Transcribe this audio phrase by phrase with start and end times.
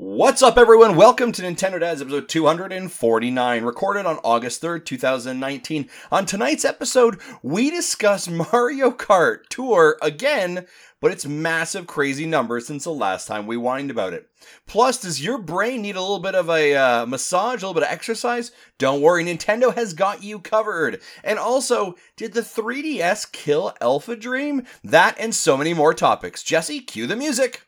[0.00, 0.94] What's up, everyone?
[0.94, 5.90] Welcome to Nintendo Dads episode 249, recorded on August 3rd, 2019.
[6.12, 10.66] On tonight's episode, we discuss Mario Kart Tour again,
[11.00, 14.28] but it's massive, crazy numbers since the last time we whined about it.
[14.68, 17.82] Plus, does your brain need a little bit of a uh, massage, a little bit
[17.82, 18.52] of exercise?
[18.78, 21.00] Don't worry, Nintendo has got you covered.
[21.24, 24.62] And also, did the 3DS kill Alpha Dream?
[24.84, 26.44] That and so many more topics.
[26.44, 27.67] Jesse, cue the music.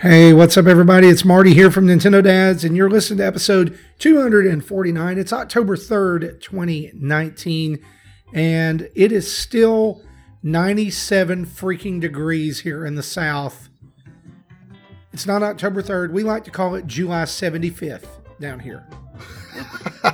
[0.00, 1.08] Hey, what's up, everybody?
[1.08, 5.18] It's Marty here from Nintendo Dads, and you're listening to episode 249.
[5.18, 7.84] It's October 3rd, 2019,
[8.32, 10.04] and it is still
[10.44, 13.68] 97 freaking degrees here in the South.
[15.12, 16.12] It's not October 3rd.
[16.12, 18.06] We like to call it July 75th
[18.38, 18.86] down here.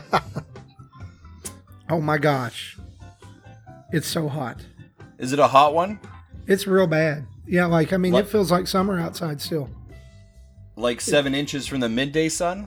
[1.90, 2.78] oh my gosh.
[3.92, 4.64] It's so hot.
[5.18, 6.00] Is it a hot one?
[6.46, 7.26] It's real bad.
[7.46, 8.24] Yeah, like, I mean, What?
[8.24, 9.68] it feels like summer outside still.
[10.76, 12.66] Like seven inches from the midday sun?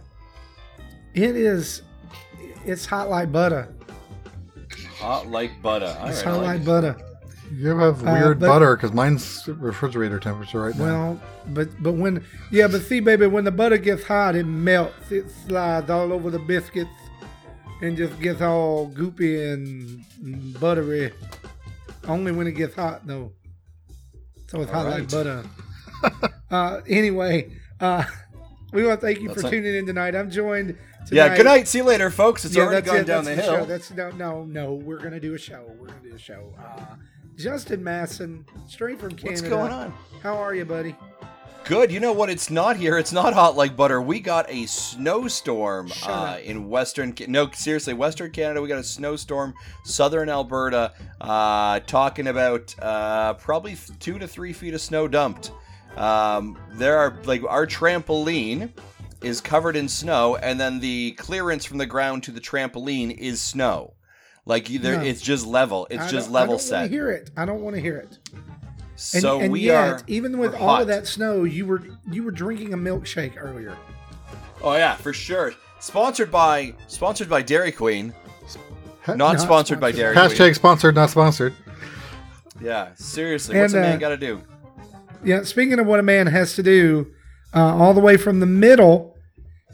[1.13, 1.81] It is,
[2.65, 3.73] it's hot like butter.
[4.99, 5.95] Hot like butter.
[5.99, 6.97] All It's right, I hot like like butter.
[7.53, 10.83] You have Uh, weird but- butter because mine's refrigerator temperature right now.
[10.83, 15.11] Well, but but when yeah, but see, baby, when the butter gets hot, it melts.
[15.11, 16.89] It slides all over the biscuits
[17.81, 21.13] and just gets all goopy and, and buttery.
[22.07, 23.31] Only when it gets hot, though.
[24.47, 24.99] So it's All hot right.
[24.99, 25.43] like butter.
[26.51, 28.03] uh, anyway, uh,
[28.73, 30.15] we want to thank you That's for like- tuning in tonight.
[30.15, 30.77] I'm joined.
[31.07, 31.11] Tonight.
[31.11, 31.67] Yeah, good night.
[31.67, 32.43] See you later, folks.
[32.43, 33.05] It's Yeah, already gone it.
[33.05, 33.61] down that's the the hill.
[33.61, 33.65] Show.
[33.65, 34.73] That's no, no, no.
[34.73, 35.65] We're gonna do a show.
[35.79, 36.53] We're gonna do a show.
[36.59, 36.95] Uh,
[37.37, 39.41] Justin Masson, straight from Canada.
[39.41, 39.93] What's going on?
[40.21, 40.95] How are you, buddy?
[41.63, 41.91] Good.
[41.91, 42.29] You know what?
[42.29, 42.97] It's not here.
[42.97, 44.01] It's not hot like butter.
[44.01, 47.13] We got a snowstorm uh, in Western.
[47.27, 48.61] No, seriously, Western Canada.
[48.61, 49.53] We got a snowstorm.
[49.83, 50.93] Southern Alberta.
[51.21, 55.51] Uh, talking about uh, probably two to three feet of snow dumped.
[55.97, 58.71] Um, there are like our trampoline
[59.23, 63.41] is covered in snow, and then the clearance from the ground to the trampoline is
[63.41, 63.93] snow.
[64.45, 65.03] Like you, there, No.
[65.03, 65.87] it's just level.
[65.89, 66.79] It's I just level I don't set.
[66.81, 67.31] Want hear it?
[67.35, 68.17] I don't want to hear it.
[69.13, 70.81] And, so and we yet, are even with all hot.
[70.83, 73.75] of that snow, you were you were drinking a milkshake earlier.
[74.61, 75.53] Oh yeah, for sure.
[75.79, 78.13] Sponsored by sponsored by Dairy Queen.
[79.07, 80.15] Not, Not sponsored by sponsored.
[80.15, 80.53] Dairy Hashtag Queen.
[80.55, 81.53] sponsored, not sponsored.
[82.61, 84.41] Yeah, seriously, what's And, a man uh, got to do?
[85.23, 85.43] Yeah.
[85.43, 87.11] Speaking of what a man has to do,
[87.53, 89.15] uh, all the way from the middle.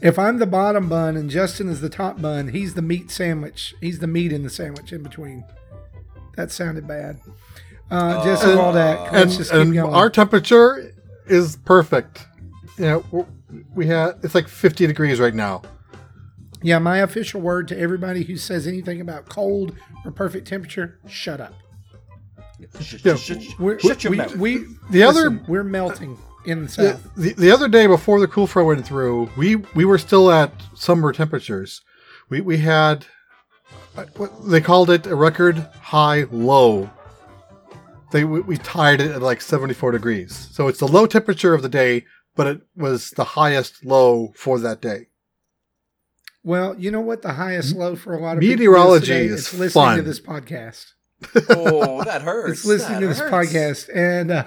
[0.00, 3.74] If I'm the bottom bun and Justin is the top bun, he's the meat sandwich.
[3.80, 5.44] He's the meat in the sandwich in between.
[6.36, 7.20] That sounded bad.
[7.90, 8.72] Uh, Jesse Uh,
[9.12, 9.94] let's just keep going.
[9.94, 10.92] our temperature
[11.26, 12.26] is perfect.
[12.76, 13.26] You know,
[13.74, 15.62] we had it's like 50 degrees right now.
[16.60, 21.40] Yeah, my official word to everybody who says anything about cold or perfect temperature, shut
[21.40, 21.54] up.
[22.80, 24.36] Sh- sh- yeah, sh- sh- We're, Shut your we, mouth.
[24.36, 24.58] we,
[24.90, 25.06] The listen,
[25.38, 26.16] other- we're melting
[26.46, 27.10] in the The, south.
[27.16, 30.52] the, the other day before the cool front went through, we we were still at
[30.74, 31.82] summer temperatures.
[32.28, 33.06] We we had
[33.96, 36.90] uh, what they called it a record high low.
[38.12, 40.34] They we, we tied it at like 74 degrees.
[40.52, 42.04] So it's the low temperature of the day,
[42.36, 45.08] but it was the highest low for that day.
[46.44, 49.26] Well, you know what the highest low for a lot of Meteorology people today?
[49.34, 50.92] is It's listening to this podcast.
[51.50, 52.60] Oh, that hurts.
[52.60, 53.52] It's listening That to this hurts.
[53.52, 54.44] podcast, and uh,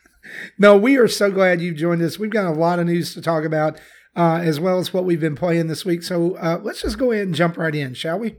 [0.58, 2.18] no, we are so glad you've joined us.
[2.18, 3.80] We've got a lot of news to talk about,
[4.16, 6.02] uh, as well as what we've been playing this week.
[6.02, 8.36] So uh, let's just go ahead and jump right in, shall we?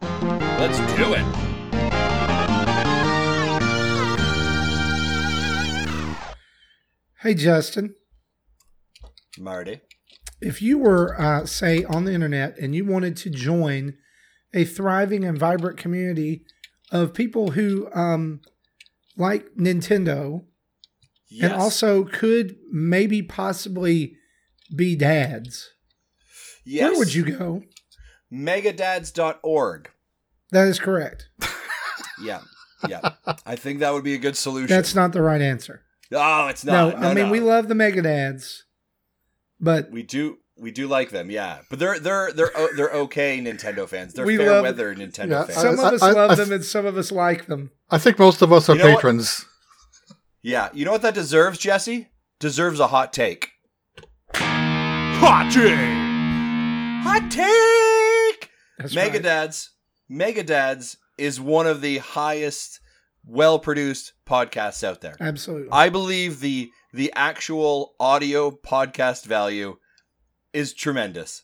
[0.00, 2.38] Let's do it.
[7.22, 7.94] Hey, Justin.
[9.40, 9.80] Marty.
[10.40, 13.94] if you were uh, say on the internet and you wanted to join
[14.54, 16.44] a thriving and vibrant community
[16.90, 18.40] of people who um,
[19.16, 20.44] like Nintendo
[21.30, 21.52] Yes.
[21.52, 24.16] and also could maybe possibly
[24.74, 25.70] be dads,
[26.64, 26.90] yes.
[26.90, 27.62] where would you go?
[28.32, 29.90] Megadads.org.
[30.50, 31.28] That is correct.
[32.20, 32.40] Yeah.
[32.88, 33.10] Yeah.
[33.46, 34.68] I think that would be a good solution.
[34.68, 35.82] That's not the right answer.
[36.12, 36.72] Oh, it's not.
[36.72, 37.04] No, not.
[37.04, 37.30] I mean no.
[37.30, 38.64] we love the Mega Dads,
[39.60, 41.58] but we do we do like them, yeah.
[41.70, 44.14] But they're they're they're they're okay Nintendo fans.
[44.14, 45.58] They're We fair love- weather Nintendo Yeah, fans.
[45.60, 47.70] some I- of us I- love I- them and some of us like them.
[47.90, 48.96] I think most of us are You know what?
[48.96, 49.44] patrons.
[50.42, 52.08] Yeah, you know what that deserves, Jesse?
[52.40, 53.50] Deserves a hot take.
[54.34, 55.76] Hot take.
[57.04, 58.50] Hot take.
[58.78, 59.12] That's right.
[59.12, 59.68] Megadads.
[60.10, 62.80] Megadads is one of the highest
[63.24, 65.16] well-produced podcasts out there.
[65.20, 65.68] Absolutely.
[65.72, 69.76] I believe the the actual audio podcast value
[70.52, 71.42] is tremendous.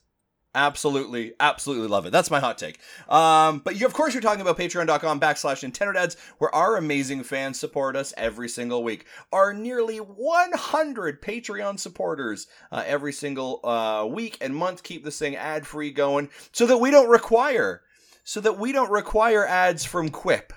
[0.56, 2.10] Absolutely, absolutely love it.
[2.10, 2.78] That's my hot take.
[3.08, 7.58] Um, but you, of course, you're talking about patreon.com backslash Nintendodads, where our amazing fans
[7.58, 9.04] support us every single week.
[9.32, 15.34] Our nearly 100 Patreon supporters uh, every single uh, week and month keep this thing
[15.34, 17.82] ad free going so that we don't require,
[18.22, 20.52] so that we don't require ads from Quip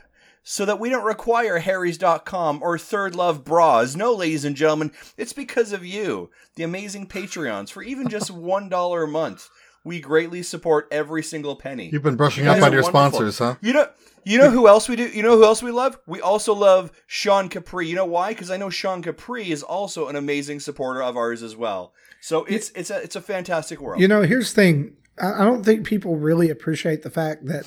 [0.49, 3.97] so that we don't require harrys.com or third love bras.
[3.97, 7.69] No ladies and gentlemen it's because of you the amazing patreons.
[7.69, 9.49] For even just one dollar a month
[9.83, 11.89] we greatly support every single penny.
[11.91, 12.89] You've been brushing You up on your wonderful.
[12.89, 13.55] sponsors, huh?
[13.61, 13.89] you know
[14.23, 15.99] you know who else we do you know who else we love?
[16.07, 17.89] We also love sean capri.
[17.89, 18.29] You know why?
[18.29, 21.91] Because i know sean capri is also an amazing supporter of ours as well.
[22.21, 24.00] So it's it's a it's a fantastic world.
[24.00, 24.93] You know, here's the thing.
[25.19, 27.65] I I don't think people really appreciate the fact that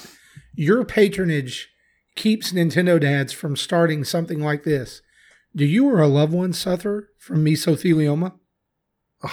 [0.54, 1.70] your patronage
[2.14, 5.02] keeps Nintendo dads from starting something like this.
[5.54, 8.34] Do you or a loved one suffer from mesothelioma?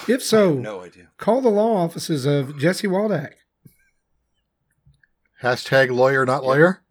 [0.08, 3.34] If so, no idea call the law offices of Jesse Waldack.
[5.42, 6.82] Hashtag lawyer, not lawyer.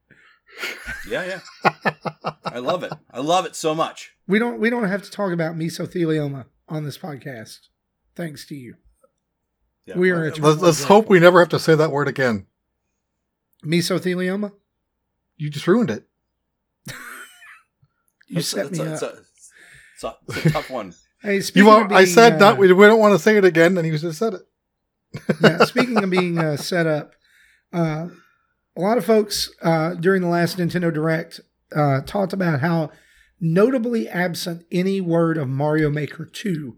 [1.06, 1.41] yeah
[1.75, 1.91] yeah
[2.47, 5.31] i love it i love it so much We don't we don't have to talk
[5.33, 7.59] about mesothelioma on this podcast.
[8.15, 8.77] Thanks to you.
[9.85, 9.99] yeah.
[9.99, 12.47] We are at- Let's, let's hope we never have to say that word again.
[13.65, 14.53] Mesothelioma?
[15.37, 16.06] You just ruined it.
[18.29, 18.93] You It's a- set it's me a, up.
[18.94, 19.19] it's a,
[19.94, 20.94] it's a, it's a tough one.
[21.23, 22.59] hey, speaking You want, of I said uh, not.
[22.59, 24.43] We, we don't want to say it again, and you just said it.
[25.41, 27.12] yeah, speaking of being uh, set up,
[27.73, 28.09] uh,
[28.77, 31.41] a lot of folks uh, during the last Nintendo Direct
[31.75, 32.91] uh, talked about how
[33.41, 36.77] notably absent any word of Mario Maker 2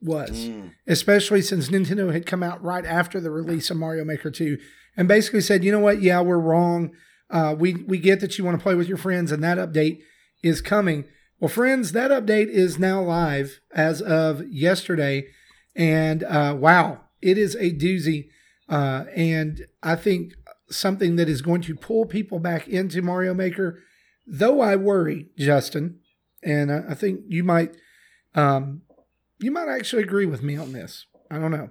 [0.00, 0.70] was, Mm.
[0.86, 4.56] especially since Nintendo had come out right after the release of Mario Maker 2
[4.96, 6.92] and basically said, you know what, yeah, we're wrong.
[7.30, 9.98] Uh, we, we get that you want to play with your friends, and that update
[10.42, 11.04] is coming.
[11.40, 15.26] Well, friends, that update is now live as of yesterday.
[15.74, 18.28] And uh, wow, it is a doozy.
[18.68, 20.32] Uh, and I think
[20.70, 23.80] something that is going to pull people back into Mario Maker,
[24.26, 26.00] though I worry, Justin,
[26.42, 27.76] and I, I think you might,
[28.34, 28.82] um,
[29.38, 31.06] you might actually agree with me on this.
[31.30, 31.70] I don't know.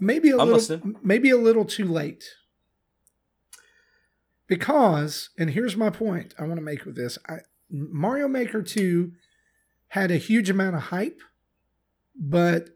[0.00, 0.96] Maybe a I'm little, listening.
[1.02, 2.24] maybe a little too late.
[4.52, 7.38] Because, and here's my point I want to make with this I,
[7.70, 9.10] Mario Maker 2
[9.88, 11.22] had a huge amount of hype,
[12.14, 12.68] but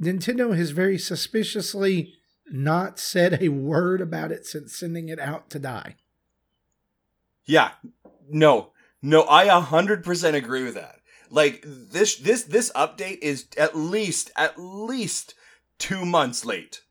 [0.00, 2.14] Nintendo has very suspiciously
[2.46, 5.96] not said a word about it since sending it out to die.
[7.44, 7.72] Yeah,
[8.30, 8.70] no,
[9.02, 11.00] no, I a hundred percent agree with that.
[11.30, 15.34] Like this, this, this update is at least, at least
[15.78, 16.82] two months late.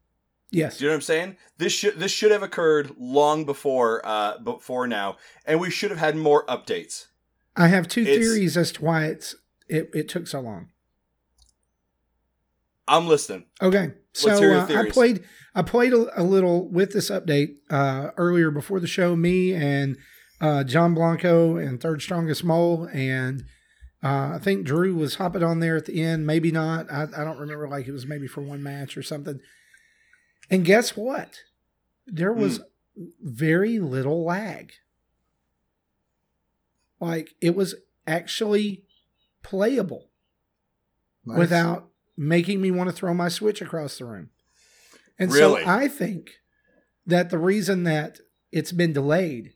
[0.54, 0.78] Yes.
[0.78, 1.38] Do you know what I'm saying?
[1.58, 6.00] This should, this should have occurred long before, uh, before now, and we should have
[6.00, 7.08] had more updates.
[7.56, 9.36] I have two It's- theories as to why it's
[9.68, 10.70] it, it took so long.
[12.88, 13.46] I'm listening.
[13.62, 15.24] Okay, so Let's hear your uh, I played
[15.56, 19.16] I played a, a little with this update uh, earlier before the show.
[19.16, 19.98] Me and
[20.42, 23.44] uh, John Blanco and Third Strongest Mole, and
[24.04, 26.28] uh, I think Drew was hopping on there at the end.
[26.28, 26.92] Maybe not.
[26.92, 27.68] I, I don't remember.
[27.70, 29.40] Like it was maybe for one match or something.
[30.50, 31.40] And guess what?
[32.06, 32.58] There was
[32.96, 33.06] Hmm.
[33.22, 34.74] very little lag.
[37.00, 37.76] Like it was
[38.08, 38.86] actually
[39.42, 40.10] playable
[41.26, 41.38] Nice.
[41.38, 44.30] without making me want to throw my switch across the room.
[45.18, 45.64] And Really?
[45.64, 46.32] so I think
[47.06, 48.20] that the reason that
[48.52, 49.54] it's been delayed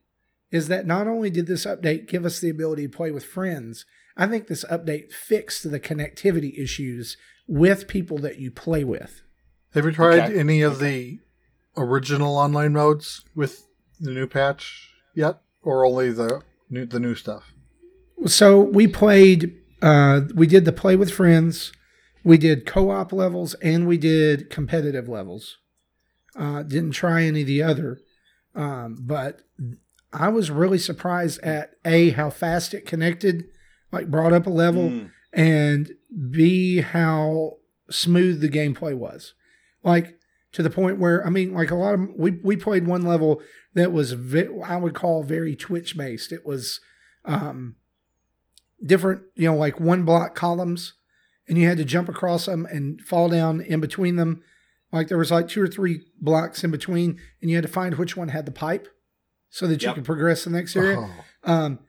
[0.51, 3.85] is that not only did this update give us the ability to play with friends,
[4.15, 9.21] I think this update fixed the connectivity issues with people that you play with.
[9.77, 10.39] Have you tried Okay.
[10.39, 11.19] any of the
[11.77, 13.67] original online modes with
[13.99, 17.53] the new patch yet, or only the new the new stuff?
[18.25, 21.71] So we played, uh, we did the play with friends,
[22.23, 25.57] we did co op levels, and we did competitive levels.
[26.35, 27.99] Uh, didn't try any of the other,
[28.55, 29.41] um, but
[30.11, 33.45] I was really surprised at A, how fast it connected,
[33.91, 35.11] like brought up a level, Mm.
[35.33, 35.91] and
[36.31, 37.57] B, how
[37.91, 39.35] smooth the gameplay was.
[39.83, 40.17] Like
[40.53, 43.41] to the point where, I mean, like a lot of, we, we played one level
[43.73, 46.31] that was, ve- I would call very Twitch based.
[46.31, 46.79] It was,
[47.25, 47.75] um,
[48.83, 50.93] different, you know, like one block columns,
[51.47, 54.41] and you had to jump across them and fall down in between them.
[54.91, 57.95] Like there was like two or three blocks in between, and you had to find
[57.95, 58.87] which one had the pipe
[59.49, 60.97] so that you could progress the next area.
[60.99, 61.79] Oh, Um,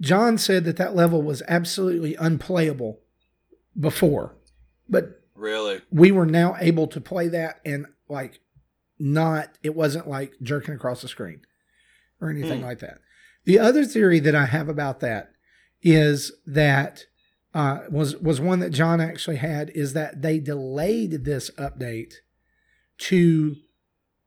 [0.00, 3.00] John said that that level was absolutely unplayable
[3.78, 4.36] before,
[4.88, 5.80] but Really?
[5.90, 8.40] we were now able to play that and like
[8.98, 11.40] not, it wasn't like jerking across the screen
[12.20, 12.66] or anything Hmm.
[12.66, 12.98] like that.
[13.46, 15.30] The other theory that I have about that
[15.82, 17.04] is that
[17.54, 22.12] uh, was was one that John actually had is that they delayed this update
[22.98, 23.56] to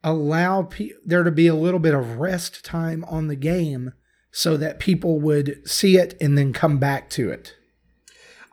[0.03, 3.93] allow pe- there to be a little bit of rest time on the game
[4.31, 7.55] so that people would see it and then come back to it.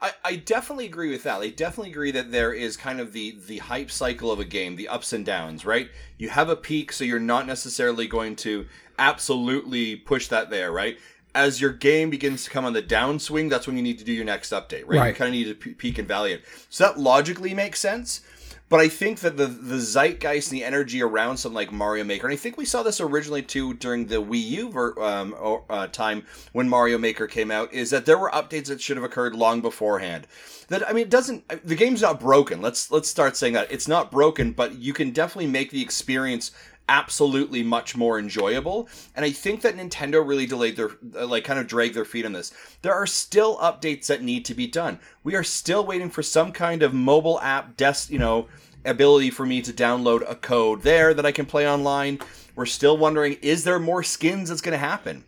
[0.03, 1.41] I, I definitely agree with that.
[1.41, 4.77] I definitely agree that there is kind of the the hype cycle of a game,
[4.77, 5.91] the ups and downs, right?
[6.17, 8.67] You have a peak, so you're not necessarily going to
[8.99, 10.99] absolutely push that there, right?
[11.35, 14.13] As your game begins to come on the downswing, that's when you need to do
[14.13, 14.99] your next update, right?
[14.99, 15.09] Right.
[15.09, 16.45] You kind of need to pe- peak and valley it.
[16.71, 18.23] So that logically makes sense.
[18.71, 22.29] But I think that the the zeitgeist and the energy around something like Mario Maker,
[22.29, 25.35] and I think we saw this originally too during the Wii U ver, um,
[25.69, 29.03] uh, time when Mario Maker came out, is that there were updates that should have
[29.03, 30.29] occurred long beforehand.
[30.69, 31.67] That I mean, it doesn't.
[31.67, 32.63] The game's not broken.
[32.63, 36.53] Let's let's start saying that it's not broken, but you can definitely make the experience
[36.91, 41.59] absolutely much more enjoyable and i think that nintendo really delayed their uh, like kind
[41.61, 44.99] of dragged their feet on this there are still updates that need to be done
[45.23, 48.49] we are still waiting for some kind of mobile app desk you know
[48.85, 52.19] ability for me to download a code there that i can play online
[52.57, 55.23] we're still wondering is there more skins that's going to happen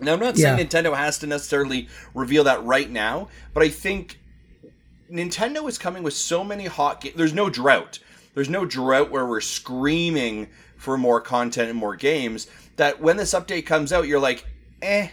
[0.00, 0.64] now i'm not saying Yeah.
[0.64, 4.18] nintendo has to necessarily reveal that right now but i think
[5.10, 7.16] Nintendo is coming with so many hot games.
[7.16, 7.98] There's no drought.
[8.34, 10.48] There's no drought where we're screaming
[10.80, 12.46] for more content and more games.
[12.76, 14.46] That when this update comes out, you're like,
[14.80, 15.08] eh.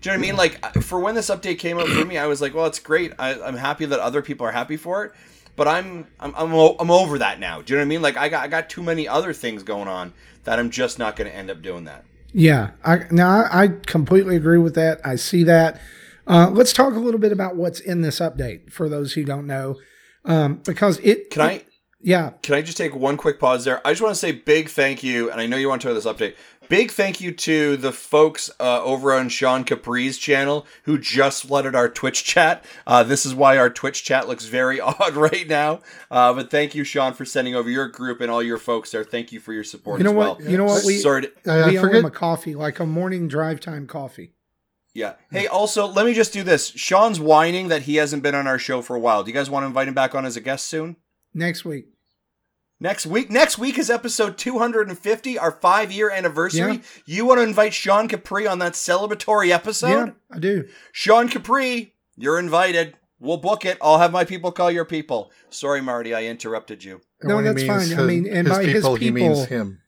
[0.00, 0.36] Do you know what I mean?
[0.36, 3.12] Like for when this update came out for me, I was like, well, it's great.
[3.18, 5.12] I, I'm happy that other people are happy for it.
[5.56, 7.60] But I'm I'm I'm, I'm over that now.
[7.62, 8.02] Do you know what I mean?
[8.02, 11.16] Like I got I got too many other things going on that I'm just not
[11.16, 12.04] going to end up doing that.
[12.32, 15.00] Yeah, I now I, I completely agree with that.
[15.04, 15.80] I see that.
[16.28, 19.48] Uh, let's talk a little bit about what's in this update for those who don't
[19.48, 19.80] know,
[20.24, 21.30] um, because it.
[21.30, 21.64] Can I
[22.00, 23.84] Yeah, Can I just take one quick pause there?
[23.84, 25.96] I just want to say big thank you, and I know you want to talk
[25.96, 26.36] this update.
[26.68, 31.74] Big thank you to the folks uh, over on Sean Capri's channel who just flooded
[31.74, 32.64] our Twitch chat.
[32.86, 35.80] Uh, this is why our Twitch chat looks very odd right now.
[36.08, 39.02] Uh, but thank you, Sean, for sending over your group and all your folks there.
[39.02, 40.34] Thank you for your support you know as well.
[40.36, 40.44] what?
[40.44, 40.84] You know what?
[40.84, 41.22] We Sorry.
[41.22, 41.98] to- I, I we owe forget.
[42.00, 44.34] him a coffee, like a morning drive time coffee.
[44.94, 45.14] yeah.
[45.32, 46.68] Hey, also, let me just do this.
[46.68, 49.24] Sean's whining that he hasn't been on our show for a while.
[49.24, 50.94] Do you guys want to invite him back on as a guest soon?
[51.34, 51.86] Next week.
[52.80, 56.74] Next week, next week is episode 250, our five year anniversary.
[56.74, 56.82] Yeah.
[57.06, 59.88] You want to invite Sean Capri on that celebratory episode?
[60.06, 60.68] yeah, I do.
[60.92, 62.94] Sean Capri, you're invited.
[63.18, 63.78] We'll book it.
[63.82, 65.32] I'll have my people call your people.
[65.50, 67.00] Sorry, Marty, I interrupted you.
[67.24, 67.98] No, when that's means fine.
[67.98, 69.80] I mean, and by his people, he means him.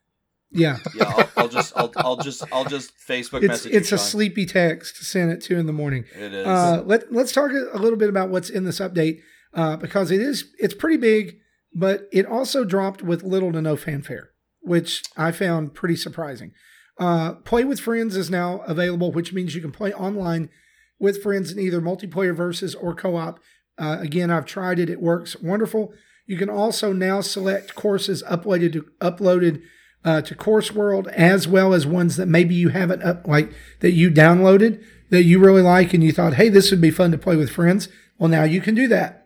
[0.50, 3.72] Yeah, Yeah, I'll, I'll just, I'll, I'll just, I'll just Facebook it's message.
[3.72, 4.06] it's you, a Sean.
[4.08, 6.06] sleepy text sent at two in the morning.
[6.12, 6.44] It is.
[6.44, 9.20] Uh, let let's talk a little bit about what's in this update
[9.54, 11.38] uh, because it is it's pretty big,
[11.74, 14.30] but it also dropped with little to no fanfare,
[14.60, 16.52] which I found pretty surprising.
[16.98, 20.50] Uh, play with friends is now available, which means you can play online
[20.98, 23.40] with friends in either multiplayer versus or co-op.
[23.78, 25.92] Uh, again, I've tried it; it works wonderful.
[26.26, 29.62] You can also now select courses uploaded to, uploaded
[30.04, 33.92] uh, to Course World, as well as ones that maybe you haven't up like that
[33.92, 37.18] you downloaded that you really like, and you thought, hey, this would be fun to
[37.18, 37.88] play with friends.
[38.18, 39.19] Well, now you can do that.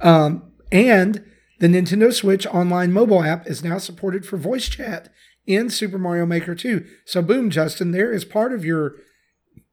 [0.00, 1.24] Um, and
[1.58, 5.12] the Nintendo Switch online mobile app is now supported for voice chat
[5.46, 6.84] in Super Mario Maker 2.
[7.04, 8.94] So, boom, Justin, there is part of your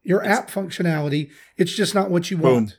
[0.03, 1.31] your app functionality.
[1.57, 2.53] It's just not what you Boom.
[2.53, 2.77] want.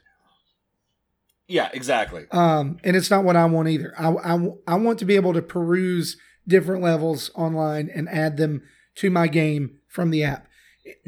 [1.47, 2.25] yeah, exactly.
[2.31, 3.93] Um, and it's not what I want either.
[3.99, 6.15] I, I, I want to be able to peruse
[6.47, 8.63] different levels online and add them
[8.95, 10.47] to my game from the app.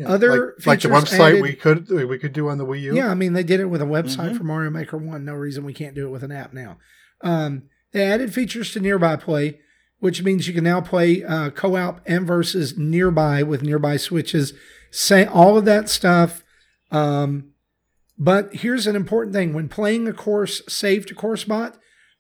[0.06, 2.96] Other like, like the website added- we could we could do on the Wii U.
[2.96, 4.38] Yeah, I mean they did it with a website Mhm.
[4.38, 5.26] for Mario Maker One.
[5.26, 6.78] No reason we can't do it with an app now.
[7.22, 9.60] Um, they added features to Nearby Play,
[10.00, 14.54] which means you can now play uh, co-op and versus nearby with nearby switches.
[14.92, 16.44] Say all of that stuff.
[16.92, 17.52] Um,
[18.18, 21.76] but here's an important thing: when playing a course saved to CourseBot,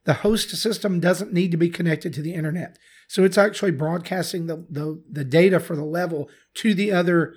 [0.05, 2.77] the host system doesn't need to be connected to the internet.
[3.07, 7.33] So it's actually broadcasting the, the, the data for the level to the other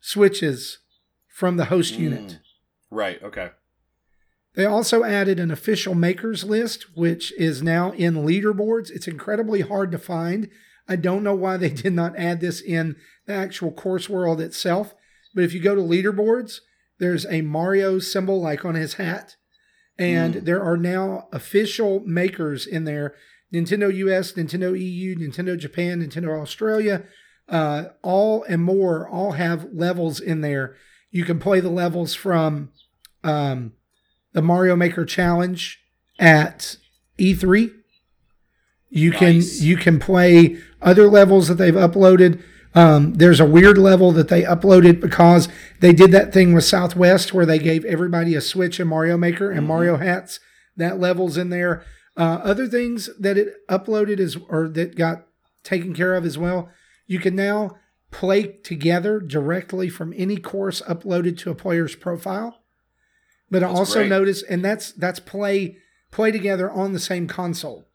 [0.00, 0.78] switches
[1.28, 2.24] from the host unit.
[2.24, 2.38] Mm.
[2.90, 3.22] Right.
[3.22, 3.50] Okay.
[4.54, 8.90] They also added an official makers list, which is now in leaderboards.
[8.90, 10.48] It's incredibly hard to find.
[10.88, 14.94] I don't know why they did not add this in the actual course world itself.
[15.34, 16.60] But if you go to leaderboards,
[16.98, 19.36] there's a Mario symbol like on his hat.
[19.98, 20.44] And Mm.
[20.44, 23.14] there are now official makers in there
[23.52, 27.04] Nintendo US, Nintendo EU, Nintendo Japan, Nintendo Australia,
[27.50, 30.76] uh, all and more, all have levels in there.
[31.10, 32.70] You can play the levels from
[33.24, 33.72] um,
[34.32, 35.78] the Mario Maker Challenge
[36.18, 36.76] at
[37.18, 37.72] E3.
[38.92, 39.18] You Nice.
[39.58, 42.42] can you can play other levels that they've uploaded.
[42.74, 45.48] Um, there's a weird level that they uploaded because
[45.80, 49.50] they did that thing with Southwest where they gave everybody a Switch and Mario Maker
[49.50, 49.66] and Mhm.
[49.66, 50.38] Mario hats.
[50.76, 51.82] That level's in there.
[52.16, 55.26] Uh, other things that it uploaded is or that got
[55.64, 56.68] taken care of as well.
[57.10, 57.72] You can now
[58.12, 62.62] play together directly from any course uploaded to a player's profile.
[63.50, 64.10] But I That's also great.
[64.10, 65.78] notice, and that's that's play
[66.12, 67.88] play together on the same console,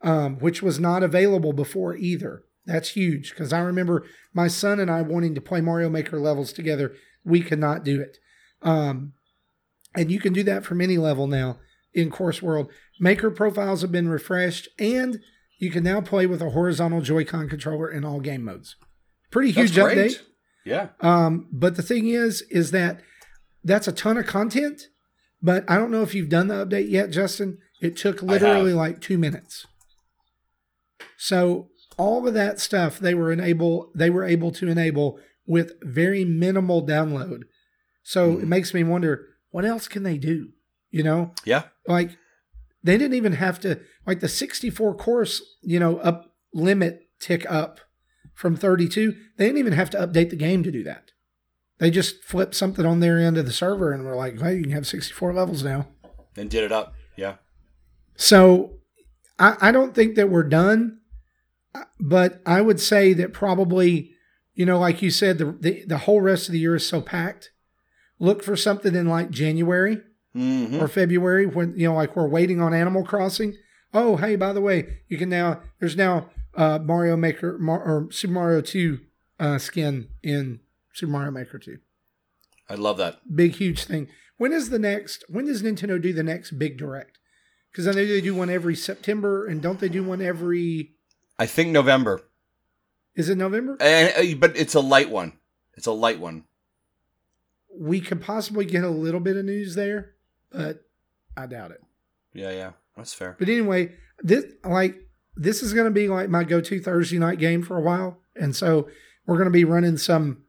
[0.00, 2.44] um, which was not available before either.
[2.64, 6.54] That's huge because I remember my son and I wanting to play Mario Maker levels
[6.54, 6.94] together.
[7.26, 8.16] We could not do it,
[8.62, 9.12] um,
[9.94, 11.58] and you can do that from any level now
[11.92, 12.70] in Course World.
[12.98, 15.20] Maker profiles have been refreshed, and
[15.62, 18.74] you can now play with a horizontal Joy-Con controller in all game modes.
[19.30, 20.18] Pretty huge update.
[20.64, 20.88] Yeah.
[21.00, 23.00] Um, but the thing is, is that
[23.62, 24.88] that's a ton of content.
[25.40, 27.58] But I don't know if you've done the update yet, Justin.
[27.80, 29.64] It took literally like two minutes.
[31.16, 36.24] So all of that stuff they were enable they were able to enable with very
[36.24, 37.42] minimal download.
[38.02, 38.48] So it Mhm.
[38.48, 40.50] makes me wonder what else can they do?
[40.90, 41.64] You know, Yeah.
[41.86, 42.16] like
[42.82, 47.80] they didn't even have to like the 64 course you know up limit tick up
[48.34, 51.10] from 32 they didn't even have to update the game to do that
[51.78, 54.62] they just flipped something on their end of the server and were like hey you
[54.62, 55.86] can have 64 levels now
[56.36, 56.94] And did it up.
[57.16, 57.36] Yeah.
[58.16, 58.78] so
[59.38, 60.98] i, I don't think that we're done
[62.00, 64.10] but i would say that probably
[64.54, 67.00] you know like you said the, the, the whole rest of the year is so
[67.00, 67.50] packed
[68.18, 69.98] look for something in like january
[70.34, 73.54] hmm or February when you know like we're waiting on Animal Crossing.
[73.94, 78.10] Oh, hey, by the way, you can now there's now uh, Mario Maker Mar- or
[78.10, 78.98] Super Mario 2
[79.38, 80.60] uh, skin in
[80.94, 81.78] Super Mario Maker 2.
[82.68, 83.20] I love that.
[83.34, 84.08] Big huge thing.
[84.38, 85.24] When is the next?
[85.28, 87.18] When does Nintendo do the next big direct?
[87.70, 90.92] Because I know they do one every September, and don't they do one every?
[91.38, 92.22] I think November.
[93.14, 93.76] Is it November?
[93.80, 95.32] And, but it's a light one.
[95.74, 96.44] It's a light one.
[97.74, 100.14] We could possibly get a little bit of news there,
[100.52, 100.84] but
[101.36, 101.82] I doubt it.
[102.32, 102.72] Yeah, yeah.
[102.96, 103.36] That's fair.
[103.38, 104.96] But anyway, this like
[105.36, 108.54] this is going to be like my go-to Thursday night game for a while, and
[108.54, 108.88] so
[109.26, 110.44] we're going to be running some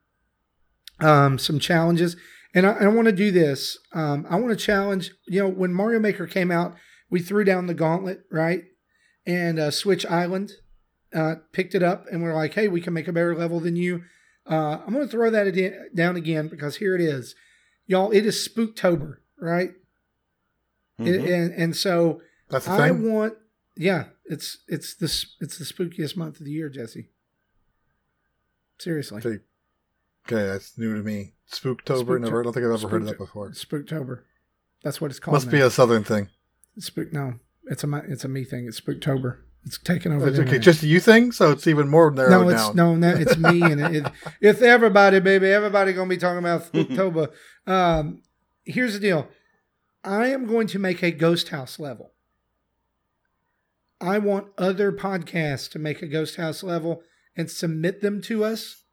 [1.00, 2.16] um some challenges.
[2.56, 3.80] And I, I want to do this.
[3.94, 5.12] Um, I want to challenge.
[5.28, 6.76] You know, when Mario Maker came out,
[7.10, 8.64] we threw down the gauntlet, right?
[9.26, 10.52] And uh, Switch Island
[11.16, 13.76] uh, picked it up, and we're like, hey, we can make a better level than
[13.76, 14.04] you.
[14.50, 17.34] Uh, I'm going to throw that adi- down again because here it is,
[17.88, 18.12] y'all.
[18.12, 19.72] It is Spooktober, right?
[21.00, 21.34] Mhm.
[21.34, 23.36] and and so That's the I want,
[23.76, 25.06] yeah, it's it's the
[25.42, 27.10] it's the spookiest month of the year, Jesse.
[28.80, 29.22] Seriously,
[30.26, 30.46] Okay.
[30.46, 31.34] That's new to me.
[31.52, 32.20] Spooktober.
[32.20, 32.42] Never.
[32.42, 33.52] I don't think I've ever heard of that before.
[33.52, 34.22] Spooktober.
[34.84, 35.34] That's what it's called.
[35.34, 36.30] Must be a southern thing.
[36.80, 37.14] spook.
[37.14, 38.68] No, it's a it's a me thing.
[38.68, 39.38] It's Spooktober.
[39.66, 40.28] It's taken over.
[40.28, 43.38] It's okay, just you thing, so it's even more narrowed no, it's no, no, it's
[43.38, 45.48] me and it, it, it's everybody, baby.
[45.48, 47.30] Everybody gonna be talking about Spooktober.
[47.68, 48.22] um,
[48.66, 49.28] here's the deal.
[50.04, 52.12] I am going to make a ghost house level.
[54.02, 57.04] I want other podcasts to make a ghost house level
[57.38, 58.84] and submit them to us.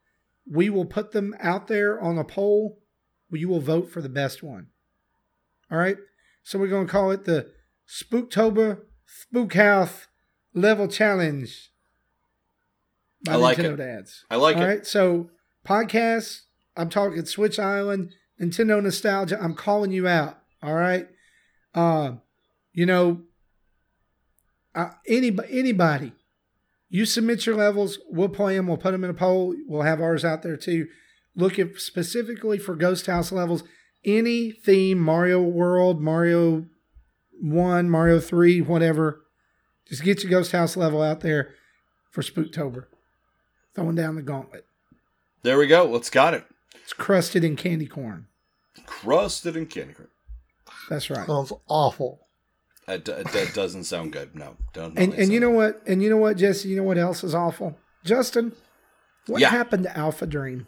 [0.48, 2.78] We will put them out there on a poll.
[3.30, 4.68] You will vote for the best one.
[5.70, 5.96] All right.
[6.42, 7.50] So we're going to call it the
[7.88, 10.06] Spooktober Spook House
[10.54, 11.70] Level Challenge.
[13.24, 13.76] By I like Nintendo it.
[13.76, 14.24] Dads.
[14.30, 14.66] I like All it.
[14.66, 14.86] right.
[14.86, 15.30] So
[15.66, 16.42] podcasts.
[16.76, 19.38] I'm talking Switch Island, Nintendo nostalgia.
[19.42, 20.39] I'm calling you out.
[20.62, 21.08] All right.
[21.74, 22.12] Uh,
[22.72, 23.22] you know,
[24.74, 26.12] uh, anybody, anybody,
[26.88, 27.98] you submit your levels.
[28.08, 28.66] We'll play them.
[28.66, 29.54] We'll put them in a poll.
[29.66, 30.88] We'll have ours out there too.
[31.36, 33.62] Look at specifically for Ghost House levels.
[34.04, 36.66] Any theme, Mario World, Mario
[37.40, 39.22] One, Mario Three, whatever.
[39.88, 41.54] Just get your Ghost House level out there
[42.10, 42.86] for Spooktober.
[43.74, 44.66] Throwing down the gauntlet.
[45.42, 45.84] There we go.
[45.84, 46.44] Let's got it.
[46.82, 48.26] It's crusted in candy corn.
[48.86, 50.08] Crusted in candy corn.
[50.90, 51.26] That's right.
[51.26, 52.26] Sounds awful.
[52.86, 54.34] That, d- that doesn't sound good.
[54.34, 54.98] No, don't.
[54.98, 55.80] and and you know what?
[55.86, 56.68] And you know what, Jesse?
[56.68, 57.78] You know what else is awful?
[58.04, 58.52] Justin,
[59.26, 59.50] what Yeah.
[59.50, 60.66] happened to Alpha Dream?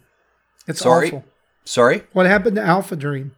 [0.67, 1.07] It's Sorry?
[1.07, 1.25] awful.
[1.65, 2.03] Sorry.
[2.13, 3.35] What happened to Alpha Dream?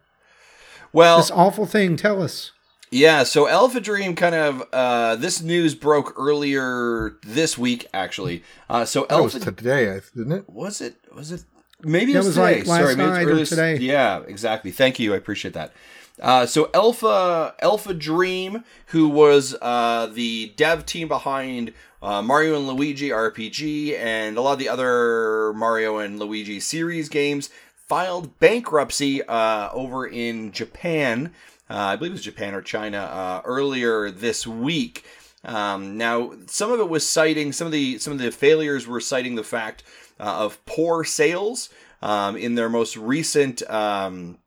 [0.92, 1.96] Well, This awful thing.
[1.96, 2.52] Tell us.
[2.92, 8.44] Yeah, so Alpha Dream kind of uh, this news broke earlier this week actually.
[8.70, 10.48] Uh, so That was Alpha today, I- didn't it?
[10.48, 11.42] was it was it
[11.82, 12.58] maybe it That was, was today.
[12.58, 13.76] like last Sorry, maybe it's or early- today.
[13.78, 14.70] Yeah, exactly.
[14.70, 15.12] Thank you.
[15.14, 15.72] I appreciate that.
[16.20, 22.66] Uh, so Alpha Alpha Dream, who was uh, the dev team behind uh, Mario and
[22.66, 29.22] Luigi RPG and a lot of the other Mario and Luigi series games, filed bankruptcy
[29.24, 31.32] uh, over in Japan.
[31.68, 35.04] Uh, I believe it was Japan or China uh, earlier this week.
[35.44, 39.00] Um, now, some of it was citing some of the some of the failures were
[39.00, 39.82] citing the fact
[40.18, 41.68] of poor sales
[42.00, 44.38] um, in their most recent um,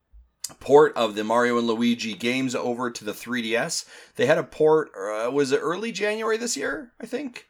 [0.59, 3.85] port of the Mario and Luigi games over to the 3DS.
[4.15, 4.91] They had a port.
[4.95, 6.91] Uh, was it early January this year?
[6.99, 7.47] I think.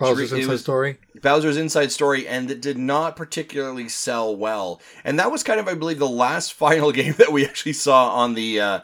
[0.00, 0.98] Bowser's Inside Story.
[1.20, 4.80] Bowser's Inside Story, and it did not particularly sell well.
[5.04, 8.08] And that was kind of, I believe, the last final game that we actually saw
[8.10, 8.80] on the uh,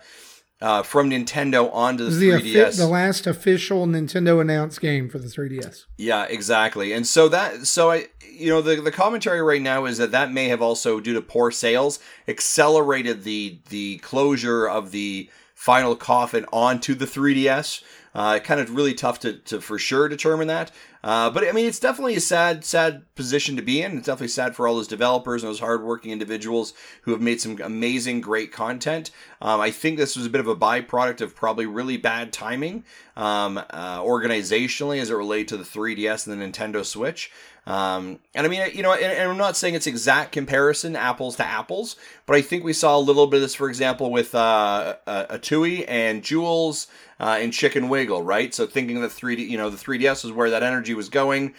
[0.61, 2.67] uh, from Nintendo onto the the, 3DS.
[2.69, 5.85] offi- the last official Nintendo announced game for the 3DS.
[5.99, 6.93] Yeah, exactly.
[6.93, 10.33] And so that so I you know the the commentary right now is that that
[10.33, 16.47] may have also due to poor sales accelerated the the closure of the final coffin
[16.53, 17.83] onto the 3DS.
[18.17, 20.73] Uh, kind of really tough to, to for sure determine that.
[21.05, 23.99] Uh, but I mean, it's definitely a sad, sad position to be in.
[23.99, 27.61] It's definitely sad for all those developers and those hardworking individuals who have made some
[27.63, 29.11] amazing, great content.
[29.43, 32.85] Um, I think this was a bit of a byproduct of probably really bad timing
[33.19, 37.31] um, uh, organizationally as it related to the 3DS and the Nintendo Switch.
[37.67, 41.37] Um, and I mean, you know, and, and I'm not saying it's exact comparison, apples
[41.37, 44.35] to apples, but I think we saw a little bit of this, for example, with
[44.35, 46.87] uh, uh, Atooi and Jools
[47.21, 48.53] uh, and Chicken Wiggle, right?
[48.55, 51.55] So thinking that 3D, you know, the 3DS was where that energy was going.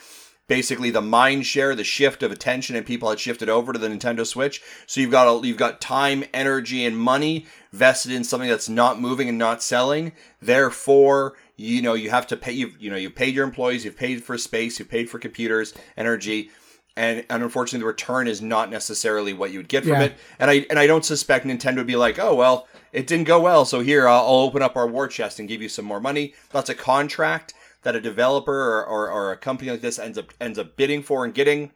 [0.48, 3.90] Basically, the mind share, the shift of attention, and people had shifted over to the
[3.90, 4.62] Nintendo Switch.
[4.86, 9.02] So you've got a, you've got time, energy, and money vested in something that's not
[9.02, 10.14] moving and not selling.
[10.58, 12.54] Therefore, you know you have to pay.
[12.54, 15.74] You you know you paid your employees, you've paid for space, you've paid for computers,
[15.98, 16.50] energy,
[16.96, 20.04] and, and unfortunately the return is not necessarily what you would get from Yeah.
[20.04, 20.14] it.
[20.40, 23.40] And I and I don't suspect Nintendo would be like, oh well, it didn't go
[23.40, 26.00] well, so here I'll, I'll open up our war chest and give you some more
[26.00, 26.34] money.
[26.50, 30.34] That's a contract that a developer or, or, or a company like this ends up
[30.42, 31.72] ends up bidding for and getting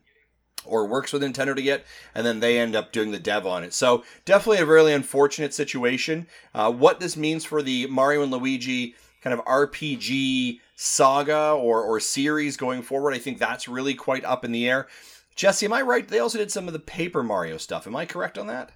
[0.66, 3.64] or works with Nintendo to get, and then they end up doing the dev on
[3.64, 3.72] it.
[3.72, 6.26] So definitely a really unfortunate situation.
[6.56, 12.00] Uh, what this means for the Mario and Luigi kind of RPG saga or, or
[12.00, 14.88] series going forward, I think that's really quite up in the air.
[15.36, 16.08] Jesse, am I right?
[16.08, 17.86] They also did some of the Paper Mario stuff.
[17.86, 18.72] Am I correct on that?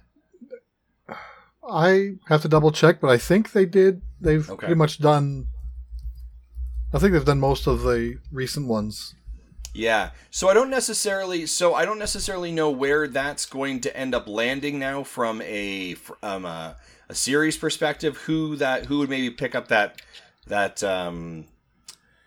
[1.70, 4.02] I have to double check, but I think they did.
[4.20, 4.58] They've Okay.
[4.66, 5.46] pretty much done.
[6.92, 9.14] I think they've done most of the recent ones.
[9.74, 10.10] Yeah.
[10.30, 14.26] So I don't necessarily so I don't necessarily know where that's going to end up
[14.26, 16.76] landing now from a fr- um a,
[17.10, 20.00] a series perspective who that who would maybe pick up that
[20.46, 21.44] that um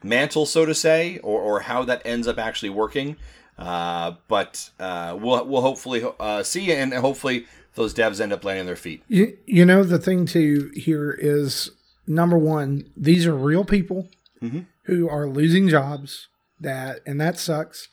[0.03, 3.15] mantle so to say or or how that ends up actually working.
[3.57, 7.47] Uh but uh we'll we'll hopefully uh see and hopefully
[7.79, 9.01] those devs end up landing their feet.
[9.07, 11.71] You, you know, the thing to here is
[12.05, 14.09] number one, these are real people
[14.41, 14.65] Mhm.
[14.83, 16.27] who are losing jobs
[16.59, 17.87] that, and that sucks.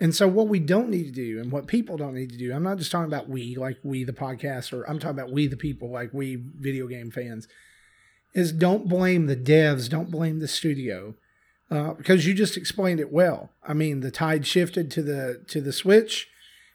[0.00, 2.52] And so what we don't need to do and what people don't need to do,
[2.52, 5.46] I'm not just talking about we, like we, the podcast, or I'm talking about we,
[5.46, 7.46] the people, like we video game fans,
[8.34, 11.14] is don't blame the devs, don't blame the studio.
[11.70, 13.50] Uh, because you just explained it well.
[13.62, 16.28] I mean, the tide shifted to the to the Switch,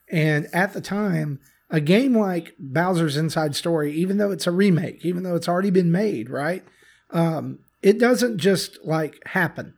[0.10, 5.06] and at the time, a game like Bowser's Inside Story, even though it's a remake,
[5.06, 6.64] even though it's already been made, right?
[7.12, 9.76] Um, it doesn't just like happen.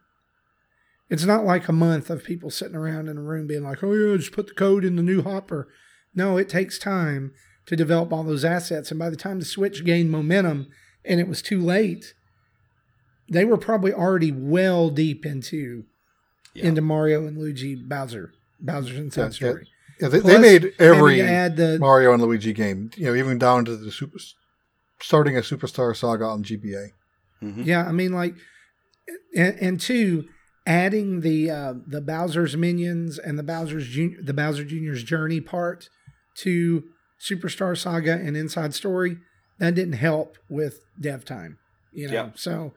[1.10, 3.92] It's not like a month of people sitting around in a room being like, "Oh
[3.94, 5.68] yeah, just put the code in the new hopper."
[6.16, 7.34] No, it takes time
[7.66, 10.68] to develop all those assets, and by the time the Switch gained momentum
[11.04, 12.14] and it was too late,
[13.30, 15.86] they were probably already well deep into
[16.54, 16.68] Yeah.
[16.68, 19.34] into Mario and Luigi Bowser Bowser's Inside.
[19.34, 19.68] Story.
[20.02, 22.90] Yeah, they, Plus, they made every add the Mario and Luigi game.
[22.96, 24.18] You know, even down to the super,
[25.00, 26.88] starting a Superstar Saga on GBA.
[27.44, 27.66] Mhm.
[27.66, 28.36] Yeah, I mean, like,
[29.36, 30.26] and, and two,
[30.66, 35.90] adding the uh, the Bowser's minions and the Bowser's Jun- the Bowser Junior's journey part
[36.40, 36.84] to
[37.20, 39.18] Superstar Saga and Inside Story
[39.60, 41.58] that didn't help with dev time.
[41.94, 42.30] You know, Yeah.
[42.36, 42.74] so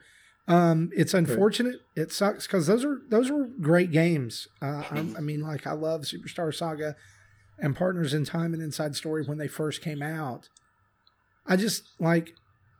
[0.47, 1.77] um, it's unfortunate.
[1.95, 4.47] It sucks because those are those were great games.
[4.61, 6.95] Uh, I, I mean, like I love Superstar Saga
[7.59, 10.49] and Partners in Time and Inside Story when they first came out.
[11.45, 12.33] I just like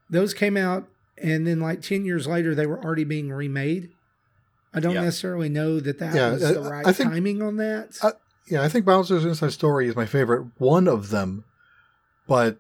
[0.10, 3.90] those came out and then like 10 years later they were already being remade
[4.74, 5.02] i don't Yeah.
[5.04, 8.12] necessarily know that that Yeah, was I- the right I think- timing on that I-
[8.48, 11.46] Yeah, I think Bowser's Inside Story is my favorite one of them.
[12.28, 12.58] But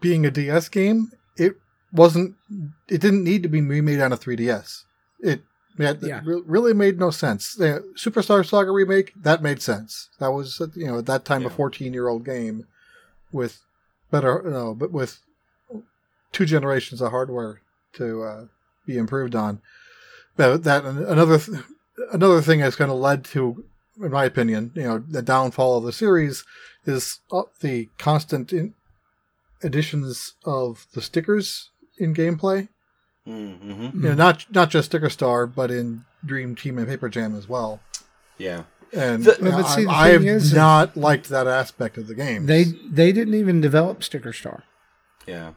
[0.00, 1.56] being a DS game, it
[1.92, 2.36] wasn't.
[2.88, 4.84] It didn't need to be remade on a 3DS.
[5.20, 5.42] It,
[5.78, 6.20] it Yeah.
[6.24, 7.54] re- really made no sense.
[7.54, 10.08] The Superstar Saga remake that made sense.
[10.18, 12.66] That was you know at that time a 14 year old game
[13.32, 13.60] with
[14.10, 15.20] better you know, but with
[16.32, 17.60] two generations of hardware
[17.94, 18.44] to uh,
[18.86, 19.60] be improved on.
[20.36, 21.58] That, that another th-
[22.12, 23.64] another thing has kind of led to,
[24.00, 26.44] in my opinion, you know, the downfall of the series
[26.86, 28.74] is uh, the constant in-
[29.62, 32.68] additions of the stickers in gameplay.
[33.28, 33.94] Mhm.
[33.94, 37.48] You know, not not just Sticker Star, but in Dream Team and Paper Jam as
[37.48, 37.80] well.
[38.38, 38.62] Yeah.
[38.92, 41.46] And The- you know, But see, the I, I have is- is- not liked that
[41.46, 42.46] aspect of the game.
[42.46, 44.64] they they didn't even develop sticker star
[45.26, 45.50] Yeah.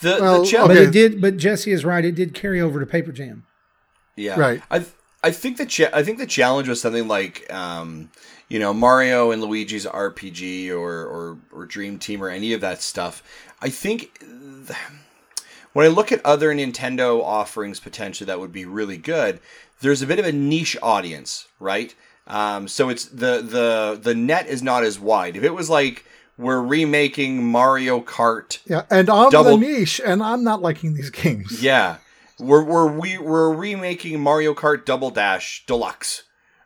[0.00, 0.88] The Well, the challenge but Okay.
[0.88, 3.44] it did but jesse is right it did carry over to paper jam
[4.14, 4.38] Yeah.
[4.38, 4.62] Right.
[4.70, 4.90] I th-
[5.24, 8.10] I think the cha- I think the challenge was something like um,
[8.48, 12.80] you know Mario and Luigi's RPG or, or or Dream Team or any of that
[12.82, 13.22] stuff.
[13.62, 14.78] I think th-
[15.76, 19.40] when I look at other Nintendo offerings potentially that would be really good,
[19.82, 21.94] there's a bit of a niche audience, right?
[22.26, 25.36] Um, so it's the the the net is not as wide.
[25.36, 26.06] If it was like
[26.38, 31.10] we're remaking Mario Kart, Yeah, and I'm Double- the niche, and I'm not liking these
[31.10, 31.62] games.
[31.62, 31.98] yeah,
[32.38, 36.22] we're we're we, we're remaking Mario Kart Double Dash Deluxe.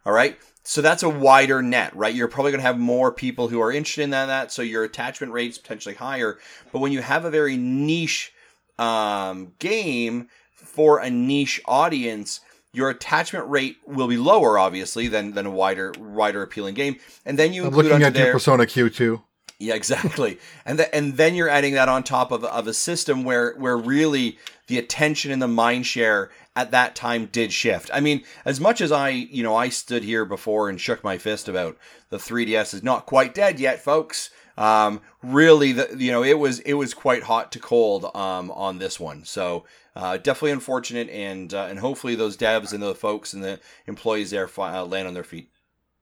[0.07, 2.15] All right, so that's a wider net, right?
[2.15, 4.85] You're probably going to have more people who are interested in that, that, so your
[4.85, 6.39] attachment rate's potentially higher.
[6.71, 8.33] But when you have a very niche
[8.81, 12.41] um, game for a niche audience,
[12.73, 16.97] your attachment rate will be lower, obviously, than than a wider wider appealing game.
[17.25, 19.23] And then you I'm looking at your Persona Q2.
[19.59, 20.39] Yeah, exactly.
[20.65, 23.77] and th- and then you're adding that on top of, of a system where where
[23.77, 24.39] really
[24.69, 27.91] the attention and the mind share at that time did shift.
[27.93, 31.19] I mean, as much as I, you know, I stood here before and shook my
[31.19, 31.77] fist about
[32.09, 34.31] the 3DS is not quite dead yet, folks.
[34.61, 38.79] Um, really, the you know, it was it was quite hot to cold um, on
[38.79, 39.25] this one.
[39.25, 39.65] So
[39.97, 44.31] uh, definitely unfortunate, and uh, and hopefully those devs and the folks and the employees
[44.31, 45.51] there uh, land on their feet.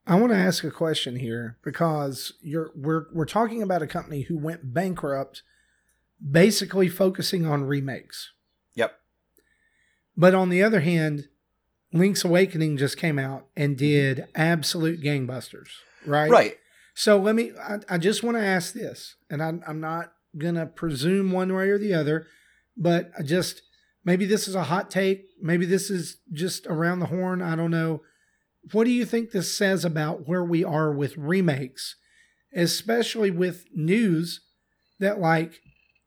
[0.09, 4.23] I want to ask a question here because you're we're we're talking about a company
[4.23, 5.43] who went bankrupt,
[6.29, 8.33] basically focusing on remakes.
[8.75, 8.99] Yep.
[10.17, 11.29] But on the other hand,
[11.93, 15.69] Link's Awakening just came out and did absolute gangbusters,
[16.05, 16.29] right?
[16.29, 16.57] Right.
[16.99, 20.57] So let me, I, I just want to ask this, and I'm, I'm not going
[20.57, 22.27] to presume one way or the other,
[22.77, 23.63] but I just,
[24.05, 25.27] maybe this is a hot take.
[25.41, 27.41] Maybe this is just around the horn.
[27.41, 28.03] I don't know.
[28.73, 31.95] What do you think this says about where we are with remakes,
[32.53, 34.41] especially with news
[34.99, 35.61] that like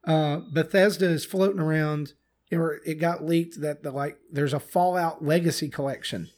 [0.06, 2.16] uh, Bethesda is floating around,
[2.52, 6.32] or it got leaked that the like there's a Fallout Legacy collection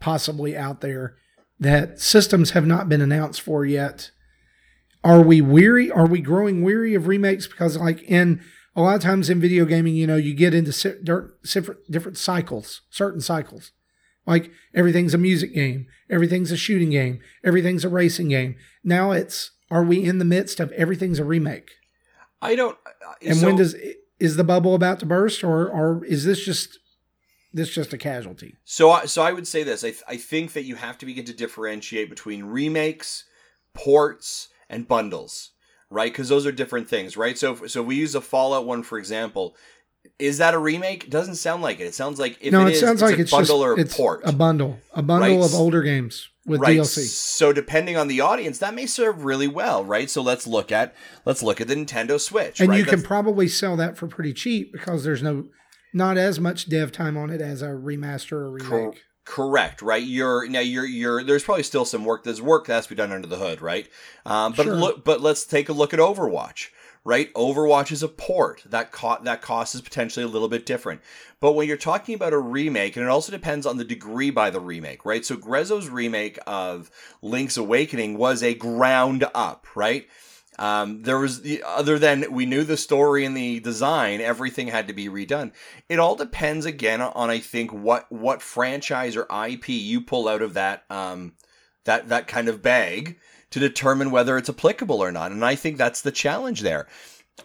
[0.00, 1.14] possibly out there
[1.60, 4.10] that systems have not been announced for yet.
[5.04, 5.90] Are we weary?
[5.90, 7.46] Are we growing weary of remakes?
[7.46, 8.40] Because like in
[8.76, 10.72] a lot of times in video gaming, you know, you get into
[11.90, 13.72] different cycles, certain cycles.
[14.26, 18.56] Like everything's a music game, everything's a shooting game, everything's a racing game.
[18.84, 21.70] Now it's are we in the midst of everything's a remake?
[22.42, 22.76] I don't.
[22.86, 23.74] uh, And so- when does
[24.20, 26.78] is the bubble about to burst, or or is this just
[27.52, 28.56] this just a casualty?
[28.64, 29.82] So, I, so I would say this.
[29.84, 33.24] I, th- I think that you have to begin to differentiate between remakes,
[33.74, 35.50] ports, and bundles,
[35.90, 36.12] right?
[36.12, 37.38] Because those are different things, right?
[37.38, 39.56] So, so we use a Fallout one for example.
[40.18, 41.04] Is that a remake?
[41.04, 41.84] It doesn't sound like it.
[41.84, 43.66] It sounds like if no, it it is, sounds it's like a it's bundle just
[43.66, 44.20] or a it's port.
[44.24, 45.44] a bundle, a bundle Right.
[45.44, 46.78] of older games with right.
[46.78, 47.04] DLC.
[47.06, 50.08] So depending on the audience, that may serve really well, right?
[50.08, 50.94] So let's look at
[51.26, 52.78] let's look at the Nintendo Switch, and right?
[52.78, 55.46] you can probably sell that for pretty cheap because there's no
[55.92, 58.68] not as much dev time on it as a remaster or remake.
[58.70, 60.02] Cor- correct, right?
[60.02, 62.24] You're now you're you're there's probably still some work.
[62.24, 63.88] There's work that has to be done under the hood, right?
[64.24, 64.74] Um, but Sure.
[64.74, 66.68] look, but let's take a look at Overwatch,
[67.04, 67.32] right?
[67.34, 71.00] Overwatch is a port that co- that cost is potentially a little bit different.
[71.40, 74.50] But when you're talking about a remake, and it also depends on the degree by
[74.50, 75.24] the remake, right?
[75.24, 76.90] So Grezzo's remake of
[77.22, 80.08] Link's Awakening was a ground up, right?
[80.58, 84.88] Um, there was the other than we knew the story and the design, everything had
[84.88, 85.52] to be redone.
[85.88, 90.42] It all depends again on I think what what franchise or IP you pull out
[90.42, 91.34] of that um,
[91.84, 93.18] that that kind of bag
[93.50, 95.30] to determine whether it's applicable or not.
[95.32, 96.86] And I think that's the challenge there.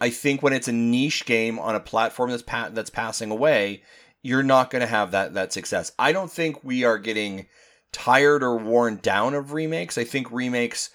[0.00, 3.84] I think when it's a niche game on a platform that's pa- that's passing away,
[4.22, 5.92] you're not going to have that that success.
[5.98, 7.46] I don't think we are getting
[7.92, 9.96] tired or worn down of remakes.
[9.96, 10.90] I think remakes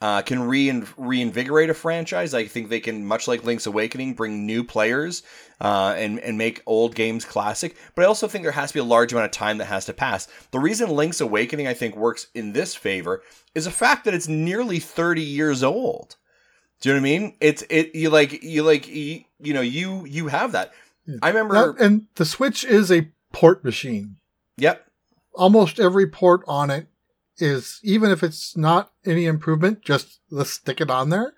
[0.00, 2.34] uh, can rein- reinvigorate a franchise.
[2.34, 5.22] I think they can, much like Link's Awakening, bring new players
[5.60, 7.76] uh, and and make old games classic.
[7.94, 9.86] But I also think there has to be a large amount of time that has
[9.86, 10.28] to pass.
[10.50, 13.22] The reason Link's Awakening I think works in this favor
[13.54, 16.16] is the fact that it's nearly thirty years old.
[16.82, 17.36] Do you know what I mean?
[17.40, 20.72] It's it you like you like you, you know you you have that.
[21.22, 21.76] I remember.
[21.78, 24.16] And the Switch is a port machine.
[24.56, 24.82] yep.
[25.34, 26.86] Almost every port on it
[27.38, 31.34] is, even if it's not any improvement, just let's stick it on there,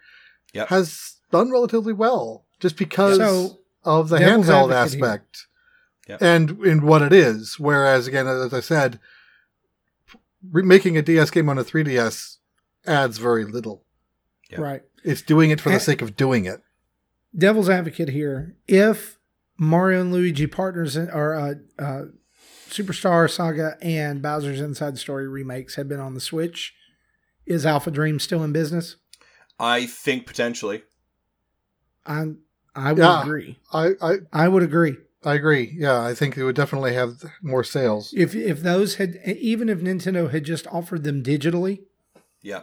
[0.55, 0.69] Yep.
[0.69, 5.47] has done relatively well just because So of the handheld aspect
[6.09, 6.23] Yep.
[6.23, 7.59] and in what it is.
[7.59, 8.99] Whereas, again, as I said,
[10.51, 12.39] re- making a DS game on a 3DS
[12.87, 13.85] adds very little.
[14.51, 14.61] Yep.
[14.61, 14.83] right.
[15.05, 16.63] It's doing it for the sake of doing it.
[17.37, 18.57] Devil's advocate here.
[18.67, 19.19] If
[19.59, 22.03] Mario and Luigi Partners in- or uh, uh,
[22.70, 26.74] Superstar Saga and Bowser's Inside Story remakes had been on the Switch,
[27.46, 28.96] is Alpha Dream still in business?
[29.59, 30.83] I think potentially.
[32.07, 32.33] I
[32.74, 33.22] I would Yeah.
[33.22, 33.59] agree.
[33.72, 34.96] I, I I would agree.
[35.24, 35.74] I agree.
[35.76, 38.14] Yeah, I think it would definitely have more sales.
[38.16, 41.81] If if those had even if Nintendo had just offered them digitally
[42.40, 42.62] Yeah.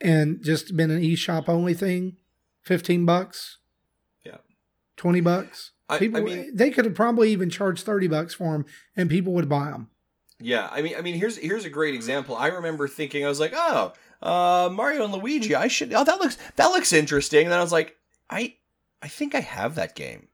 [0.00, 2.16] and just been an eShop only thing,
[2.62, 3.58] fifteen bucks.
[4.24, 4.38] Yeah.
[4.96, 5.72] Twenty bucks.
[5.88, 9.08] I- I People, mean- they could have probably even charged thirty bucks for them, and
[9.08, 9.88] people would buy them.
[10.38, 12.36] Yeah, I mean, I mean, here's here's a great example.
[12.36, 15.54] I remember thinking, I was like, oh, uh, Mario and Luigi.
[15.54, 15.92] I should.
[15.94, 17.44] Oh, that looks that looks interesting.
[17.46, 17.96] And then I was like,
[18.28, 18.56] I
[19.00, 20.28] I think I have that game.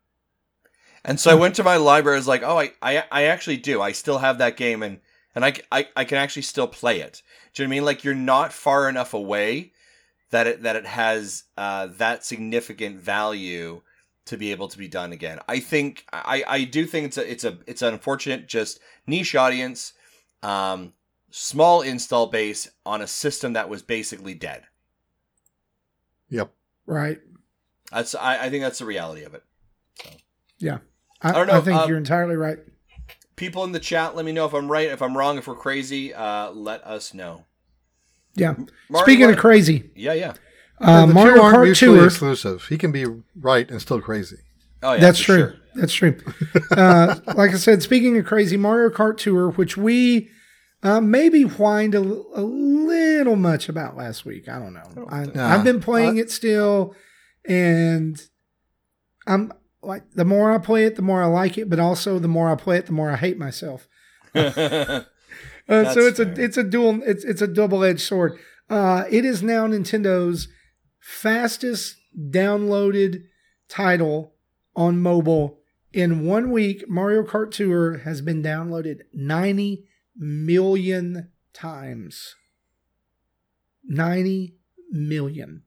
[1.04, 2.16] And so I went to my library.
[2.16, 3.82] I was like, oh, I, I I actually do.
[3.82, 5.00] I still have that game, and
[5.34, 7.22] and I, I I can actually still play it.
[7.54, 7.84] Do you know what I mean?
[7.84, 9.72] Like you're not far enough away
[10.30, 13.82] that it that it has uh, that significant value
[14.26, 15.38] to be able to be done again.
[15.48, 19.34] I think I, I do think it's a it's a it's an unfortunate just niche
[19.34, 19.92] audience,
[20.42, 20.92] um,
[21.30, 24.64] small install base on a system that was basically dead.
[26.30, 26.52] Yep.
[26.86, 27.20] Right.
[27.90, 29.42] That's I, I think that's the reality of it.
[31.22, 32.58] I, I don't know, I think um, you're entirely right.
[33.36, 35.54] People in the chat, let me know if I'm right, if I'm wrong, if we're
[35.54, 36.12] crazy.
[36.12, 37.44] Uh, let us know.
[38.34, 38.54] Yeah.
[38.88, 40.34] Marty, Speaking what- of crazy, yeah, yeah.
[40.82, 42.06] Uh, the Mario two aren't Kart mutually Tour.
[42.06, 42.66] exclusive.
[42.68, 43.06] He can be
[43.40, 44.38] right and still crazy.
[44.82, 45.36] Oh yeah, That's true.
[45.38, 45.54] sure.
[45.74, 46.16] That's true.
[46.70, 50.30] Uh, like I said, speaking of crazy, Mario Kart Tour, which we
[50.82, 54.48] uh, maybe whined a little much about last week.
[54.48, 55.06] I don't know.
[55.08, 55.48] I, Nah.
[55.54, 56.94] I've been playing it still,
[57.46, 58.20] and
[59.26, 61.68] I'm like the more I play it, the more I like it.
[61.70, 63.86] But also, the more I play it, the more I hate myself.
[65.68, 66.26] Uh, That's so it's fair.
[66.28, 68.36] a it's a dual it's it's a double edged sword.
[68.68, 70.48] Uh, it is now Nintendo's
[71.02, 73.24] fastest downloaded
[73.68, 74.34] title
[74.76, 75.58] on mobile.
[75.92, 79.84] In one week, Mario Kart Tour has been downloaded 90
[80.16, 82.36] million times.
[83.84, 84.54] 90
[84.90, 85.64] million.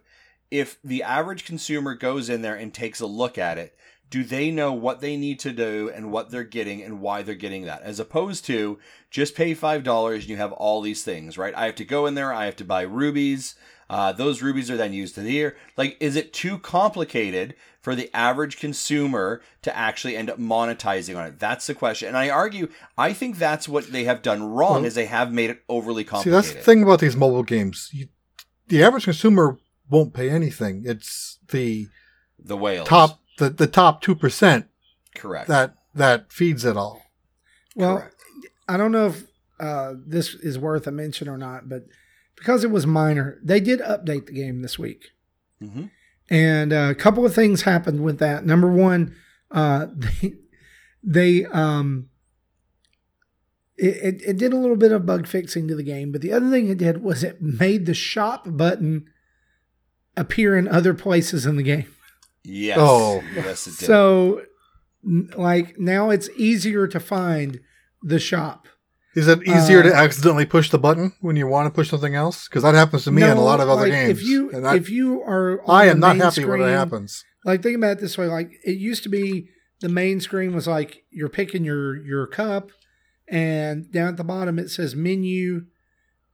[0.50, 3.78] If the average consumer goes in there and takes a look at it,
[4.10, 7.36] do they know what they need to do and what they're getting and why they're
[7.36, 7.82] getting that?
[7.84, 8.80] As opposed to
[9.12, 11.54] just pay five dollars and you have all these things, right?
[11.54, 13.56] I have to go in there, I have to buy rubies.
[13.90, 15.58] Uh, those rubies are then used to the year.
[15.76, 21.26] Like, is it too complicated for the average consumer to actually end up monetizing on
[21.28, 21.40] it?
[21.40, 22.08] That's the question.
[22.10, 25.32] And I argue, I think that's what they have done wrong, Well, is they have
[25.32, 26.44] made it overly complicated.
[26.46, 27.90] See, that's the thing about these mobile games.
[27.94, 28.08] You,
[28.68, 29.58] the average consumer
[29.90, 30.84] won't pay anything.
[30.86, 31.88] It's the
[32.38, 32.88] the whales.
[32.88, 34.68] top the, the top two percent
[35.16, 35.48] Correct.
[35.48, 37.02] that that feeds it all.
[37.76, 38.16] Well, Correct.
[38.68, 39.24] I don't know if
[39.60, 41.86] uh, this is worth a mention or not, but
[42.36, 45.10] because it was minor, they did update the game this week.
[45.60, 45.86] hmm
[46.30, 48.46] And uh, a couple of things happened with that.
[48.46, 49.16] Number one,
[49.52, 50.34] uh, they,
[51.04, 52.10] they um,
[53.78, 56.34] it, it, it did a little bit of bug fixing to the game, but the
[56.34, 59.10] other thing it did was it made the shop button
[60.18, 61.88] appear in other places in the game.
[62.44, 62.78] Yes.
[62.80, 63.24] Oh.
[63.36, 63.86] yes, it did.
[63.86, 64.42] So,
[65.04, 67.62] like now it's easier to find
[68.02, 68.68] the shop.
[69.16, 72.16] Is it easier Uh, to accidentally push the button when you want to push something
[72.16, 72.48] else?
[72.48, 74.10] Because that happens to me in a lot of other like, games.
[74.20, 77.24] If you and I, if you are, I am not happy when screen- it happens.
[77.46, 79.50] Like think about it this way: like it used to be,
[79.80, 82.72] the main screen was like you're picking your your cup,
[83.28, 85.66] and down at the bottom it says menu.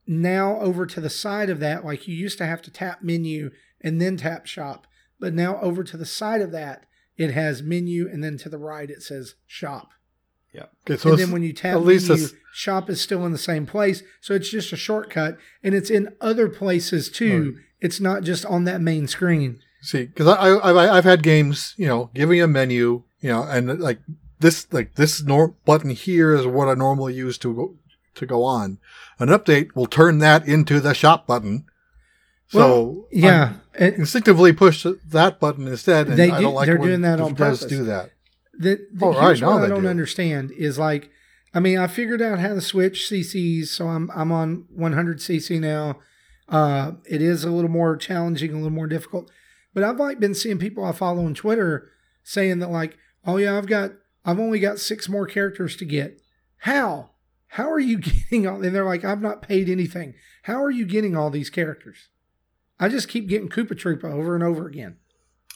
[0.07, 3.49] Now over to the side of that, like you used to have to tap menu
[3.81, 4.85] and then tap shop,
[5.19, 6.85] but now over to the side of that,
[7.17, 9.91] it has menu, and then to the right it says shop.
[10.87, 13.37] Okay, so and then when you tap at least menu, shop is still in the
[13.37, 17.57] same place, so it's just a shortcut, and it's in other places too.
[17.81, 19.59] It's not just on that main screen.
[19.81, 23.43] See, because I, I I've, I've had games, you know, giving a menu, you know,
[23.43, 23.99] and like
[24.39, 27.75] this like this nor- button here is what I normally use to go
[28.15, 28.79] to go on.
[29.19, 31.65] An update will turn that into the shop button.
[32.47, 36.53] So Well, yeah, I and instinctively push that button instead, and They I do- don't
[36.55, 37.77] like they're when doing that it on does purpose.
[37.77, 38.11] do that.
[38.57, 39.87] The, the, Oh, here's right, what I don't do.
[39.89, 41.09] understand is like,
[41.53, 45.59] I mean, I figured out how to switch CCs, so I'm I'm on 100 CC
[45.59, 45.99] now.
[46.49, 49.31] Uh, it is a little more challenging, a little more difficult,
[49.73, 51.89] but I've like been seeing people I follow on Twitter
[52.23, 53.91] saying that like, oh yeah, I've got
[54.25, 56.21] I've only got six more characters to get.
[56.59, 57.11] How?
[57.49, 57.97] How are you
[58.31, 58.61] getting all?
[58.63, 60.13] And they're like, I've not paid anything.
[60.43, 62.09] How are you getting all these characters?
[62.79, 64.97] I just keep getting Koopa Troopa over and over again.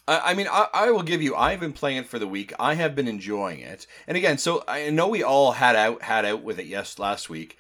[0.10, 1.36] I, I mean, I, I will give you.
[1.36, 2.52] I've been playing it for the week.
[2.60, 6.26] I have been enjoying it, and again, so I know we all had out had
[6.26, 6.66] out with it.
[6.66, 7.58] Yes, last week.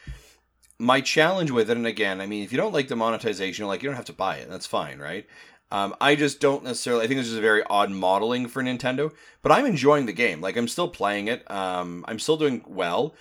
[0.81, 3.83] My challenge with it, and again, I mean, if you don't like the monetization, like
[3.83, 4.49] you don't have to buy it.
[4.49, 5.27] That's fine, right?
[5.71, 7.03] Um, I just don't necessarily.
[7.03, 9.11] I think this is a very odd modeling for Nintendo,
[9.43, 10.41] but I'm enjoying the game.
[10.41, 11.49] Like I'm still playing it.
[11.51, 13.13] Um, I'm still doing well.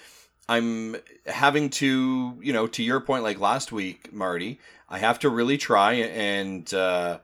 [0.49, 4.59] I'm having to, you know, to your point, like last week, Marty,
[4.89, 7.19] I have to really try and, uh,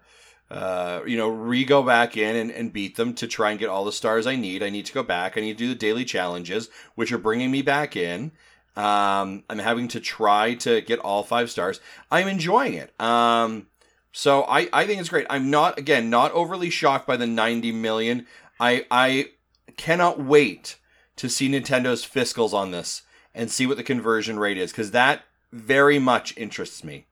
[0.55, 3.69] uh, you know, re go back in and, and beat them to try and get
[3.69, 4.63] all the stars I need.
[4.63, 5.37] I need to go back.
[5.37, 8.31] I need to do the daily challenges, which are bringing me back in.
[8.77, 11.81] Um, I'm having to try to get all five stars.
[12.09, 12.99] I'm enjoying it.
[13.01, 13.67] Um,
[14.13, 15.27] so I, I think it's great.
[15.29, 18.27] I'm not, again, not overly shocked by the 90 million.
[18.61, 19.31] I, I
[19.77, 20.77] cannot wait
[21.17, 23.03] to see Nintendo's fiscals on this
[23.35, 27.07] and see what the conversion rate is because that very much interests me.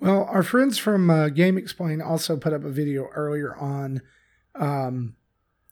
[0.00, 4.00] Well, our friends from uh, GameXplain also put up a video earlier on
[4.54, 5.14] um,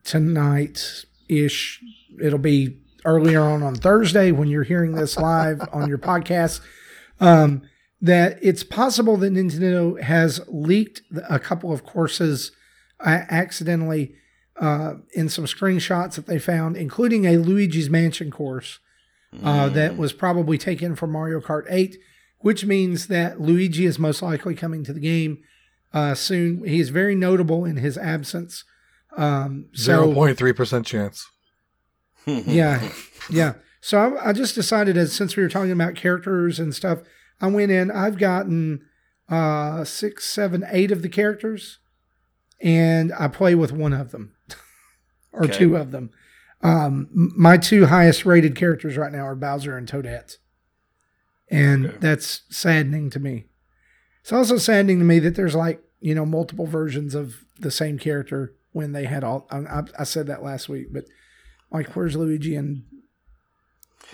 [0.05, 1.83] tonight ish.
[2.23, 6.61] It'll be earlier on on Thursday when you're hearing this live on your podcast.
[7.21, 7.63] Um,
[8.03, 12.53] that it's possible that Nintendo has leaked a couple of courses
[13.01, 14.15] uh, accidentally
[14.61, 18.79] uh, in some screenshots that they found, including a Luigi's Mansion course
[19.43, 21.97] uh, that was probably taken from Mario Kart 8,
[22.41, 25.39] which means that Luigi is most likely coming to the game
[25.93, 26.65] uh, soon.
[26.65, 28.65] He is very notable in his absence.
[29.17, 31.27] Um, Zero so, point three percent chance.
[32.27, 32.89] yeah,
[33.31, 33.55] yeah.
[33.81, 37.01] So I, I just decided, as since we were talking about characters and stuff,
[37.41, 37.91] I went in.
[37.91, 38.85] I've gotten
[39.29, 41.79] uh, six, seven, eight of the characters,
[42.61, 44.35] and I play with one of them
[45.33, 45.57] or Okay.
[45.59, 46.11] two of them.
[46.61, 50.37] Um, my two highest rated characters right now are Bowser and Toadette,
[51.51, 51.97] and Okay.
[52.01, 53.47] that's saddening to me.
[54.23, 57.99] It's also saddening to me that there's like you know multiple versions of the same
[57.99, 59.47] character when they had all.
[59.51, 61.05] I, I, I said that last week, but
[61.71, 62.83] like, where's Luigi and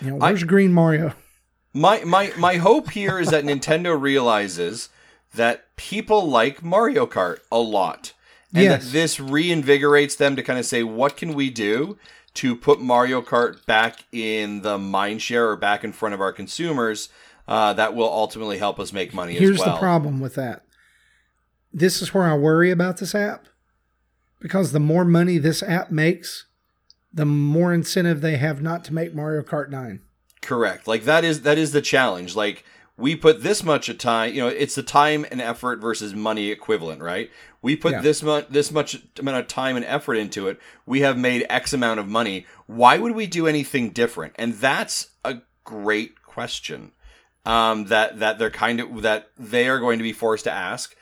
[0.01, 1.13] you know I- where's Green Mario?
[1.73, 4.89] My my my hope here is that Nintendo realizes
[5.33, 8.13] that people like Mario Kart a lot.
[8.53, 8.85] And Yes.
[8.85, 11.97] that this reinvigorates them to kind of say, what can we do
[12.35, 16.31] to put Mario Kart back in the mind share or back in front of our
[16.31, 17.09] consumers
[17.47, 19.75] uh, that will ultimately help us make money Here's as well.
[19.75, 20.63] the problem with that.
[21.73, 23.47] This is where I worry about this app
[24.39, 26.45] because the more money this app makes,
[27.13, 30.01] the more incentive they have not to make Mario Kart 9.
[30.41, 30.87] Correct.
[30.87, 32.35] Like that is that is the challenge.
[32.35, 32.63] Like
[32.97, 36.49] we put this much of time, you know, it's the time and effort versus money
[36.49, 37.29] equivalent, right?
[37.61, 38.01] We put Yeah.
[38.01, 40.59] this much this much amount of time and effort into it.
[40.85, 42.45] We have made X amount of money.
[42.67, 44.33] Why would we do anything different?
[44.37, 46.91] And that's a great question.
[47.45, 50.95] Um, that that they're kind of that they are going to be forced to ask,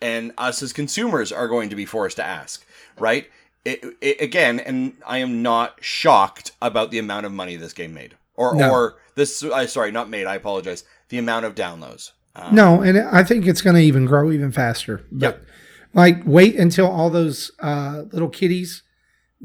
[0.00, 2.64] and us as consumers are going to be forced to ask,
[2.98, 3.28] right?
[3.64, 7.92] It, it, again, and I am not shocked about the amount of money this game
[7.94, 8.70] made, or No.
[8.70, 9.42] or this.
[9.44, 10.26] I sorry, not made.
[10.26, 10.84] I apologize.
[11.12, 12.12] The amount of downloads.
[12.34, 15.04] Um, No, and I think it's going to even grow even faster.
[15.12, 15.46] But Yep.
[15.92, 18.82] like, wait until all those uh, little kitties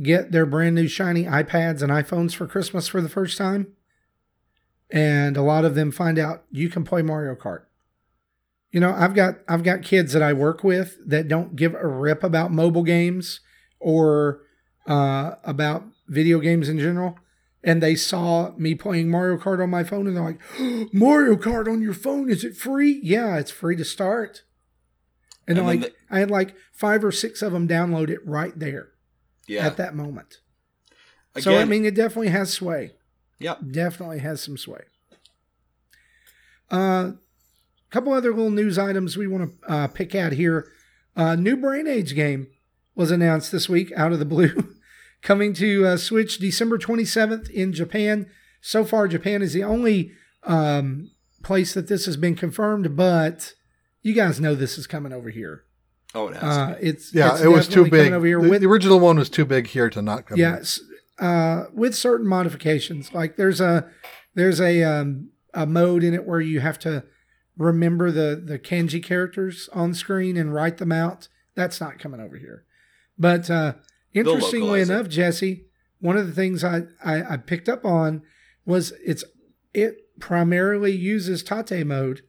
[0.01, 3.67] get their brand new shiny iPads and iPhones for Christmas for the first time,
[4.89, 7.63] and a lot of them find out you can play Mario Kart.
[8.71, 11.85] You know, I've got I've got kids that I work with that don't give a
[11.85, 13.41] rip about mobile games
[13.81, 14.39] or
[14.87, 17.17] uh, about video games in general.
[17.67, 20.39] And they saw me playing Mario Kart on my phone and they're like,
[20.93, 23.01] Mario Kart on your phone, is it free?
[23.03, 24.43] Yeah, it's free to start.
[25.45, 28.91] And, And like I had like five or six of them download it right there
[29.47, 29.67] Yeah.
[29.67, 30.37] at that moment.
[31.35, 32.93] Again, so I mean, it definitely has sway.
[33.39, 33.59] Yep.
[33.71, 34.83] Definitely has some sway.
[36.71, 37.11] A uh,
[37.91, 40.71] couple other little news items we want to uh, pick out here.
[41.17, 42.47] Uh, new Brain Age game
[42.95, 44.75] was announced this week out of the blue,
[45.21, 48.27] coming to uh, Switch December 27th in Japan.
[48.61, 50.11] So far, Japan is the only
[50.43, 51.11] um,
[51.43, 53.53] place that this has been confirmed, but
[54.01, 55.63] you guys know this is coming over here.
[56.15, 56.43] oh, it has.
[56.57, 58.13] Uh, it's Yeah, it's it was too big.
[58.13, 60.35] over here The, with the original one was too big here to not come.
[60.37, 60.41] in.
[60.41, 60.79] Yes,
[61.19, 63.13] uh, with certain modifications.
[63.13, 63.89] Like there's a
[64.35, 67.03] there's a um, a mode in it where you have to
[67.57, 71.27] remember the the kanji characters on screen and write them out.
[71.55, 72.63] That's not coming over here.
[73.17, 73.73] But uh,
[74.13, 74.93] interestingly localize it.
[74.93, 75.65] enough, Jesse,
[75.99, 78.21] one of the things I, I I picked up on
[78.65, 79.23] was it's
[79.73, 82.21] it primarily uses tate mode.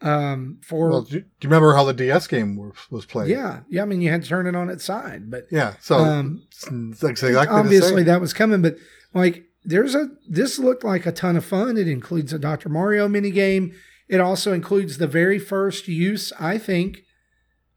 [0.00, 3.30] Um, for Well, do, you- remember how the DS game was, was played?
[3.30, 3.82] yeah, yeah.
[3.82, 5.74] I mean, you had to turn it on its side, but Yeah.
[5.80, 8.76] So um, it's exactly obviously that was coming, but
[9.14, 11.78] like there's a this looked like a ton of fun.
[11.78, 12.68] It includes a Dr.
[12.68, 13.72] Mario mini game.
[14.06, 16.98] It also includes the very first use, I think,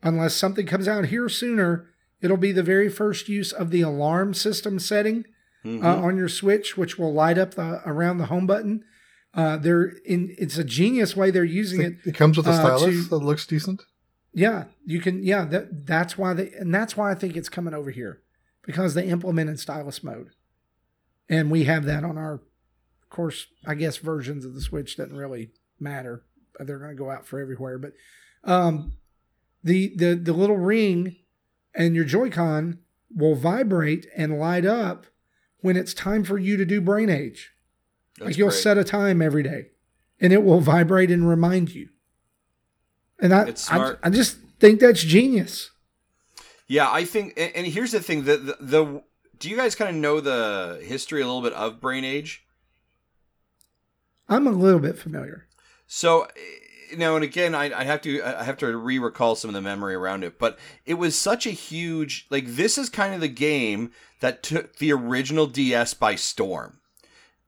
[0.04, 1.88] unless something comes out here sooner,
[2.22, 5.26] it'll be the very first use of the alarm system setting
[5.66, 5.84] Mhm.
[5.84, 8.84] uh, on your Switch, which will light up the around the home button.
[9.34, 10.34] Uh, they're in.
[10.38, 11.94] It's a genius way they're using it.
[12.06, 13.82] It, it comes with a uh, stylus to- that looks decent.
[14.34, 15.24] Yeah, you can.
[15.24, 18.22] Yeah, that that's why they and that's why I think it's coming over here
[18.66, 20.30] because they implemented stylus mode,
[21.30, 25.16] and we have that on our, of course, I guess versions of the Switch doesn't
[25.16, 26.24] really matter.
[26.60, 27.94] They're going to go out for everywhere, but
[28.44, 28.94] um,
[29.64, 31.16] the the the little ring
[31.78, 32.80] and your Joy-Con
[33.16, 35.06] will vibrate and light up
[35.60, 37.54] when it's time for you to do Brain Age.
[38.18, 38.60] That's like you'll great.
[38.60, 39.68] set a time every day,
[40.20, 41.90] and it will vibrate and remind you.
[43.20, 44.00] And I, I, smart.
[44.04, 45.72] I just think that's genius.
[46.68, 49.04] Yeah, I think, and, and here's the thing: the, the the
[49.38, 52.44] do you guys kind of know the history a little bit of Brain Age?
[54.28, 55.48] I'm a little bit familiar.
[55.86, 56.28] So
[56.96, 59.96] now and again, I, I have to I have to re-recall some of the memory
[59.96, 63.92] around it, but it was such a huge like this is kind of the game
[64.20, 66.80] that took the original DS by storm.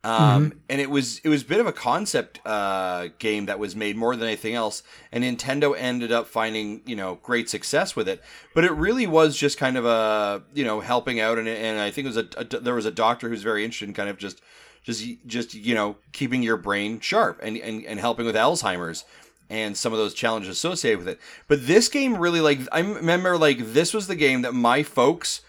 [0.02, 3.76] Um, and it was it was a bit of a concept uh, game that was
[3.76, 4.82] made more than anything else,
[5.12, 8.24] and Nintendo ended up finding you know great success with it.
[8.56, 11.92] But it really was just kind of a you know helping out, and, and I
[11.92, 14.18] think it was a, a there was a doctor who's very interested in kind of
[14.18, 14.42] just
[14.84, 19.04] just just you know keeping your brain sharp and and, and helping with Alzheimer's
[19.50, 21.20] and some of those challenges associated with it.
[21.47, 25.41] But this game really like I remember like this was the game that my folks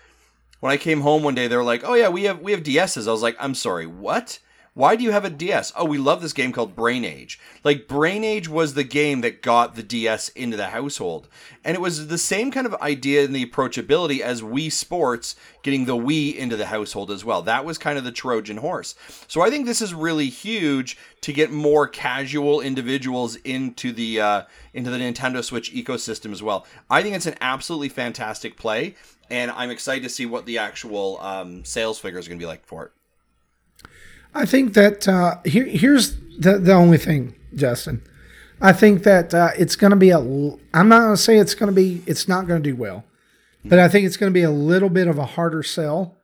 [0.61, 2.63] when I came home one day they were like, "Oh yeah, we have we have
[2.63, 4.39] DSs." I was like, "I'm sorry, what?"
[4.75, 5.73] Why do you have a DS?
[5.77, 7.41] Oh, we love this game called Brain Age.
[7.65, 11.27] Like Brain Age was the game that got the DS into the household.
[11.65, 15.87] And it was the same kind of idea in the approachability as Wii Sports getting
[15.87, 17.43] the Wii into the household as well.
[17.43, 18.95] That was kind of the Trojan horse.
[19.27, 24.43] So I think this is really huge to get more casual individuals into the uh,
[24.73, 26.65] into the Nintendo Switch ecosystem as well.
[26.89, 28.95] I think it's an absolutely fantastic play,
[29.29, 32.49] and I'm excited to see what the actual um, sales figures are going to be
[32.49, 32.93] like for it.
[34.35, 38.03] I think that uh, here here's the the only thing, Justin.
[38.61, 40.19] I think that uh, it's going to be a.
[40.19, 42.03] I'm not going to say it's going to be.
[42.07, 43.05] It's not going to do well,
[43.65, 46.17] but I think it's going to be a little bit of a harder sell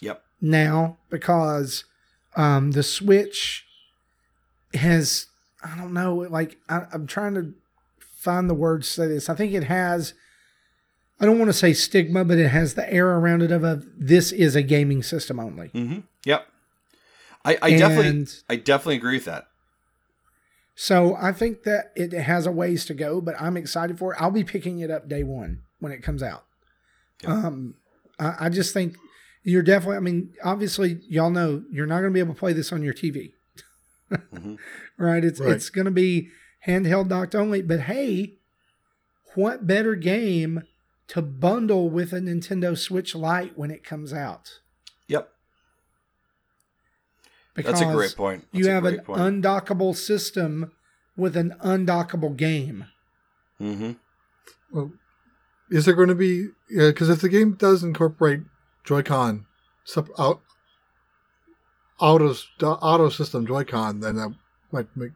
[0.00, 0.22] Yep.
[0.40, 1.84] now because
[2.36, 3.66] um, the Switch
[4.74, 5.26] has.
[5.62, 6.14] I don't know.
[6.16, 7.54] Like I, I'm trying to
[8.00, 9.28] find the words to say this.
[9.28, 10.14] I think it has.
[11.20, 13.80] I don't want to say stigma, but it has the air around it of a
[13.96, 15.68] this is a gaming system only.
[15.68, 16.00] Mm-hmm.
[16.24, 16.46] Yep.
[17.44, 19.46] I, I definitely And- I definitely agree with that.
[20.74, 24.20] So I think that it has a ways to go, but I'm excited for it.
[24.20, 26.44] I'll be picking it up day one when it comes out.
[27.26, 27.74] Um,
[28.18, 28.96] I, I just think
[29.44, 29.96] you're definitely.
[29.98, 32.82] I mean, obviously, y'all know you're not going to be able to play this on
[32.82, 33.32] your TV,
[34.10, 34.56] Mhm.
[34.98, 35.22] right?
[35.24, 35.52] It's Right.
[35.52, 36.30] it's going to be
[36.66, 37.60] handheld docked only.
[37.62, 38.38] But hey,
[39.34, 40.62] what better game
[41.08, 44.60] to bundle with a Nintendo Switch Lite when it comes out?
[47.56, 47.66] Yep.
[47.66, 48.46] That's a great point.
[48.52, 49.20] That's you have an point.
[49.20, 50.72] undockable system
[51.16, 52.86] with an undockable game.
[53.60, 53.92] mm-hmm.
[54.72, 54.92] Well,
[55.70, 56.48] is there going to be?
[56.74, 58.40] Because if the game does incorporate
[58.84, 59.46] Joy-Con
[59.84, 60.40] sup- out
[61.98, 64.34] auto auto system Joy-Con, then that
[64.70, 65.12] might make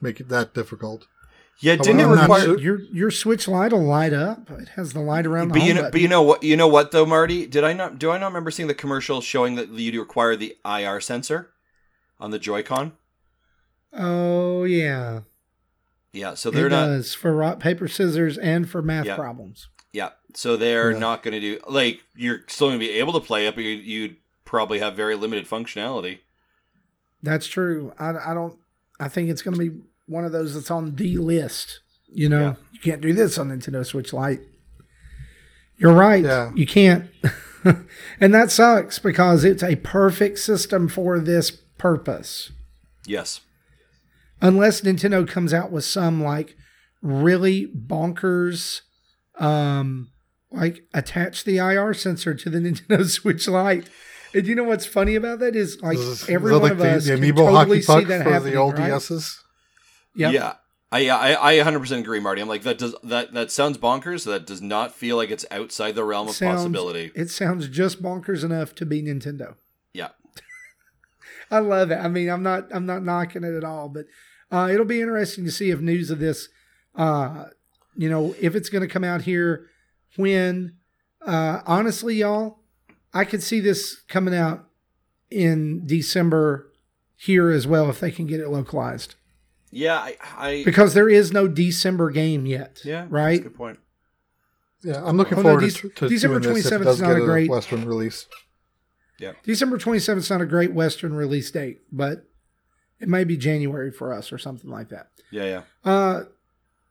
[0.00, 1.06] make it that difficult.
[1.60, 2.40] Yeah, didn't it require?
[2.44, 4.50] sure- Your your Switch Lite will light up.
[4.50, 5.92] It has the light around the But home you know, button.
[5.92, 6.42] but you know what?
[6.42, 7.46] You know what though, Marty?
[7.46, 7.98] Did I not?
[7.98, 11.50] Do I not remember seeing the commercial showing that you require the IR sensor
[12.24, 12.92] on the Joy-Con?
[13.92, 15.20] oh yeah,
[16.12, 16.86] Yeah, so It they're not.
[16.86, 19.14] does for rock, paper, scissors, and for math Yeah.
[19.16, 19.68] problems.
[19.92, 20.98] Yeah, so they're Yeah.
[20.98, 23.62] not going to do like you're still going to be able to play it, but
[23.62, 26.18] you, you'd probably have very limited functionality.
[27.22, 27.92] That's true.
[27.98, 28.58] I, I don't.
[29.00, 31.80] I think it's going to be one of those that's on the list.
[32.08, 32.54] You know, Yeah.
[32.72, 34.40] you can't do this on Nintendo Switch Lite.
[35.76, 36.22] You're right.
[36.24, 36.52] Yeah.
[36.54, 37.10] You can't.
[38.20, 41.50] and that sucks because it's a perfect system for this
[41.84, 42.50] purpose.
[43.06, 43.42] Yes.
[44.40, 46.56] Unless Nintendo comes out with some like
[47.02, 48.80] really bonkers
[49.38, 50.08] um
[50.50, 53.90] like attach the IR sensor to the Nintendo Switch Lite.
[54.32, 56.78] And you know what's funny about that is like Is every is one like of
[56.78, 58.92] the, us the can amiibo totally see that for happening, the old right?
[58.92, 59.40] DSs.
[60.16, 60.32] Yep.
[60.32, 60.54] Yeah.
[60.90, 62.40] I, yeah, I, I 100% agree, Marty.
[62.40, 64.24] I'm like that does that that sounds bonkers.
[64.24, 67.12] That does not feel like it's outside the realm of Sounds- possibility.
[67.14, 69.56] It sounds just bonkers enough to be Nintendo.
[71.50, 71.56] Yeah.
[71.56, 71.96] I love it.
[71.96, 74.06] I mean, I'm not I'm not knocking it at all, but
[74.50, 76.48] uh, it'll be interesting to see if news of this,
[76.94, 77.44] uh,
[77.96, 79.66] you know, if it's going to come out here
[80.16, 80.76] when.
[81.26, 82.58] Uh, honestly, y'all,
[83.14, 84.68] I could see this coming out
[85.30, 86.70] in December
[87.16, 89.14] here as well if they can get it localized
[89.70, 92.82] Yeah, I, I because there is no December game yet.
[92.84, 93.42] yeah, that's a right.
[93.42, 93.78] good point.
[94.82, 96.96] Yeah, I'm looking Oh, no, forward to, to December doing this if it 27th does
[96.96, 98.26] is not get a a great- Western release.
[99.44, 102.26] December 27th is not a great Western release date, but
[103.00, 105.08] it may be January for us or something like that.
[105.30, 105.62] Yeah, yeah.
[105.84, 106.24] Uh,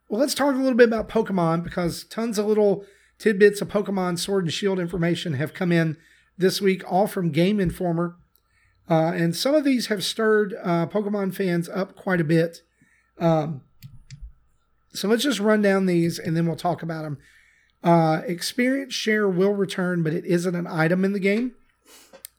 [0.08, 2.84] well, let's talk a little bit about Pokemon because tons of little
[3.18, 5.96] tidbits of Pokemon Sword and Shield information have come in
[6.36, 8.16] this week, all from Game Informer.
[8.88, 12.62] Uh, and some of these have stirred uh, Pokemon fans up quite a bit.
[13.18, 13.62] Um,
[14.92, 17.18] so let's just run down these and then we'll talk about them.
[17.82, 21.52] Uh, experience share will return, but it isn't an item in the game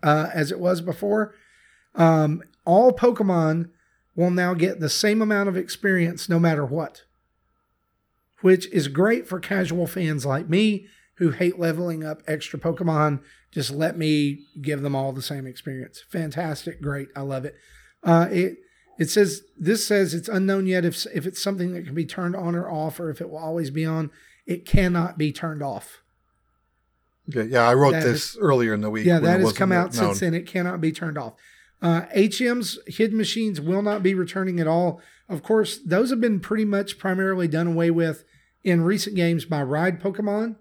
[0.05, 1.33] uh, as it was before.
[1.95, 3.71] Um, all Pokemon
[4.15, 7.03] will now get the same amount of experience no matter what,
[8.41, 10.87] which is great for casual fans like me
[11.17, 13.21] who hate leveling up extra Pokemon.
[13.51, 16.03] Just let me give them all the same experience.
[16.07, 17.55] Fantastic, great, I love it.
[18.03, 18.57] Uh, it
[18.99, 22.35] it says this says it's unknown yet if if it's something that can be turned
[22.35, 24.11] on or off, or if it will always be on.
[24.45, 26.03] It cannot be turned off.
[27.29, 29.05] Okay, yeah, I wrote That this earlier in the week.
[29.05, 30.31] Yeah, that has come out since known.
[30.31, 30.41] then.
[30.41, 31.33] It cannot be turned off.
[31.81, 35.01] Uh, HM's hidden machines will not be returning at all.
[35.27, 38.23] Of course, those have been pretty much primarily done away with
[38.63, 40.55] in recent games by Ride Pokemon.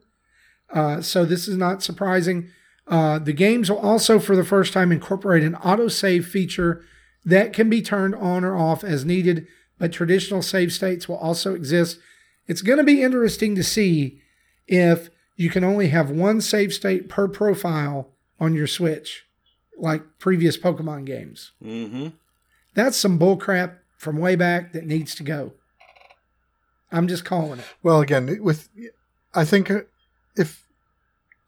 [0.73, 2.49] Uh, so this is not surprising.
[2.87, 6.85] Uh, the games will also, for the first time, incorporate an autosave feature
[7.25, 9.47] that can be turned on or off as needed,
[9.79, 11.99] but traditional save states will also exist.
[12.47, 14.21] It's going to be interesting to see
[14.67, 18.11] if you can only have one save state per profile
[18.41, 19.25] on your Switch,
[19.79, 21.53] like previous Pokemon games.
[21.63, 22.09] Mm-hmm.
[22.75, 25.53] That's some bullcrap from way back that needs to go.
[26.93, 27.67] I'm just calling it.
[27.83, 28.69] Well, again, with
[29.35, 29.81] I think uh,
[30.37, 30.65] if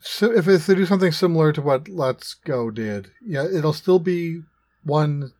[0.01, 3.99] so if it's, they do something similar to what Let's Go did, yeah, it'll still
[3.99, 4.43] be
[4.82, 5.32] one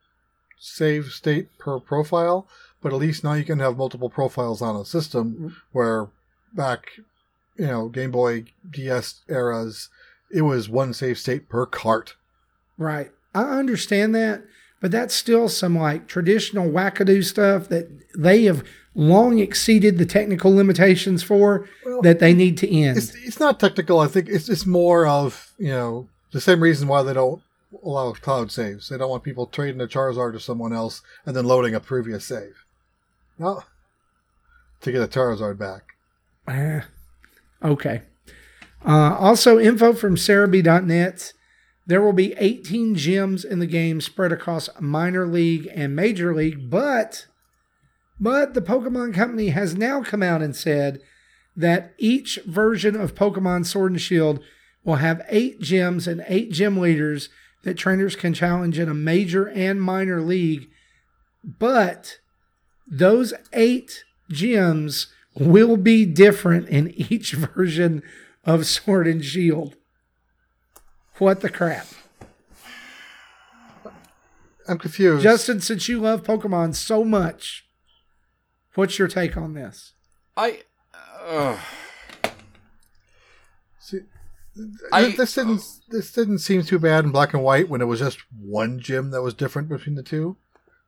[0.59, 2.47] save state per profile,
[2.81, 6.07] but at least now you can have multiple profiles on a system where
[6.53, 6.87] back,
[7.57, 9.89] you know, Game Boy DS eras,
[10.31, 12.15] it was one save state per cart.
[12.77, 13.11] Right.
[13.33, 14.43] I understand that,
[14.81, 18.63] but that's still some like traditional wackadoo stuff that they have
[18.95, 22.97] long exceeded the technical limitations for Well, that they need to end.
[22.97, 23.99] It's it's not technical.
[23.99, 27.41] I think it's it's more of you know the same reason why they don't
[27.83, 28.89] allow cloud saves.
[28.89, 32.25] They don't want people trading a Charizard to someone else and then loading a previous
[32.25, 32.65] save.
[33.37, 33.63] No,
[34.81, 35.83] to get a Charizard back.
[36.47, 36.81] Eh,
[37.63, 38.01] okay.
[38.85, 41.33] Uh, also, info from Serebii.net.
[41.85, 46.69] There will be 18 gyms in the game spread across minor league and major league,
[46.69, 47.27] but
[48.19, 50.99] but the Pokemon Company has now come out and said
[51.55, 54.39] that each version of Pokemon Sword and Shield
[54.83, 57.29] will have eight gyms and eight gym leaders
[57.63, 60.69] that trainers can challenge in a major and minor league.
[61.43, 62.19] But
[62.89, 65.07] those eight gyms
[65.39, 68.03] will be different in each version
[68.43, 69.75] of Sword and Shield.
[71.17, 71.87] What the crap?
[74.67, 75.23] I'm confused.
[75.23, 77.65] Justin, since you love Pokemon so much,
[78.75, 79.93] what's your take on this?
[80.35, 80.61] I.
[81.25, 81.57] Uh,
[83.79, 83.99] See,
[84.91, 87.99] I- this didn't this didn't seem too bad in black and white when it was
[87.99, 90.35] just one gym that was different between the two,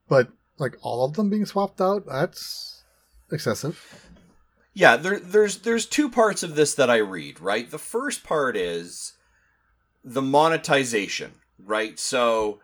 [0.10, 2.84] but like all of them being swapped out, that's
[3.32, 4.09] excessive.
[4.80, 7.42] Yeah, there, there's there's two parts of this that I read.
[7.42, 9.12] Right, the first part is
[10.06, 11.34] the monetization.
[11.62, 12.62] Right, so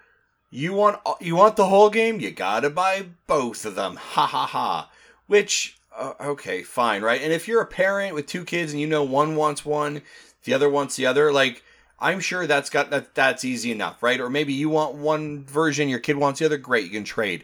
[0.50, 3.98] you want you want the whole game, you gotta buy both of them.
[3.98, 4.90] Ha ha ha.
[5.28, 7.22] Which uh, okay, fine, right?
[7.22, 10.02] And if you're a parent with two kids and you know one wants one,
[10.46, 11.64] the other wants the other, like
[12.00, 14.22] I'm sure that's got that that's easy enough, right?
[14.22, 17.44] Or maybe you want one version, your kid wants the other, great, you can trade.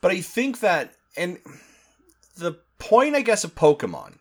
[0.00, 1.38] But I think that and
[2.36, 4.14] the point I guess of Pokemon,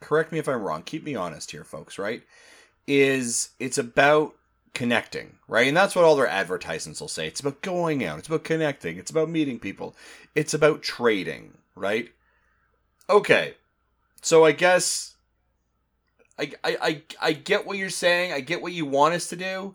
[0.00, 2.22] correct me if I'm wrong, keep me honest here, folks, right?
[2.86, 4.34] Is it's about
[4.74, 5.66] connecting, right?
[5.66, 7.26] And that's what all their advertisements will say.
[7.26, 9.96] It's about going out, it's about connecting, it's about meeting people,
[10.36, 12.10] it's about trading, right?
[13.10, 13.54] Okay.
[14.22, 15.16] So I guess
[16.38, 18.32] I, I, I, get what you're saying.
[18.32, 19.74] I get what you want us to do,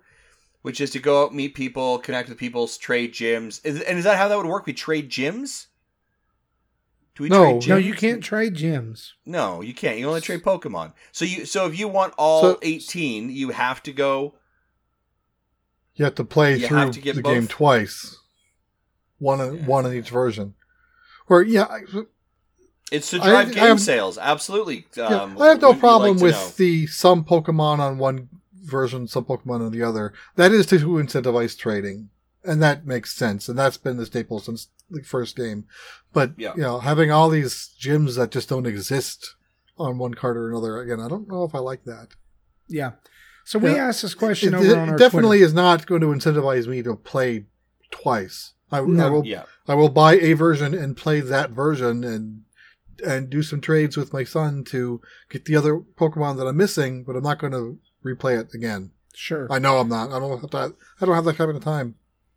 [0.62, 3.60] which is to go out, meet people, connect with people, trade gyms.
[3.66, 4.66] Is, and is that how that would work?
[4.66, 5.68] We trade gyms?
[7.16, 7.60] Do we no?
[7.60, 9.14] No, you can't trade gems.
[9.26, 10.00] No, you can't.
[10.00, 10.94] You only trade Pokemon.
[11.12, 14.36] So you so if you want all so, 18, you have to go
[15.96, 17.24] You have to play through the both?
[17.24, 18.18] game twice.
[19.20, 19.66] One yeah.
[19.66, 20.56] one in each version.
[21.30, 21.80] Or yeah,
[22.92, 24.18] it's to drive I, game I have, sales.
[24.18, 24.86] Absolutely.
[25.02, 26.50] Um, I have no problem like with know.
[26.58, 30.14] the some Pokemon on one version, some Pokemon on the other.
[30.36, 32.10] That is to incentivize trading,
[32.44, 33.48] and that makes sense.
[33.48, 35.66] And that's been the staple since the first game.
[36.12, 36.54] But yeah.
[36.56, 39.36] you know, having all these gyms that just don't exist
[39.78, 42.10] on one card or another, again, I don't know if I like that.
[42.68, 42.92] Yeah.
[43.46, 45.46] So we yeah, asked this question it, over it, on our definitely Twitter.
[45.46, 47.46] is not going to incentivize me to play
[47.92, 48.54] twice.
[48.72, 49.06] I, no.
[49.06, 49.26] I will.
[49.26, 49.44] Yeah.
[49.68, 52.44] I will buy a version and play that version and
[53.06, 57.04] and do some trades with my son to get the other Pokemon that I'm missing,
[57.04, 58.92] but I'm not going to replay it again.
[59.14, 59.48] Sure.
[59.52, 60.12] I know I'm not.
[60.12, 60.74] I don't have that.
[61.02, 61.96] I don't have that kind of time.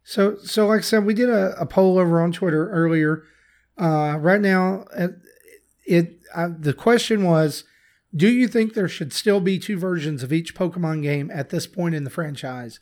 [0.08, 3.24] So, so like I said, we did a, a poll over on Twitter earlier.
[3.76, 5.16] Uh, right now, it,
[5.84, 7.64] it uh, the question was,
[8.14, 11.66] do you think there should still be two versions of each Pokemon game at this
[11.66, 12.78] point in the franchise?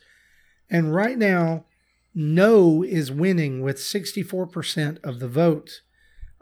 [0.69, 1.65] And right now,
[2.13, 5.81] no is winning with 64% of the vote.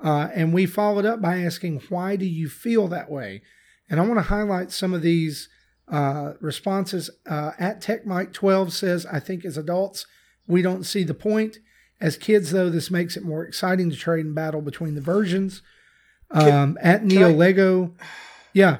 [0.03, 3.41] Uh, and we followed up by asking, why do you feel that way?
[3.89, 5.47] And I want to highlight some of these
[5.87, 7.09] uh, responses.
[7.25, 10.05] Uh, at TechMike12 says, I think as adults,
[10.47, 11.59] we don't see the point.
[12.01, 15.61] As kids, though, this makes it more exciting to trade and battle between the versions.
[16.31, 17.93] Um, can, at Neo I, Lego,
[18.51, 18.77] yeah.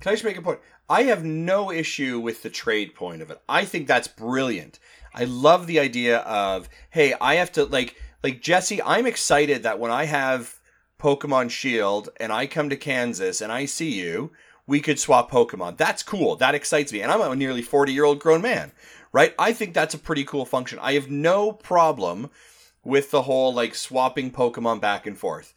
[0.00, 0.60] Can I just make a point?
[0.88, 3.40] I have no issue with the trade point of it.
[3.48, 4.78] I think that's brilliant.
[5.14, 9.78] I love the idea of, hey, I have to like like Jesse, I'm excited that
[9.78, 10.56] when I have
[10.98, 14.32] Pokemon Shield and I come to Kansas and I see you,
[14.66, 15.76] we could swap Pokemon.
[15.76, 16.36] That's cool.
[16.36, 17.00] That excites me.
[17.00, 18.72] And I'm a nearly 40 year old grown man,
[19.12, 19.34] right?
[19.38, 20.78] I think that's a pretty cool function.
[20.80, 22.30] I have no problem
[22.84, 25.54] with the whole like swapping Pokemon back and forth.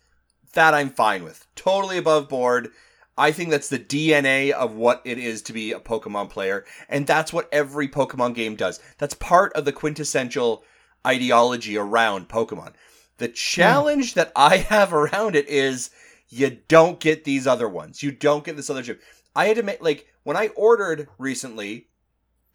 [0.53, 1.47] That I'm fine with.
[1.55, 2.71] Totally above board.
[3.17, 6.65] I think that's the DNA of what it is to be a Pokemon player.
[6.89, 8.79] And that's what every Pokemon game does.
[8.97, 10.63] That's part of the quintessential
[11.05, 12.73] ideology around Pokemon.
[13.17, 13.33] The hmm.
[13.33, 15.91] challenge that I have around it is
[16.29, 18.01] you don't get these other ones.
[18.01, 19.01] You don't get this other chip.
[19.35, 21.87] I had to make like when I ordered recently,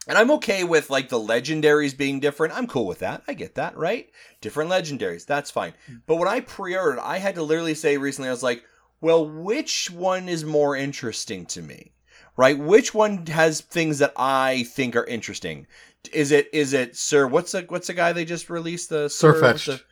[0.07, 2.57] and I'm okay with like the legendaries being different.
[2.57, 3.23] I'm cool with that.
[3.27, 4.09] I get that, right?
[4.41, 5.27] Different legendaries.
[5.27, 5.75] That's fine.
[5.87, 5.97] Hmm.
[6.07, 8.63] But when I pre-ordered, I had to literally say recently, I was like,
[9.01, 11.93] well, which one is more interesting to me?
[12.37, 12.59] Right?
[12.59, 15.67] Which one has things that I think are interesting?
[16.13, 17.27] Is it is it Sir?
[17.27, 18.91] What's the what's the guy they just released?
[18.91, 19.83] The Sirfetch'd.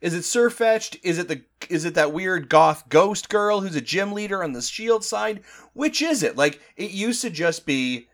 [0.00, 0.98] Is it Sirfetch'd?
[1.02, 4.52] Is it the is it that weird goth ghost girl who's a gym leader on
[4.52, 5.42] the shield side?
[5.74, 6.36] Which is it?
[6.36, 8.08] Like it used to just be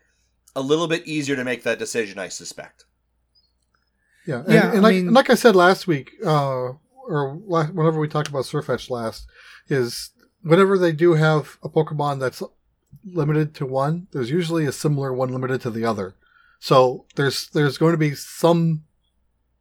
[0.57, 2.85] a little bit easier to make that decision, I suspect.
[4.25, 4.71] Yeah, and, yeah.
[4.73, 6.73] And like, mean, like I said last week, uh,
[7.07, 9.27] or whenever we talked about Sirfetch'd last,
[9.69, 10.09] is
[10.41, 12.41] whenever they do have a Pokemon that's
[13.05, 16.15] limited to one, there's usually a similar one limited to the other.
[16.59, 18.83] So there's there's going to be some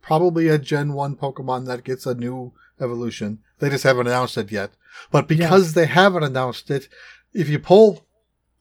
[0.00, 3.40] probably a Gen 1 Pokemon that gets a new evolution.
[3.58, 4.70] They just haven't announced it yet.
[5.10, 5.82] But because yeah.
[5.82, 6.88] they haven't announced it,
[7.34, 8.05] if you pull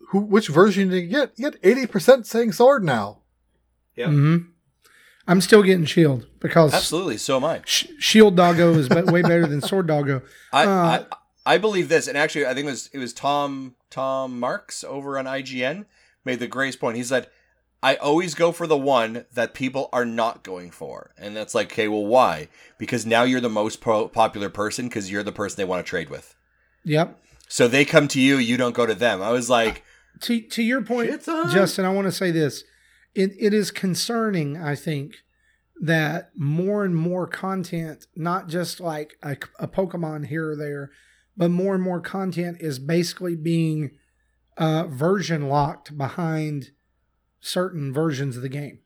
[0.09, 1.33] who which version do you get?
[1.35, 3.19] You get 80% saying sword now.
[3.95, 4.07] Yeah.
[4.07, 4.49] Mm-hmm.
[5.27, 7.61] I'm still getting Shield because absolutely so am I.
[7.65, 10.21] Sh- Shield Doggo is way better than Sword Doggo.
[10.53, 11.05] I, uh,
[11.45, 14.83] I I believe this, and actually I think it was it was Tom Tom Marks
[14.83, 15.85] over on IGN
[16.23, 16.97] made the greatest point.
[16.97, 17.27] He said
[17.85, 21.11] I always go for the one that people are not going for.
[21.19, 22.47] And that's like, okay, well, why?
[22.79, 25.89] Because now you're the most pro- popular person because you're the person they want to
[25.89, 26.35] trade with.
[26.83, 27.19] Yep.
[27.47, 29.21] So they come to you, you don't go to them.
[29.21, 29.83] I was like,
[30.21, 31.09] to to your point,
[31.51, 32.63] Justin, I want to say this.
[33.13, 35.15] It it is concerning, I think,
[35.81, 40.91] that more and more content, not just like a, a Pokemon here or there,
[41.35, 43.91] but more and more content is basically being
[44.57, 46.71] uh, version locked behind
[47.39, 48.79] certain versions of the game.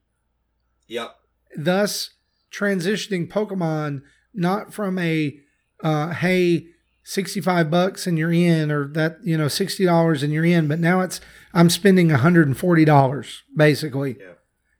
[0.87, 1.15] Yep.
[1.55, 2.11] Thus,
[2.51, 4.01] transitioning Pokemon
[4.33, 5.39] not from a
[5.83, 6.67] uh, hey
[7.09, 11.01] 65 bucks and you're in or that you know $60 and you're in but now
[11.01, 11.19] it's
[11.55, 14.33] i'm spending $140 basically Yeah.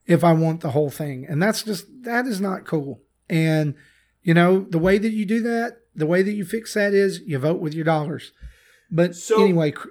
[0.05, 3.73] if i want the whole thing and that's just that is not cool and
[4.21, 7.19] you know the way that you do that the way that you fix that is
[7.25, 8.31] you vote with your dollars
[8.91, 9.87] but So- anyway cr-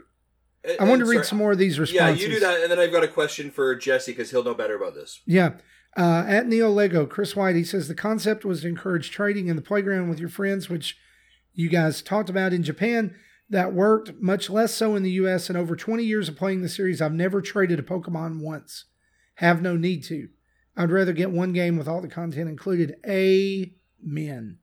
[0.78, 2.78] i want to read some more of these responses Yeah, you do that, and then
[2.78, 5.22] I've got a question for Jesse because he'll know better about this.
[5.24, 5.53] Yeah.
[5.97, 9.57] Uh, at Neo Lego, Chris White, he says the concept was to encourage trading in
[9.57, 10.99] the playground with your friends, which
[11.59, 13.17] you guys talked about in Japan.
[13.51, 15.51] That worked, much less so in the US.
[15.51, 18.85] In over 20 years of playing the series, I've never traded a Pokemon once.
[19.37, 20.29] Have no need to.
[20.77, 22.95] I'd rather get one game with all the content included.
[23.05, 24.59] Amen.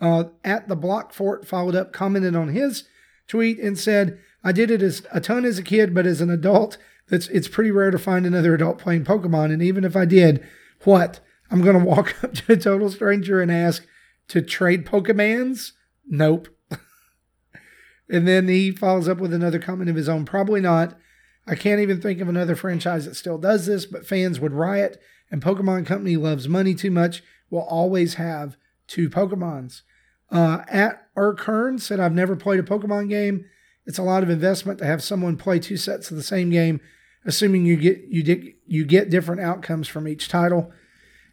[0.00, 2.88] Uh, at the Block Fort followed up, commented on his
[3.28, 6.30] tweet and said, I did it as a ton as a kid, but as an
[6.30, 6.78] adult,
[7.10, 9.52] it's it's pretty rare to find another adult playing Pokemon.
[9.52, 10.44] And even if I did,
[10.82, 11.20] what?
[11.48, 13.86] I'm gonna walk up to a total stranger and ask
[14.28, 15.72] to trade Pokemans?
[16.08, 16.48] Nope.
[18.10, 20.24] and then he follows up with another comment of his own.
[20.24, 20.98] Probably not.
[21.46, 25.00] I can't even think of another franchise that still does this, but fans would riot,
[25.30, 27.22] and Pokemon Company loves money too much.
[27.50, 28.56] Will always have
[28.86, 29.82] two Pokemons.
[30.30, 33.46] Uh, at Urkern said, I've never played a Pokemon game.
[33.86, 36.80] It's a lot of investment to have someone play two sets of the same game,
[37.24, 40.70] assuming you get you di- you get different outcomes from each title.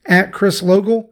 [0.06, 1.10] At Chris Logal,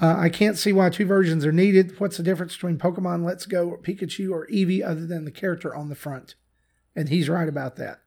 [0.00, 1.98] uh, I can't see why two versions are needed.
[1.98, 5.74] What's the difference between Pokemon Let's Go or Pikachu or Eevee other than the character
[5.74, 6.34] on the front?
[6.96, 8.00] And he's right about that.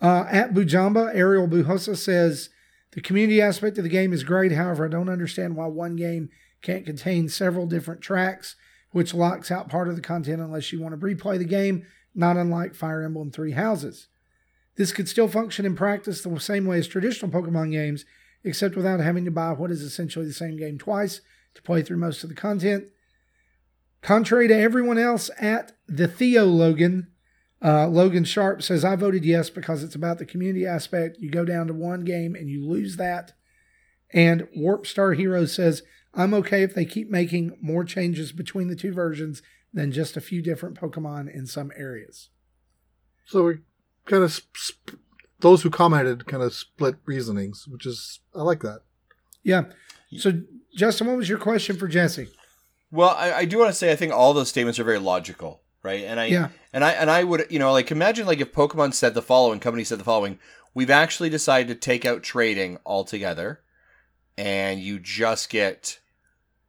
[0.00, 2.50] Uh, at Bujamba, Ariel Bujosa says
[2.92, 4.52] the community aspect of the game is great.
[4.52, 6.28] However, I don't understand why one game
[6.62, 8.56] can't contain several different tracks,
[8.90, 12.36] which locks out part of the content unless you want to replay the game, not
[12.36, 14.08] unlike Fire Emblem Three Houses.
[14.76, 18.04] This could still function in practice the same way as traditional Pokemon games,
[18.44, 21.20] except without having to buy what is essentially the same game twice
[21.54, 22.84] to play through most of the content.
[24.02, 27.08] Contrary to everyone else at the Theo Logan,
[27.64, 31.18] uh, Logan Sharp says, I voted yes because it's about the community aspect.
[31.18, 33.32] You go down to one game and you lose that.
[34.12, 35.82] And Warp Star Hero says,
[36.14, 40.20] I'm okay if they keep making more changes between the two versions than just a
[40.20, 42.30] few different Pokemon in some areas.
[43.24, 43.54] So we
[44.04, 45.02] kind of sp- sp-
[45.46, 48.80] those who commented kind of split reasonings, which is I like that.
[49.44, 49.64] Yeah.
[50.18, 50.42] So,
[50.74, 52.28] Justin, what was your question for Jesse?
[52.90, 55.62] Well, I, I do want to say I think all those statements are very logical,
[55.84, 56.04] right?
[56.04, 56.48] And I Yeah.
[56.72, 59.60] and I and I would you know like imagine like if Pokemon said the following,
[59.60, 60.38] company said the following,
[60.74, 63.60] we've actually decided to take out trading altogether,
[64.36, 66.00] and you just get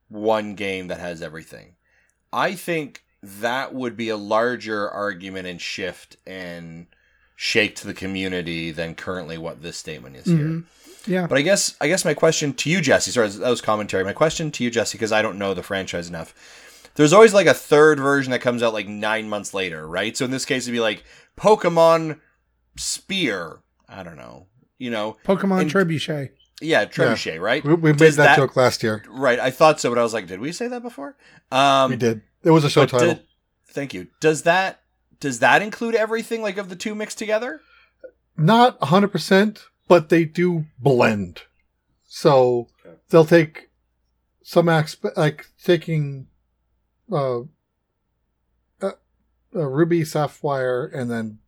[0.08, 1.76] one game that has everything.
[2.32, 6.88] I think that would be a larger argument and shift and
[7.40, 10.36] shake to the community than currently what this statement is here.
[10.38, 10.64] Mhm.
[11.06, 11.28] Yeah.
[11.28, 14.04] But I guess I guess my question to you, Jesse, sorry, that was commentary.
[14.04, 16.34] My question to you, Jesse, because I don't know the franchise enough.
[16.96, 20.18] There's always like a third version that comes out like nine months later, right?
[20.18, 21.04] So in this case, it'd be like
[21.38, 22.20] Pokemon
[22.76, 23.60] Spear.
[23.88, 24.48] I don't know.
[24.80, 26.30] You know, Pokemon And- Trebuchet.
[26.62, 27.64] yeah, Trebuchet, right?
[27.64, 29.04] We, we made that, that- joke last year.
[29.10, 29.40] Right.
[29.40, 31.16] I thought so, but I was like, did we say that before?
[31.52, 32.22] Um, we did.
[32.44, 33.14] It was a show title.
[33.16, 33.24] did-
[33.70, 34.08] thank you.
[34.20, 34.82] Does that
[35.20, 37.61] does that include everything like of the two mixed together?
[38.38, 41.41] Not 100%, but they do blend.
[42.07, 42.95] So Okay.
[43.09, 43.70] they'll take
[44.43, 46.28] some aspect, like taking
[47.11, 47.39] uh,
[48.82, 48.91] uh,
[49.55, 51.39] uh, Ruby, Sapphire, and then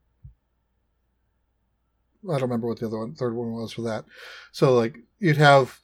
[2.27, 4.03] I don't remember what the other one, third one was for that.
[4.51, 5.79] So like you'd have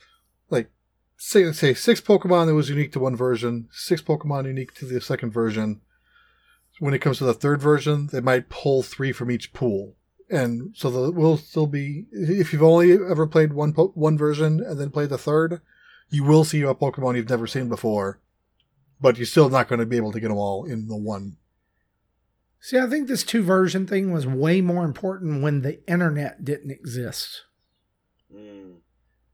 [0.50, 0.70] like
[1.18, 5.00] say say six Pokemon that was unique to one version, six Pokemon unique to the
[5.00, 5.82] second version.
[6.80, 9.96] When it comes to the third version, they might pull three from each pool
[10.30, 14.60] and so there will still be if you've only ever played one po- one version
[14.60, 15.62] and then played the third,
[16.10, 18.20] you will see a Pokemon you've never seen before,
[19.00, 21.38] but you're still not going to be able to get them all in the one.
[22.60, 26.72] See, I think this two version thing was way more important when the internet didn't
[26.72, 27.44] exist.
[28.32, 28.78] Hmm.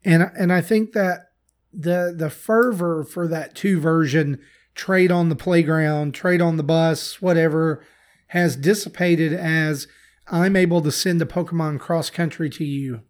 [0.03, 1.31] And and I think that
[1.71, 4.41] the the fervor for that two version
[4.76, 7.84] trade on the playground, trade on the bus, whatever
[8.28, 9.88] has dissipated as
[10.28, 13.01] I'm able to send a Pokemon cross country to you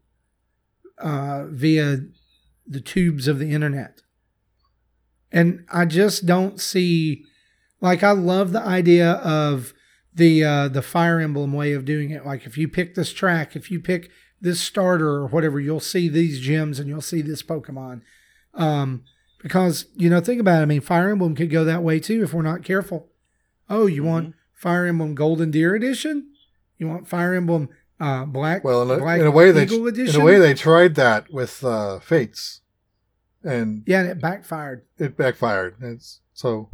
[0.97, 1.99] uh, via
[2.66, 4.01] the tubes of the internet.
[5.32, 7.24] And I just don't see
[7.80, 9.74] like I love the idea of
[10.14, 12.26] the uh, the Fire Emblem way of doing it.
[12.26, 14.09] Like if you pick this track, if you pick
[14.39, 18.01] this starter or whatever, you'll see these gems and you'll see this Pokemon.
[18.53, 19.03] Um,
[19.41, 20.63] because you know, think about it.
[20.63, 23.09] I mean, Fire Emblem could go that way too if we're not careful.
[23.69, 26.31] Oh, you want Fire Emblem Golden Deer Edition?
[26.77, 27.69] You want Fire Emblem
[27.99, 28.63] uh, Black?
[28.63, 31.31] Well, in a, Black in a way they Eagle in a way they tried that
[31.31, 32.61] with uh, Fates,
[33.43, 34.85] and yeah, and it backfired.
[34.97, 35.75] it backfired.
[35.81, 36.69] It's so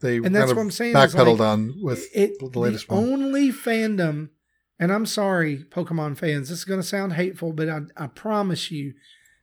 [0.00, 2.58] they And that's kind of what I'm saying is, backpedaled like, on with it, the
[2.58, 3.04] latest the one.
[3.04, 4.30] only fandom,
[4.78, 8.70] and I'm sorry, Pokemon fans, this is going to sound hateful, but I, I promise
[8.70, 8.94] you,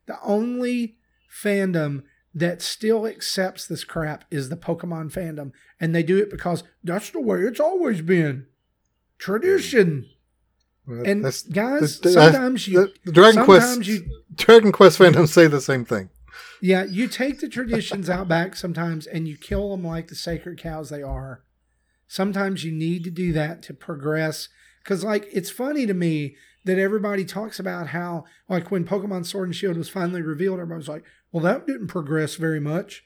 [0.05, 0.97] the only
[1.31, 2.03] fandom
[2.37, 7.09] that still accepts this crap is the Pokemon fandom, and they do it because that's
[7.09, 8.45] the way it's always been,
[9.17, 10.09] tradition.
[10.87, 15.59] And That's- guys, that's- sometimes you, Dragon Quest sometimes you, Dragon Quest fandoms say the
[15.59, 16.09] same thing.
[16.61, 20.57] yeah, you take the traditions out back sometimes and you kill them like the sacred
[20.57, 21.43] cows they are.
[22.07, 24.47] Sometimes you need to do that to progress.
[24.81, 29.49] Because, like, it's funny to me that everybody talks about how, like, when Pokemon Sword
[29.49, 31.03] and Shield was finally revealed, everybody was like,
[31.37, 33.03] well, that didn't progress very much.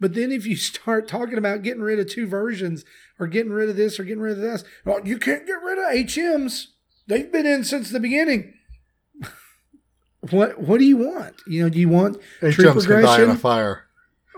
[0.00, 2.84] But then if you start talking about getting rid of two versions
[3.18, 5.78] or getting rid of this or getting rid of this, well, you can't get rid
[5.78, 6.66] of HMs.
[7.06, 8.54] They've been in since the beginning.
[10.30, 11.36] what What do you want?
[11.46, 13.84] You know, do you want true HMs can die in a fire.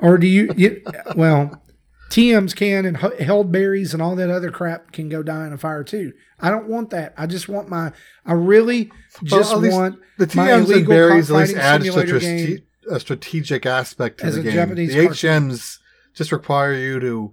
[0.01, 0.83] or do you, you
[1.17, 1.63] well
[2.11, 5.57] tms can and held berries and all that other crap can go die in a
[5.57, 7.93] fire too i don't want that i just want my
[8.27, 8.91] i really
[9.23, 12.63] just least want The TMs and berries at least adds to game.
[12.91, 14.53] A strategic aspect to As the game.
[14.53, 15.51] Japanese the cartoon.
[15.51, 15.79] HMs
[16.15, 17.33] just require you to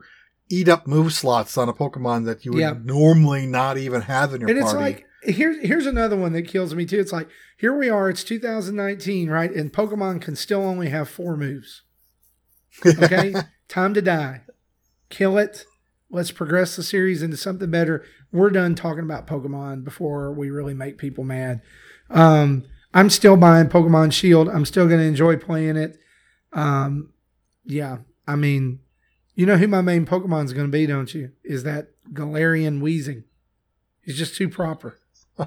[0.49, 2.76] eat up move slots on a Pokemon that you would Yeah.
[2.84, 6.74] normally not even have in your and it's like here's here's another one that kills
[6.74, 6.99] me too.
[6.99, 7.28] It's like
[7.58, 9.51] here we are it's 2019 right?
[9.51, 11.82] And pokemon can still only have four moves.
[12.86, 13.34] Okay?
[13.68, 14.41] Time to die.
[15.10, 15.66] Kill it.
[16.10, 18.05] Let's progress the series into something better.
[18.32, 21.62] We're done talking about pokemon before we really make people mad.
[22.10, 22.64] Um
[22.94, 24.50] i'm still buying pokemon shield.
[24.50, 25.98] I'm still going to enjoy playing it.
[26.54, 27.12] Um
[27.66, 28.80] yeah i mean
[29.36, 31.32] you know who my main Pokemon is going to be don't you?
[31.44, 33.24] Is that galarian Weezing
[34.08, 34.98] he's just too proper.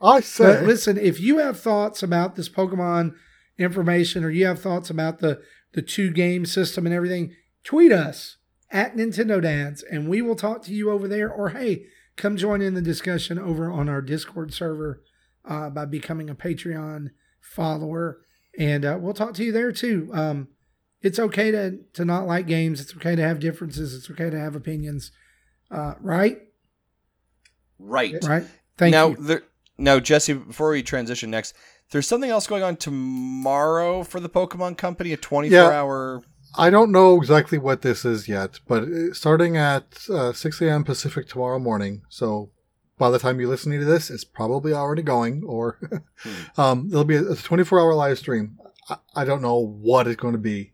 [0.00, 3.14] I say, but listen, if you have thoughts about this Pokemon
[3.58, 5.42] information or you have thoughts about the
[5.72, 7.34] the two game system and everything,
[7.64, 8.36] tweet us
[8.70, 11.28] at Nintendo Dads and we will talk to you over there.
[11.28, 11.86] Or hey,
[12.16, 15.02] come join in the discussion over on our Discord server
[15.48, 17.08] uh, by becoming a Patreon
[17.40, 18.20] follower,
[18.58, 20.10] and uh, we'll talk to you there too.
[20.12, 20.48] Um,
[21.02, 22.80] it's okay to to not like games.
[22.80, 23.94] It's okay to have differences.
[23.94, 25.10] It's okay to have opinions.
[25.70, 26.38] Uh, right?
[27.78, 28.14] right.
[28.24, 28.44] Right.
[28.76, 29.16] Thank now, you.
[29.16, 29.42] There,
[29.78, 31.54] now, Jesse, before we transition next,
[31.90, 35.68] there's something else going on tomorrow for the Pokemon Company, a 24 Yeah.
[35.70, 36.22] hour.
[36.56, 40.84] I don't know exactly what this is yet, but starting at uh, 6 a.m.
[40.84, 42.02] Pacific tomorrow morning.
[42.08, 42.50] So
[42.98, 45.78] by the time you're listening to this, it's probably already going, or
[46.56, 48.58] um, there'll be a, a 24 hour live stream.
[48.88, 50.72] I, I don't know what it's going to be.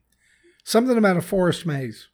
[0.65, 2.09] Something about a forest maze.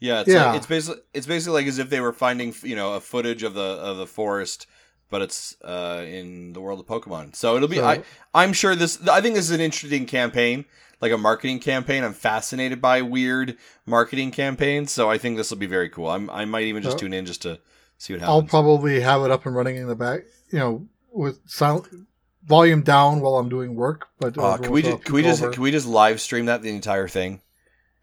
[0.00, 0.46] Yeah, it's, Yeah.
[0.46, 3.42] Like, it's basically it's basically like as if they were finding you know a footage
[3.42, 4.66] of the of the forest,
[5.10, 7.34] but it's uh, in the world of Pokemon.
[7.34, 7.76] So it'll be.
[7.76, 8.02] So- I
[8.34, 9.00] I'm sure this.
[9.08, 10.64] I think this is an interesting campaign,
[11.00, 12.04] like a marketing campaign.
[12.04, 13.56] I'm fascinated by weird
[13.86, 16.08] marketing campaigns, so I think this will be very cool.
[16.08, 17.58] I'm I might even just So- tune in just to
[17.98, 20.20] see what I'll probably have it up and running in the back,
[20.50, 22.06] you know, with sound
[22.44, 24.08] volume down while I'm doing work.
[24.18, 26.62] But Uh, can we just can we just keep can we just live stream that
[26.62, 27.40] the entire thing,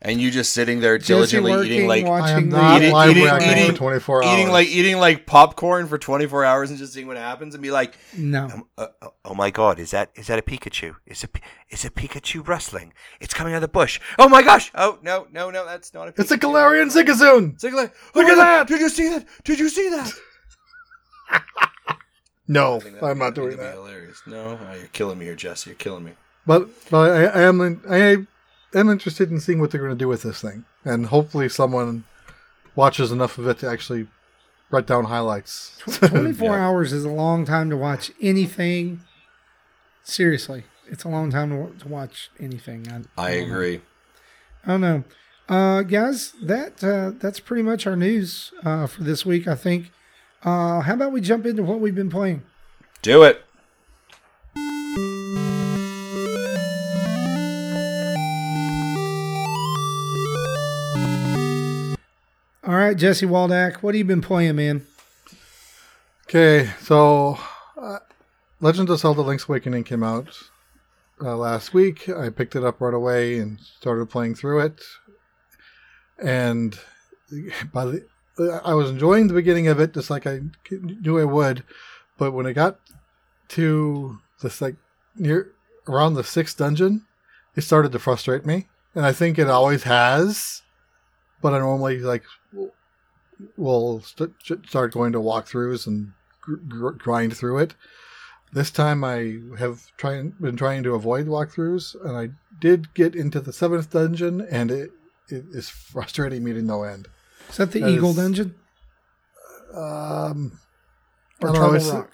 [0.03, 2.13] and you just sitting there Jesse diligently working, eating like over.
[2.13, 4.33] I watching am not Eating- eating- eating- for 24 hours.
[4.33, 7.71] eating like eating like popcorn for 24 hours and just seeing what happens and be
[7.71, 8.67] like, No.
[8.77, 8.87] Uh,
[9.25, 10.95] oh my god, is that is that a Pikachu?
[11.05, 11.27] Is a
[11.69, 12.93] is a Pikachu rustling?
[13.19, 13.99] It's coming out of the bush.
[14.17, 16.13] oh my gosh, oh no no no that's not a.
[16.17, 16.51] It's a Pikachu.
[16.51, 17.53] Galarian Zigzagoon!
[17.53, 18.67] It's a Look oh at my that!
[18.67, 19.25] Did you see that?
[19.43, 20.11] Did you see that?
[22.47, 23.75] No, I think that- I'm not doing that'd that.
[23.75, 24.21] Hilarious.
[24.25, 25.69] No, oh, you're killing me here, Jesse.
[25.69, 26.11] You're killing me.
[26.45, 28.25] But but I, I am I
[28.73, 32.03] am interested in seeing what they're going to do with this thing, and hopefully someone
[32.75, 34.07] watches enough of it to actually
[34.69, 35.77] write down highlights.
[35.85, 36.55] 24 Yeah.
[36.67, 39.01] hours is a long time to watch anything.
[40.03, 42.87] Seriously, it's a long time to, to watch anything.
[43.17, 43.53] I, I don't know.
[43.55, 43.81] agree.
[44.65, 45.03] I don't know.
[45.49, 49.91] Uh, guys, that uh, that's pretty much our news uh, for this week, I think.
[50.43, 52.43] Uh, how about we jump into what we've been playing?
[53.01, 53.43] Do it.
[62.63, 64.85] All right, Jesse Waldack, what have you been playing, man?
[66.27, 67.39] Okay, so
[67.75, 67.97] uh,
[68.59, 70.37] Legend of Zelda: Link's Awakening came out
[71.19, 72.07] uh, last week.
[72.07, 74.79] I picked it up right away and started playing through it.
[76.19, 76.77] And
[77.73, 81.63] by the, I was enjoying the beginning of it, just like I knew I would.
[82.19, 82.79] But when it got
[83.49, 84.75] to this, like
[85.15, 85.51] near
[85.87, 87.07] around the sixth dungeon,
[87.55, 90.61] it started to frustrate me, and I think it always has.
[91.41, 92.21] But I normally like
[93.57, 94.33] will st-
[94.67, 97.75] start going to walkthroughs and gr- gr- grind through it.
[98.53, 102.29] This time I have trying been trying to avoid walkthroughs, and I
[102.59, 104.91] did get into the seventh dungeon, and it
[105.29, 107.07] it is frustrating me to no end.
[107.49, 108.55] Is that the That Eagle is- Dungeon
[109.73, 110.59] Um,
[111.41, 112.11] or don't know, Turtle Rock?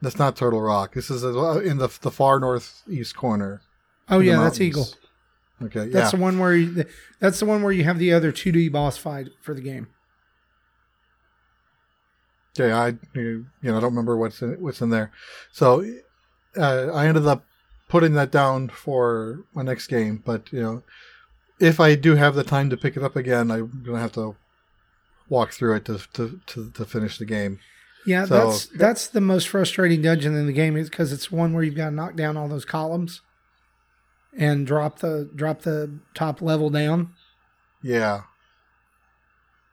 [0.00, 0.94] that's not Turtle Rock.
[0.94, 3.62] This is in the the far northeast corner.
[4.08, 4.60] Oh yeah, that's.
[4.60, 4.86] Eagle.
[5.62, 5.92] Okay, yeah.
[5.92, 6.84] That's the one where you,
[7.20, 9.88] that's the one where you have the other 2D boss fight for the game.
[12.56, 15.10] Yeah, I you know I don't remember what's in what's in there.
[15.52, 15.84] So
[16.56, 17.44] uh, I ended up
[17.88, 20.22] putting that down for my next game.
[20.24, 20.82] But you know,
[21.60, 24.36] if I do have the time to pick it up again, I'm gonna have to
[25.28, 27.58] walk through it to to to, to finish the game.
[28.04, 31.52] Yeah, So- that's that's the most frustrating dungeon in the game is because it's one
[31.54, 33.22] where you've got to knock down all those columns
[34.36, 37.12] and drop the drop the top level down.
[37.82, 38.22] Yeah.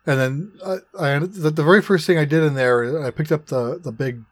[0.09, 3.31] And then I, I the, the very first thing I did in there, I picked
[3.31, 4.23] up the the big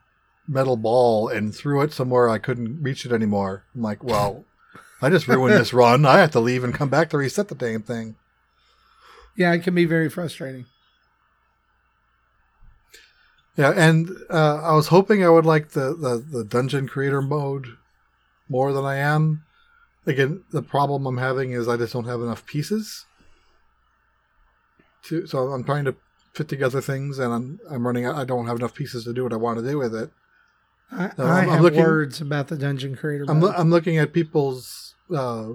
[0.47, 3.63] metal ball and threw it somewhere I couldn't reach it anymore.
[3.75, 4.43] I'm like, well,
[5.03, 6.03] I just ruined this run.
[6.03, 8.15] I have to leave and come back to reset the damn thing.
[9.35, 10.65] Yeah, it can be very frustrating.
[13.55, 17.77] Yeah, and uh, I was hoping I would like the, the, the dungeon creator mode
[18.49, 19.43] more than I am.
[20.07, 23.05] Again, the problem I'm having is I just don't have enough pieces.
[25.07, 25.95] To, so I'm trying to
[26.33, 28.05] fit together things, and I'm I'm running.
[28.05, 28.15] out.
[28.15, 30.11] I don't have enough pieces to do what I want to do with it.
[30.91, 33.25] I, No, I I'm- have looking- words about the dungeon creator.
[33.27, 35.49] I'm lo- I'm looking at people's uh,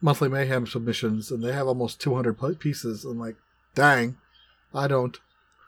[0.00, 3.04] monthly mayhem submissions, and they have almost 200 pieces.
[3.04, 3.36] I'm like,
[3.74, 4.16] dang,
[4.74, 5.18] I don't.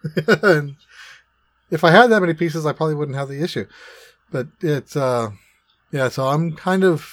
[0.43, 0.77] and
[1.71, 3.67] if I had that many pieces, I probably wouldn't have the issue.
[4.31, 5.31] But it's uh,
[5.91, 6.09] yeah.
[6.09, 7.11] So I'm kind of,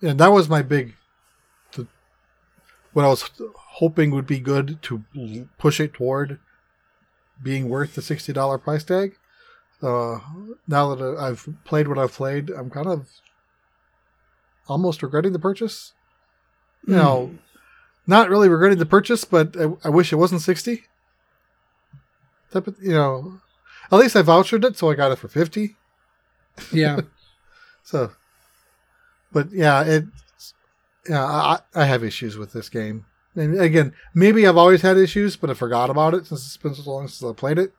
[0.00, 0.94] and that was my big.
[2.92, 5.04] What I was hoping would be good to
[5.58, 6.38] push it toward
[7.42, 9.16] being worth the sixty dollar price tag.
[9.82, 10.18] Uh,
[10.68, 13.08] now that I've played what I've played, I'm kind of
[14.68, 15.92] almost regretting the purchase.
[16.86, 17.34] You know,
[18.06, 20.84] not really regretting the purchase, but I, I wish it wasn't sixty.
[22.52, 23.40] Type of, you know,
[23.90, 25.76] at least I vouchered it, so I got it for fifty.
[26.72, 27.00] yeah,
[27.82, 28.12] So,
[29.32, 30.04] but yeah, it.
[31.08, 35.36] Yeah, I, I have issues with this game, and again, maybe I've always had issues,
[35.36, 37.72] but I forgot about it since it's been so long since I played it.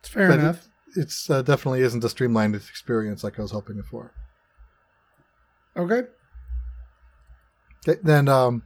[0.00, 0.68] it's fair But enough.
[0.96, 4.12] It's uh, definitely isn't a streamlined experience like I was hoping for.
[5.76, 6.02] Okay.
[7.88, 8.62] Okay, then um,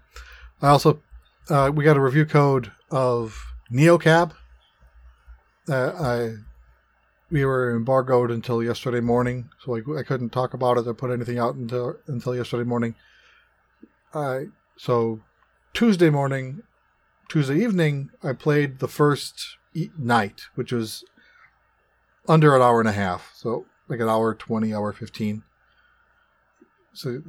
[0.60, 1.02] I also
[1.48, 3.38] uh, we got a review code of
[3.72, 4.32] NeoCab.
[5.68, 6.34] Uh, I
[7.30, 11.10] we were embargoed until yesterday morning, so I, I couldn't talk about it or put
[11.10, 12.94] anything out until until yesterday morning.
[14.14, 14.46] I
[14.76, 15.20] so
[15.74, 16.62] Tuesday morning,
[17.28, 21.04] Tuesday evening, I played the first e- night, which was
[22.28, 25.42] under an hour and a half, so like an hour twenty, hour fifteen.
[26.92, 27.20] So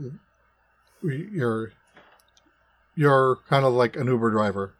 [1.03, 1.71] you're
[2.95, 4.73] you're kind of like an Uber driver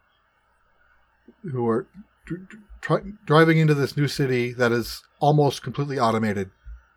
[1.42, 1.86] who are
[2.26, 2.48] dr-
[2.80, 6.50] dr- driving into this new city that is almost completely automated.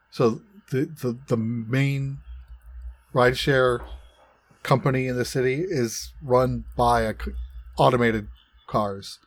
[0.10, 0.41] So
[0.72, 2.20] the the, the main
[3.14, 3.86] rideshare
[4.64, 7.14] company in the city is run by
[7.78, 8.28] automated
[8.68, 9.20] cars.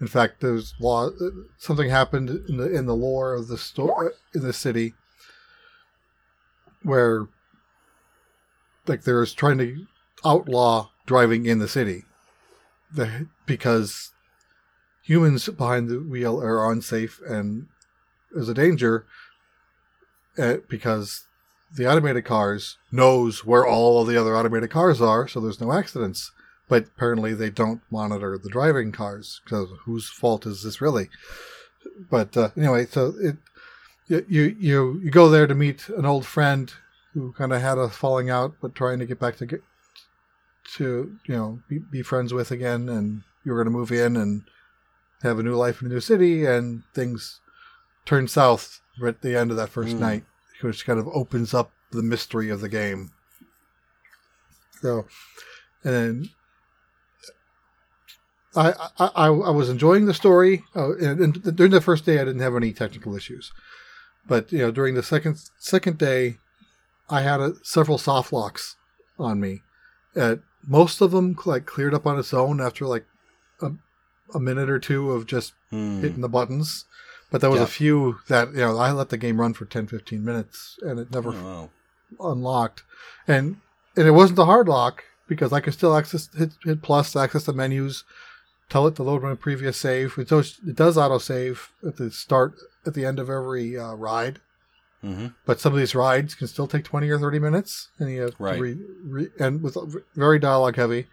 [0.00, 1.10] In fact, there's law.
[1.58, 4.94] Something happened in the in the lore of the store in the city
[6.82, 7.28] where
[8.86, 9.86] like there's trying to
[10.24, 12.04] outlaw driving in the city
[12.92, 14.12] the, because
[15.02, 17.66] humans behind the wheel are unsafe and
[18.34, 19.04] is a danger
[20.38, 21.24] uh, because
[21.76, 25.72] the automated cars knows where all of the other automated cars are so there's no
[25.72, 26.30] accidents.
[26.68, 31.08] But apparently they don't monitor the driving cars because whose fault is this really?
[32.10, 33.36] But uh, anyway so it
[34.08, 36.72] you you you go there to meet an old friend
[37.14, 39.62] who kind of had a falling out, but trying to get back to get
[40.76, 44.16] to you know be, be friends with again, and you were going to move in
[44.16, 44.42] and
[45.22, 47.40] have a new life in a new city, and things
[48.06, 50.00] turn south at the end of that first Mm.
[50.00, 50.24] night,
[50.62, 53.10] which kind of opens up the mystery of the game.
[54.80, 55.06] So,
[55.84, 56.28] and.
[58.54, 62.20] I, I, I I was enjoying the story, uh, and, and during the first day
[62.20, 63.50] I didn't have any technical issues,
[64.28, 66.36] but you know during the second second day,
[67.08, 68.76] I had a, several soft locks
[69.18, 69.62] on me.
[70.14, 70.36] Uh,
[70.66, 73.06] most of them like cleared up on its own after like
[73.62, 73.70] a,
[74.34, 76.02] a minute or two of just Hmm.
[76.02, 76.84] hitting the buttons.
[77.32, 77.64] But there was Yeah.
[77.64, 81.00] a few that you know I let the game run for 10, 15 minutes and
[81.00, 81.70] it never Oh,
[82.18, 82.30] wow.
[82.32, 82.82] unlocked,
[83.26, 83.56] and
[83.96, 87.18] and it wasn't a hard lock because I could still access hit, hit plus to
[87.20, 88.04] access the menus,
[88.68, 90.18] tell it to load my previous save.
[90.18, 92.54] It does it does auto save at the start
[92.86, 94.40] at the end of every uh, ride.
[95.04, 95.28] Mm-hmm.
[95.46, 98.36] but some of these rides can still take 20 or 30 minutes and you have
[98.36, 98.60] to Right.
[98.60, 99.76] re, re, and with
[100.14, 101.08] very dialogue heavy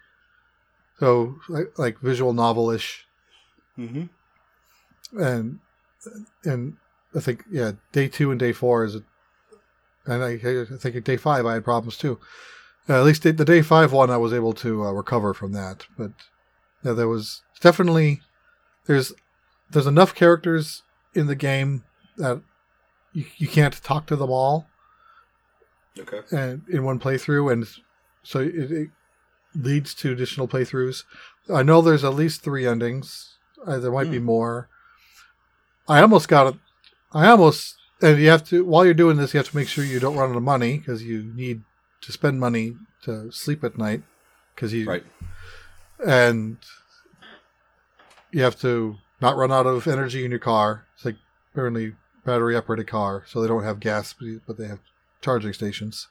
[0.99, 3.07] so like, like visual novel-ish
[3.79, 4.03] Mm-hmm.
[5.19, 5.59] and
[6.43, 6.73] and
[7.15, 8.95] i think yeah day two and day four is
[10.05, 12.19] and i, I think day five i had problems too
[12.89, 15.51] uh, at least the, the day five one i was able to uh, recover from
[15.53, 16.11] that but
[16.83, 18.21] yeah there was definitely
[18.87, 19.13] there's
[19.69, 21.83] there's enough characters in the game
[22.17, 22.41] that
[23.13, 24.67] you, you can't talk to them all
[25.99, 26.21] Okay.
[26.31, 27.67] and in one playthrough, and
[28.23, 28.89] so it, it
[29.53, 31.03] leads to additional playthroughs.
[31.53, 33.37] I know there's at least three endings.
[33.67, 34.25] Uh, there might be Hmm.
[34.25, 34.69] more.
[35.89, 36.59] I almost got it.
[37.11, 39.83] I almost, and you have to while you're doing this, you have to make sure
[39.83, 41.63] you don't run out of money because you need
[42.01, 44.03] to spend money to sleep at night
[44.55, 45.03] because you Right.
[46.05, 46.57] and
[48.31, 50.85] you have to not run out of energy in your car.
[50.95, 51.17] It's like
[51.51, 54.79] apparently battery operated car, so they don't have gas, but- but they have
[55.21, 56.07] charging stations.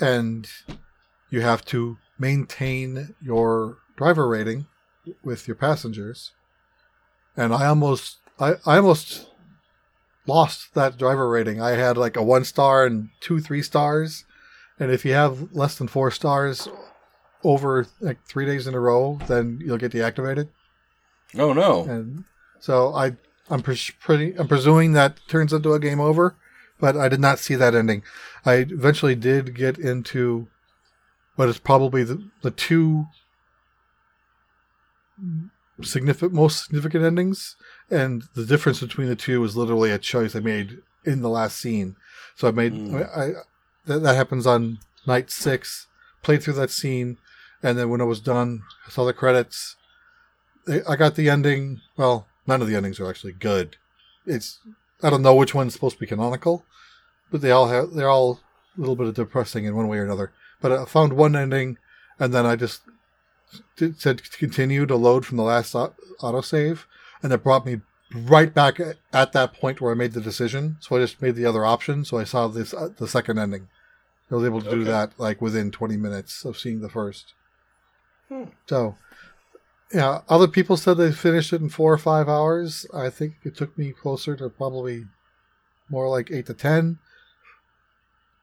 [0.00, 0.48] And
[1.30, 4.66] you have to maintain your driver rating
[5.22, 6.32] with your passengers.
[7.40, 9.26] And I almost, I, I almost
[10.26, 11.58] lost that driver rating.
[11.58, 14.26] I had like a one star and two three stars.
[14.78, 16.68] And if you have less than four stars
[17.42, 20.50] over like three days in a row, then you'll get deactivated.
[21.34, 21.84] Oh no.
[21.84, 22.24] And
[22.58, 23.16] so I,
[23.48, 26.36] I'm pres- pretty, I'm presuming that turns into a game over,
[26.78, 28.02] but I did not see that ending.
[28.44, 30.46] I eventually did get into
[31.36, 33.06] what is probably the, the two
[35.84, 37.56] significant, most significant endings,
[37.90, 41.56] and the difference between the two was literally a choice I made in the last
[41.56, 41.96] scene.
[42.36, 43.08] So I made, Mm.
[43.16, 43.32] I, I
[43.86, 45.86] that, that happens on night six.
[46.22, 47.16] Played through that scene,
[47.62, 49.76] and then when I was done, I saw the credits.
[50.68, 51.80] I I got the ending.
[51.96, 53.76] Well, none of the endings are actually good.
[54.26, 54.58] It's
[55.02, 56.66] I don't know which one's supposed to be canonical,
[57.30, 58.40] but they all have they're all
[58.76, 60.30] a little bit of depressing in one way or another.
[60.60, 61.78] But I found one ending,
[62.18, 62.82] and then I just
[63.76, 66.84] did, said to continue to load from the last au- autosave,
[67.22, 67.80] and it brought me
[68.14, 70.76] right back at, at that point where I made the decision.
[70.80, 72.04] So I just made the other option.
[72.04, 73.68] So I saw this uh, the second ending.
[74.30, 77.34] I was able to do that like within 20 minutes of seeing the first.
[78.28, 78.44] Hmm.
[78.66, 78.96] So,
[79.92, 82.86] yeah, other people said they finished it in four or five hours.
[82.94, 85.06] I think it took me closer to probably
[85.88, 86.98] more like eight to ten.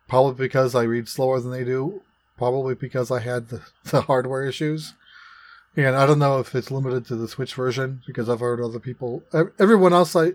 [0.10, 2.02] Probably because I read slower than they do.
[2.38, 4.93] Probably because I had the, the hardware issues.
[5.76, 8.80] And I don't know if it's limited to the Switch version because I've heard other
[8.80, 9.22] people,
[9.59, 10.31] everyone else I,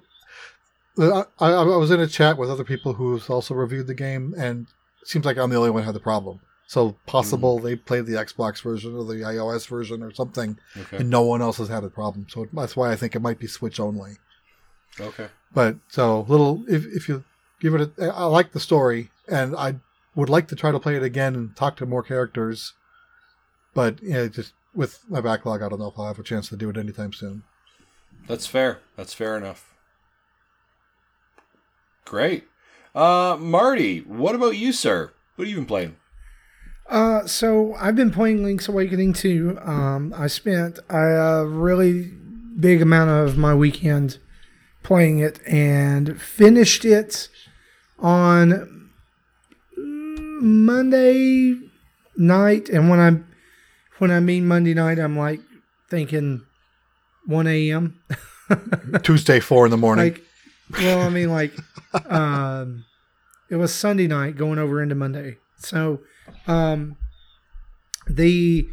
[0.99, 4.67] I, I was in a chat with other people who's also reviewed the game, and
[5.01, 6.41] it seems like I'm the only one who had the problem.
[6.67, 7.67] So possible hmm.
[7.67, 10.99] they played the Xbox version or the iOS version or something, Okay.
[10.99, 12.27] and no one else has had a problem.
[12.31, 14.13] So that's why I think it might be Switch only.
[15.01, 15.29] Okay.
[15.53, 17.25] But so little, if if you
[17.61, 19.77] give it, a, I like the story, and I
[20.15, 22.75] would like to try to play it again and talk to more characters.
[23.75, 26.57] But yeah, just with my backlog, I don't know if I'll have a chance to
[26.57, 27.45] do it anytime soon.
[28.27, 28.81] That's fair.
[28.97, 29.75] That's fair enough.
[32.05, 32.45] Great.
[32.95, 35.13] Uh, Marty, what about you, sir?
[35.37, 35.97] What have you been playing?
[36.89, 39.59] Uh, so I've been playing Link's Awakening 2.
[39.63, 42.13] Um, I spent a really
[42.59, 44.19] big amount of my weekend
[44.83, 47.29] playing it and finished it
[47.99, 48.72] on
[50.43, 51.55] Monday
[52.17, 52.69] night.
[52.69, 53.21] And when I
[53.99, 55.41] when I mean Monday night, I'm like
[55.89, 56.43] thinking
[57.27, 58.01] 1 a.m.
[59.03, 60.05] Tuesday, four in the morning.
[60.05, 60.23] like
[60.81, 61.53] well i mean like
[62.11, 62.85] um
[63.51, 66.01] it was sunday night going over into monday so
[66.47, 66.97] um
[68.09, 68.67] the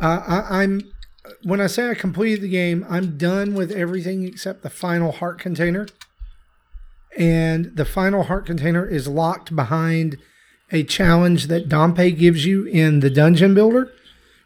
[0.00, 0.80] uh, I, i'm
[1.42, 5.40] when i say i completed the game i'm done with everything except the final heart
[5.40, 5.88] container
[7.18, 10.16] and the final heart container is locked behind
[10.72, 13.92] a challenge that Dampé gives you in the dungeon builder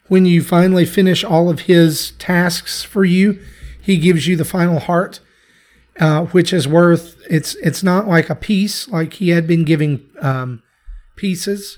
[0.07, 3.39] when you finally finish all of his tasks for you
[3.81, 5.19] he gives you the final heart
[5.99, 10.05] uh, which is worth it's it's not like a piece like he had been giving
[10.19, 10.61] um,
[11.15, 11.77] pieces,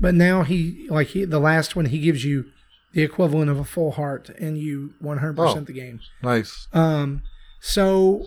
[0.00, 2.44] but now he like he the last one he gives you
[2.92, 5.60] the equivalent of a full heart and you 100% Oh.
[5.60, 5.98] the game.
[6.22, 6.68] nice.
[6.74, 7.22] Um,
[7.60, 8.26] so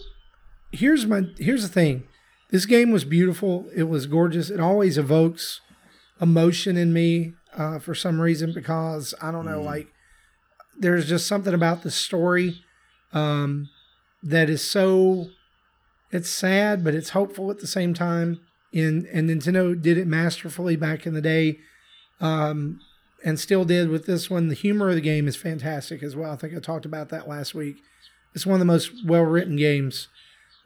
[0.71, 2.03] here's my here's the thing.
[2.49, 3.69] This game was beautiful.
[3.75, 4.49] It was gorgeous.
[4.49, 5.61] It always evokes
[6.21, 9.87] emotion in me uh, for some reason because I don't know, like
[10.77, 12.63] there's just something about the story
[13.13, 13.69] um,
[14.23, 15.27] that is so
[16.11, 18.39] it's sad, but it's hopeful at the same time.
[18.73, 21.59] In and Nintendo did it masterfully back in the day,
[22.19, 22.79] um,
[23.23, 24.49] and still did with this one.
[24.49, 26.31] The humor of the game is fantastic as well.
[26.31, 27.77] I think I talked about that last week.
[28.33, 30.09] It's one of the most well written games,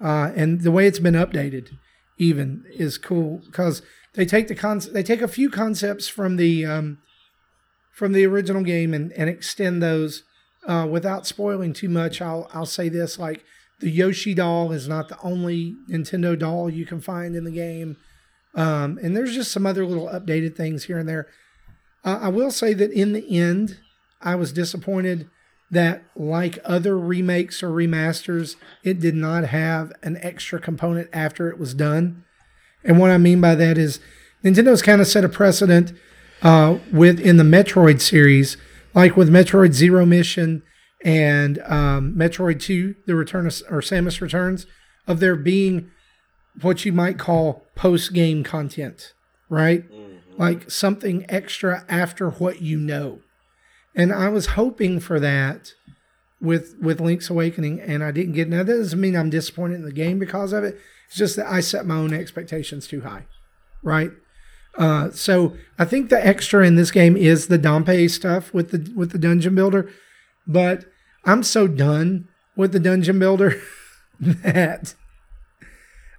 [0.01, 1.69] uh, and the way it's been updated
[2.17, 3.81] even is cool because
[4.13, 6.97] they take the con they take a few concepts from the um,
[7.91, 10.23] from the original game and, and extend those
[10.67, 12.21] uh, without spoiling too much.
[12.21, 13.43] I'll I'll say this like
[13.79, 17.97] the Yoshi doll is not the only Nintendo doll you can find in the game,
[18.55, 21.27] um, and there's just some other little updated things here and there.
[22.03, 23.79] Uh, I will say that in the end,
[24.21, 25.29] I was disappointed
[25.71, 31.57] that, like other remakes or remasters, it did not have an extra component after it
[31.57, 32.23] was done.
[32.83, 33.99] And what I mean by that is
[34.43, 35.93] Nintendo's kind of set a precedent
[36.41, 38.57] uh, with in the Metroid series,
[38.93, 40.63] like with Metroid Zero Mission
[41.03, 44.65] and um, Metroid Two: The Return of or Samus Returns,
[45.07, 45.89] of there being
[46.61, 49.13] what you might call post game content,
[49.49, 49.85] right?
[50.37, 53.19] Like something extra after what you know.
[53.95, 55.73] And I was hoping for that
[56.41, 58.49] with with Link's Awakening, and I didn't get.
[58.49, 60.79] Now that doesn't mean I'm disappointed in the game because of it.
[61.07, 63.25] It's just that I set my own expectations too high,
[63.83, 64.11] right?
[64.77, 68.91] Uh, so I think the extra in this game is the Dampé stuff with the
[68.95, 69.89] with the dungeon builder,
[70.47, 70.85] but
[71.25, 73.61] I'm so done with the dungeon builder
[74.19, 74.95] that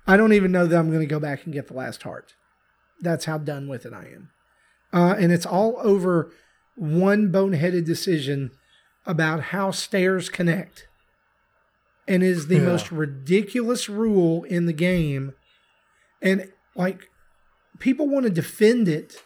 [0.07, 2.35] I don't even know that I'm going to go back and get the last heart.
[3.01, 4.31] That's how done with it I am,
[4.93, 6.31] uh, and it's all over
[6.75, 8.51] one boneheaded decision
[9.07, 10.87] about how stairs connect
[12.09, 12.63] and is the Yeah.
[12.67, 15.33] most ridiculous rule in the game
[16.21, 17.09] and like
[17.79, 19.23] people want to defend it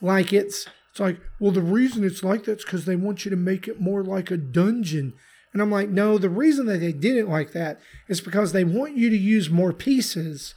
[0.00, 3.36] like it's it's like well the reason it's like that's because they want you to
[3.36, 5.12] make it more like a dungeon
[5.52, 8.64] and i'm like no the reason that they did it like that is because they
[8.64, 10.54] want you to use more pieces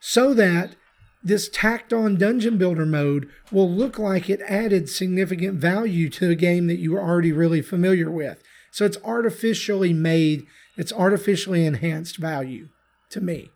[0.00, 0.76] so that
[1.24, 6.34] this tacked on dungeon builder mode will look like it added significant value to a
[6.34, 8.42] game that you were already really familiar with.
[8.70, 10.46] So it's artificially made,
[10.76, 12.68] it's artificially enhanced value
[13.10, 13.50] to me.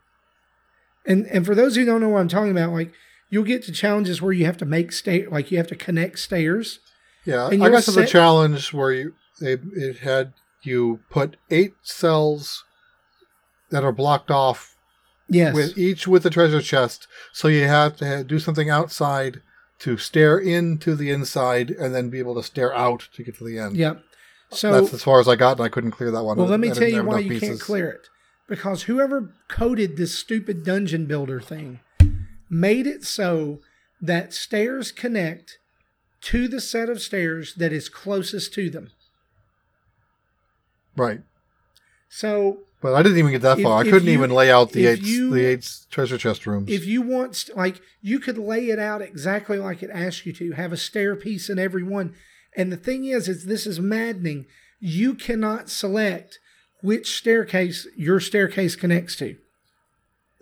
[1.07, 2.93] And and for those who don't know what I'm talking about, like
[3.31, 6.19] you'll get to challenges where you have to make stay like you have to connect
[6.19, 6.79] stairs.
[7.27, 10.33] Yeah, And I got to the set- challenge where you they, it had
[10.63, 12.65] you put eight cells
[13.71, 14.77] that are blocked off
[15.29, 15.55] Yes.
[15.55, 17.07] with each with the treasure chest.
[17.33, 19.43] So you have to do something outside
[19.81, 23.45] to stare into the inside and then be able to stare out to get to
[23.45, 23.77] the end.
[23.77, 24.03] Yep.
[24.51, 26.39] So That's as far as I got, and I couldn't clear that one.
[26.39, 28.09] Well, let me tell you why you can't clear it.
[28.49, 31.81] Because whoever coded this stupid dungeon builder thing
[32.49, 33.61] made it so
[34.01, 35.59] that stairs connect
[36.23, 38.91] to the set of stairs that is closest to them.
[40.97, 41.21] Right,
[42.09, 43.81] So but I didn't even get that If- far.
[43.81, 46.71] I couldn't you- even lay out the eight you- the eight treasure chest rooms.
[46.71, 50.33] if you want, st- like, you could lay it out exactly like it asked you
[50.35, 52.15] to, have a stair piece in every one.
[52.57, 54.47] And the thing is, is this is maddening.
[54.81, 56.39] You cannot select
[56.81, 59.37] which staircase your staircase connects to.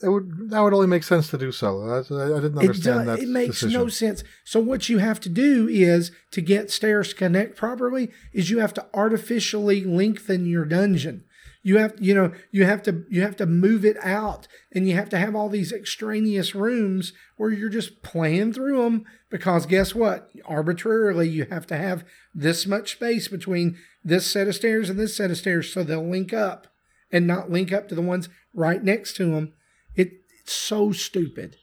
[0.03, 1.81] it would that would only make sense to do so.
[1.81, 3.19] I, I didn't It, understand does, that.
[3.21, 3.81] it makes decision.
[3.81, 4.23] no sense.
[4.45, 8.59] So what you have to do is to get stairs to connect properly is you
[8.59, 11.25] have to artificially lengthen your dungeon.
[11.67, 14.95] You have you know you have to you have to move it out and you
[14.95, 19.93] have to have all these extraneous rooms where you're just playing through them because guess
[19.93, 24.97] what arbitrarily you have to have this much space between this set of stairs and
[24.97, 26.69] this set of stairs so they'll link up
[27.11, 29.53] and not link up to the ones right next to them.
[29.97, 31.57] It, it's so stupid.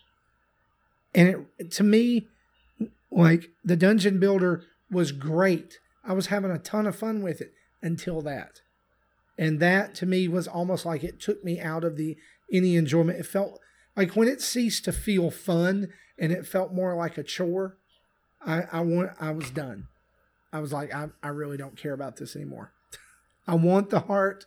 [1.15, 2.27] And it, to me,
[3.09, 5.79] like the dungeon builder was great.
[6.03, 8.62] I was having a ton of fun with it until that.
[9.37, 12.17] And that to me was almost like it took me out of the
[12.51, 13.19] any enjoyment.
[13.19, 13.59] It felt
[13.95, 17.77] like when it ceased to feel fun and it felt more like a chore,
[18.45, 19.87] I, I want I was done.
[20.51, 22.71] I was like, I, I really don't care about this anymore.
[23.47, 24.45] I want the heart,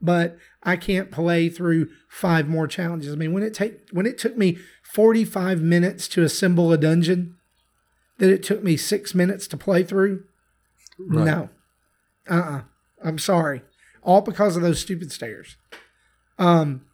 [0.00, 3.12] but I can't play through five more challenges.
[3.12, 7.34] I mean, when it take when it took me 45 minutes to assemble a dungeon,
[8.18, 10.24] that it took me six minutes to play through.
[10.98, 11.24] Right.
[11.24, 11.48] No.
[12.28, 12.62] Uh-uh.
[13.02, 13.62] I'm sorry.
[14.08, 15.56] All because of those stupid stairs.
[16.38, 16.86] Um,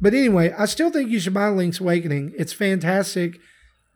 [0.00, 2.32] but anyway, I still think you should buy Link's Awakening.
[2.38, 3.40] It's fantastic.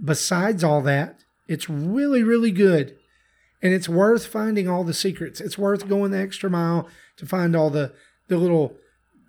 [0.05, 2.97] Besides all that, it's really, really good.
[3.63, 5.41] And it's worth finding all the secrets.
[5.41, 7.93] It's worth going the extra mile to find all the,
[8.27, 8.75] the little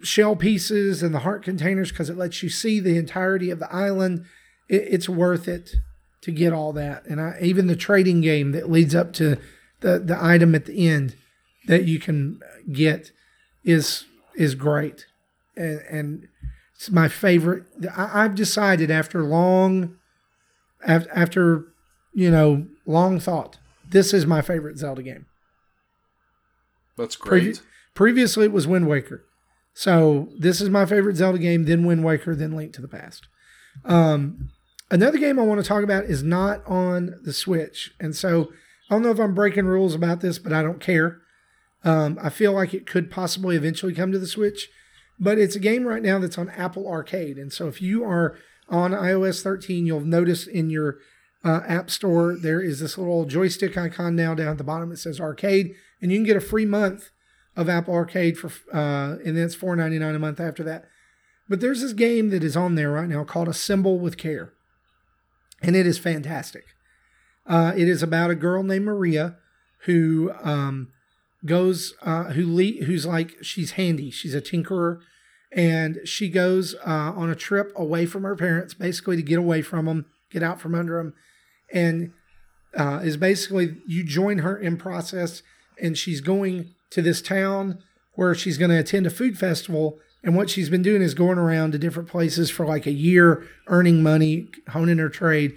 [0.02, 3.72] shell pieces and the heart containers because it lets you see the entirety of the
[3.72, 4.26] island.
[4.68, 5.76] It, it's worth it
[6.22, 7.06] to get all that.
[7.06, 9.38] And I, even the trading game that leads up to
[9.82, 11.16] the, the item at the end
[11.68, 12.40] that you can
[12.72, 13.12] get
[13.70, 14.06] is
[14.36, 15.06] is great.
[15.56, 16.28] And, and
[16.76, 17.66] it's my favorite.
[17.96, 19.98] I, I've decided after long,
[20.86, 21.66] after
[22.14, 23.58] you know, long thought,
[23.90, 25.26] this is my favorite Zelda game.
[26.98, 27.44] That's great.
[27.44, 27.62] Previ-
[27.94, 29.24] previously, it was Wind Waker.
[29.74, 33.28] So this is my favorite Zelda game, then Wind Waker, then Link to the Past.
[33.86, 34.50] Um,
[34.92, 37.92] another game I want to talk about is not on the Switch.
[38.00, 38.52] And so
[38.90, 41.20] I don't know if I'm breaking rules about this, but I don't care.
[41.84, 44.70] Um, I feel like it could possibly eventually come to the Switch,
[45.20, 47.38] but it's a game right now that's on Apple Arcade.
[47.38, 48.38] And so if you are
[48.68, 50.98] on iOS 13, you'll notice in your
[51.44, 54.92] uh, App Store there is this little joystick icon now down at the bottom.
[54.92, 57.12] It says Arcade, and you can get a free month
[57.56, 60.86] of Apple Arcade for, uh, and then it's $4.99 a month after that.
[61.48, 64.54] But there's this game that is on there right now called Assemble with Care,
[65.62, 66.66] and it is fantastic.
[67.48, 69.38] Uh, it is about a girl named Maria
[69.86, 70.92] who um,
[71.46, 74.12] goes, uh, who le- who's like she's handy.
[74.12, 75.00] She's a tinkerer,
[75.52, 79.62] and she goes uh, on a trip away from her parents, basically to get away
[79.62, 81.14] from them, get out from under them,
[81.72, 82.12] and
[82.78, 85.42] uh, is basically you join her in process,
[85.82, 87.80] and she's going to this town
[88.14, 90.00] where she's going to attend a food festival.
[90.22, 93.48] And what she's been doing is going around to different places for like a year,
[93.68, 95.56] earning money, honing her trade.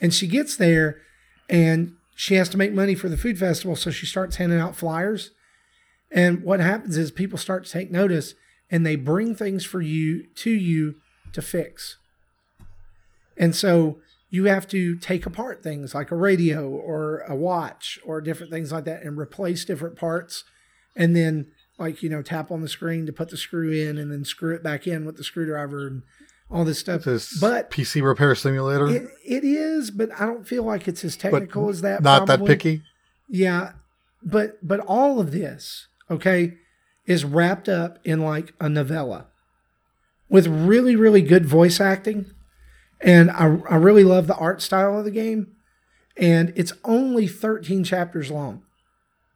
[0.00, 1.02] And she gets there
[1.50, 3.76] and she has to make money for the food festival.
[3.76, 5.30] So she starts handing out flyers.
[6.10, 8.34] And what happens is people start to take notice
[8.68, 10.96] and they bring things for you to you
[11.32, 11.96] to fix.
[13.36, 13.98] And so
[14.30, 18.72] you have to take apart things like a radio or a watch or different things
[18.72, 20.42] like that and replace different parts
[20.96, 21.46] and then
[21.78, 24.54] like you know tap on the screen to put the screw in and then screw
[24.54, 26.02] it back in with the screwdriver and
[26.50, 27.04] all this stuff.
[27.04, 31.16] This but PC repair simulator, it, it is but i don't feel like it's as
[31.16, 32.82] but technical as that not that picky.
[33.28, 33.72] yeah
[34.22, 36.54] but but all of this okay
[37.06, 39.26] is wrapped up in like a novella
[40.28, 42.26] with really really good voice acting.
[43.00, 45.54] And i, I really love the art style of the game.
[46.16, 48.64] And it's only 13 chapters long.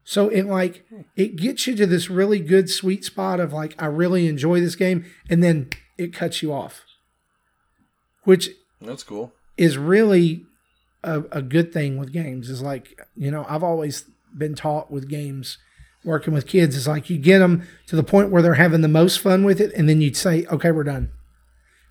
[0.05, 0.85] So it like
[1.17, 4.75] it gets you to this really good sweet spot of like i really enjoy this
[4.75, 6.83] game and then it cuts you off
[8.25, 8.51] which
[8.81, 9.33] That's cool.
[9.57, 10.45] is really
[11.05, 12.49] a, a good thing with games.
[12.49, 14.05] Is like you know i've always
[14.37, 15.59] been taught with games
[16.05, 18.89] working with kids is like you get them to the point where they're having the
[18.89, 21.11] most fun with it and then you'd say okay we're done.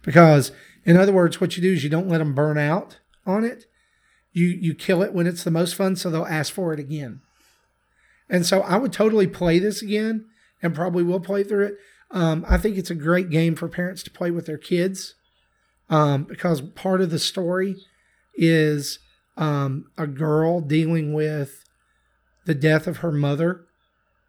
[0.03, 0.51] Because
[0.85, 3.65] in other words what you do is you don't let them burn out on it.
[4.33, 7.21] You you kill it when it's the most fun so they'll ask for it again.
[8.29, 10.25] And so i would totally play this again
[10.61, 11.77] and probably will play through it.
[12.11, 15.15] Um, i think it's a great game for parents to play with their kids
[15.91, 17.76] um, because part of the story
[18.34, 18.97] is
[19.38, 21.65] um, a girl dealing with
[22.45, 23.65] the death of her mother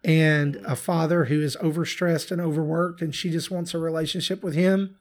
[0.03, 4.53] and a father who is overstressed and overworked and she just wants a relationship with
[4.53, 4.97] him.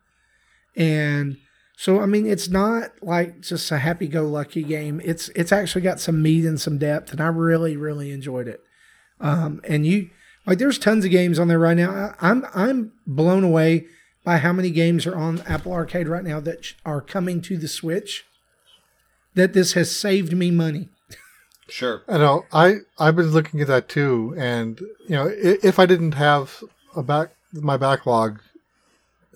[0.77, 1.37] And
[1.77, 5.01] so i mean it's not like just a happy-go-lucky game.
[5.05, 8.61] It's it's actually got some meat and some depth and i really really enjoyed it.
[9.21, 10.11] Um, and you
[10.47, 11.91] like there's tons of games on there right now.
[11.91, 13.87] I, i'm i'm blown away
[14.25, 17.69] by how many games are on apple arcade right now that are coming to the
[17.69, 18.25] switch
[19.35, 20.89] that this has saved me money
[21.69, 22.03] Sure.
[22.07, 22.45] I know.
[22.53, 26.63] I I've been looking at that too, and you know, i- if I didn't have
[26.95, 28.41] a back my backlog,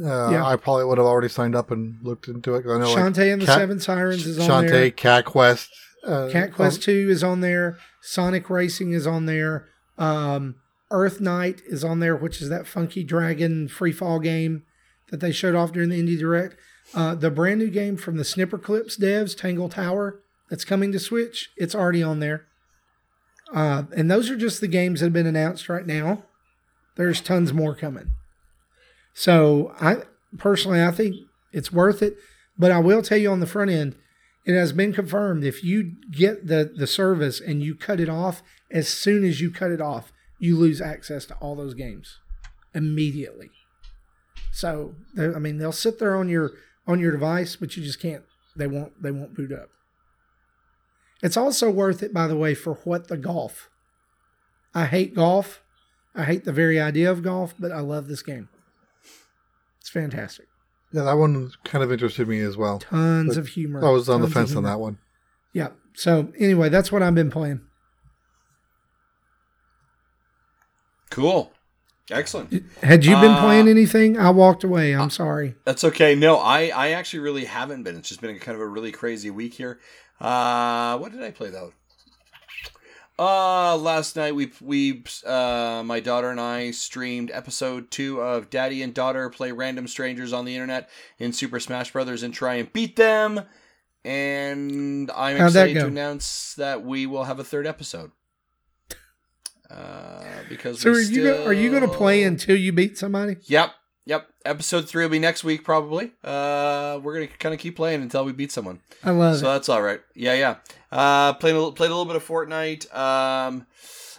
[0.05, 0.45] uh, Yeah.
[0.45, 2.65] I probably would have already signed up and looked into it.
[2.69, 4.91] I know like Shantae and the Cat- Seven Sirens is on there.
[4.91, 4.97] Shantae.
[4.97, 5.71] Cat Quest,
[6.05, 7.79] uh, Cat Quest 2 is on there.
[8.03, 9.69] Sonic Racing is on there.
[9.97, 10.57] Um,
[10.91, 14.65] Earth Knight is on there, which is that funky dragon free fall game
[15.11, 16.57] that they showed off during the Indie Direct.
[16.95, 20.99] Uh, the brand new game from the Snipper Clips devs, Tangle Tower, that's coming to
[20.99, 21.51] Switch.
[21.57, 22.47] It's already on there.
[23.53, 26.25] Uh, and those are just the games that have been announced right now.
[26.97, 28.13] There's tons more coming.
[29.15, 30.03] So I
[30.39, 31.17] personally, I think
[31.53, 32.17] it's worth it.
[32.59, 33.97] But I will tell you on the front end,
[34.47, 38.43] it has been confirmed if you get the the service and you cut it off
[38.71, 42.21] as soon as you cut it off you lose access to all those games
[42.75, 43.51] immediately
[44.57, 46.51] so i mean they'll sit there on your
[46.87, 48.25] on your device but you just can't
[48.57, 49.69] they won't they won't boot up
[51.23, 53.69] it's also worth it by the way for what the golf
[54.75, 55.63] i hate golf
[56.15, 58.49] i hate the very idea of golf but i love this game
[59.81, 60.47] it's fantastic
[60.93, 62.79] Yeah, that one kind of interested me as well.
[62.79, 64.99] tons But of humor I was on the tons of fence on that one.
[65.53, 65.69] Yeah.
[65.95, 67.61] So anyway, that's what I've been playing.
[71.11, 71.53] Cool.
[72.11, 72.65] Excellent.
[72.83, 74.17] Had you been Uh, playing anything?
[74.17, 74.95] I walked away.
[74.95, 75.57] I'm sorry.
[75.65, 76.15] That's okay.
[76.15, 77.97] No, I, I actually really haven't been.
[77.97, 79.81] It's just been kind of a really crazy week here.
[80.21, 81.73] Uh, what did I play though?
[83.19, 88.83] Uh, last night we we uh my daughter and I streamed episode two of Daddy
[88.83, 92.71] and Daughter play random strangers on the internet in Super Smash Brothers and try and
[92.75, 93.41] beat them.
[94.05, 98.13] And I'm How'd excited to announce that we will have a third episode.
[99.71, 103.37] Uh, because So are you go- are you going to play until you beat somebody?
[103.47, 103.73] Yep,
[104.05, 104.29] yep.
[104.45, 106.13] Episode three will be next week probably.
[106.23, 108.81] Uh, we're gonna kind of keep playing until we beat someone.
[109.03, 109.41] I love So it.
[109.41, 110.01] So that's all right.
[110.15, 110.57] Yeah, yeah.
[110.93, 112.95] Uh, played a little, played a little bit of Fortnite.
[112.97, 113.67] Um,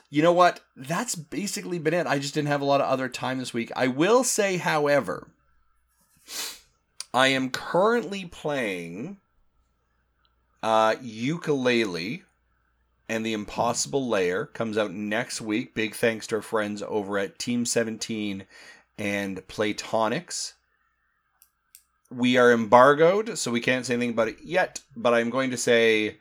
[0.09, 0.59] you know what?
[0.75, 2.07] That's basically been it.
[2.07, 3.71] I just didn't have a lot of other time this week.
[3.75, 5.29] I will say, however,
[7.13, 9.17] I am currently playing
[10.61, 12.23] uh, Yooka-Laylee.
[13.09, 15.73] And the Impossible Lair comes out next week.
[15.73, 18.45] Big thanks to our friends over at Team 17
[18.97, 20.53] and Playtonics
[22.09, 24.79] we are embargoed, so we can't say anything about it yet.
[24.95, 26.17] But I'm going to say,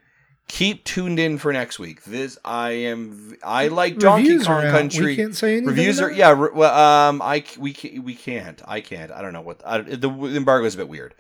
[0.49, 2.05] keep tuned in for next week.
[2.05, 3.37] This I am.
[3.43, 4.63] I like Donkey Reviews Kong.
[4.63, 5.07] Country.
[5.07, 5.69] We can't say anything.
[5.69, 6.35] Reviews are yeah.
[6.37, 8.61] re- Well, um, I we ca- we can't.
[8.67, 9.13] I can't.
[9.13, 11.15] I don't know what I, the embargo is a bit weird.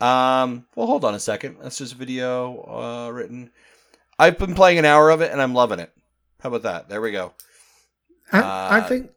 [0.00, 1.58] Um, well, hold on a second.
[1.62, 3.50] That's just a video uh, written.
[4.20, 5.90] I've been playing an hour of it and I'm loving it.
[6.40, 6.88] How about that?
[6.88, 7.32] There we go.
[8.32, 9.10] I, I Uh, think.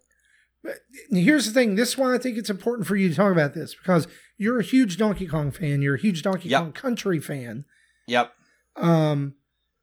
[1.12, 1.76] Here's the thing.
[1.76, 4.08] This is why I think it's important for you to talk about this because
[4.38, 5.82] you're a huge Donkey Kong fan.
[5.82, 6.62] You're a huge Donkey Yep.
[6.62, 7.66] Kong Country fan.
[8.08, 8.32] Yep.
[8.78, 9.36] Um,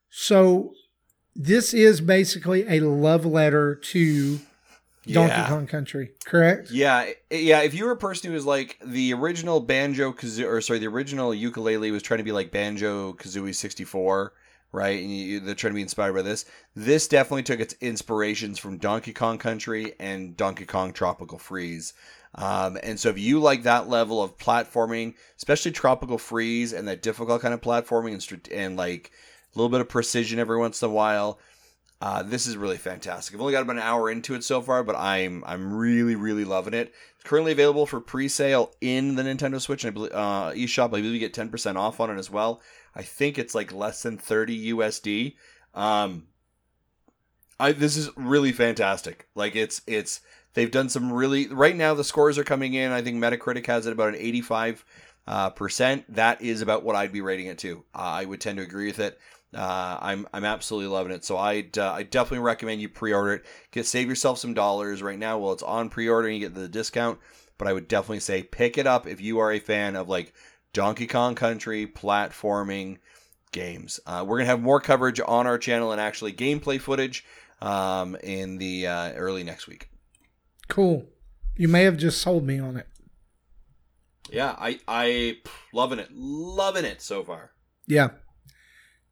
[0.09, 0.73] so
[1.37, 4.37] this is basically a love letter to
[5.07, 5.49] Donkey Yeah.
[5.49, 6.71] Kong Country, correct?
[6.71, 7.61] Yeah, yeah.
[7.61, 10.89] If you were a person who was like the original Banjo Kazooie, or sorry, the
[10.89, 14.33] original Yooka-Laylee was trying to be like Banjo Kazooie sixty four,
[14.73, 15.01] right?
[15.03, 16.45] And you, they're trying to be inspired by this.
[16.77, 21.93] This definitely took its inspirations from Donkey Kong Country and Donkey Kong Tropical Freeze.
[22.37, 27.03] Um, and so if you like that level of platforming, especially Tropical Freeze and that
[27.03, 29.11] difficult kind of platforming and and like
[29.53, 31.41] a little bit of precision every once in a while,
[32.01, 33.35] uh, this is really fantastic.
[33.35, 36.45] I've only got about an hour into it so far, but I'm I'm really really
[36.45, 36.95] loving it.
[37.17, 40.85] It's currently available for pre-sale in the Nintendo Switch and I believe, uh, eShop.
[40.85, 42.63] I believe you get ten percent off on it as well.
[42.95, 45.37] I think it's like less than thirty USD.
[45.75, 46.27] Um,
[47.59, 49.29] I this is really fantastic.
[49.35, 50.21] Like it's it's
[50.55, 51.95] they've done some really right now.
[51.95, 52.91] The scores are coming in.
[52.91, 54.85] I think Metacritic has it about an eighty-five
[55.27, 56.13] uh, percent.
[56.15, 57.85] That is about what I'd be rating it to.
[57.95, 59.19] Uh, I would tend to agree with it.
[59.55, 61.25] Uh, I'm I'm absolutely loving it.
[61.25, 63.45] So I'd uh, I definitely recommend you pre-order it.
[63.73, 65.39] Get save yourself some dollars right now.
[65.39, 67.19] While it's on pre-order, and you get the discount.
[67.59, 70.33] But I would definitely say pick it up if you are a fan of like
[70.73, 72.99] Donkey Kong Country platforming
[73.53, 74.01] games.
[74.07, 77.25] Uh, we're gonna have more coverage on our channel and actually gameplay footage
[77.61, 79.89] um, in the uh, early next week.
[80.69, 81.07] Cool.
[81.57, 82.87] You may have just sold me on it.
[84.31, 85.39] Yeah, I I
[85.73, 87.51] loving it, loving it so far.
[87.87, 88.11] Yeah.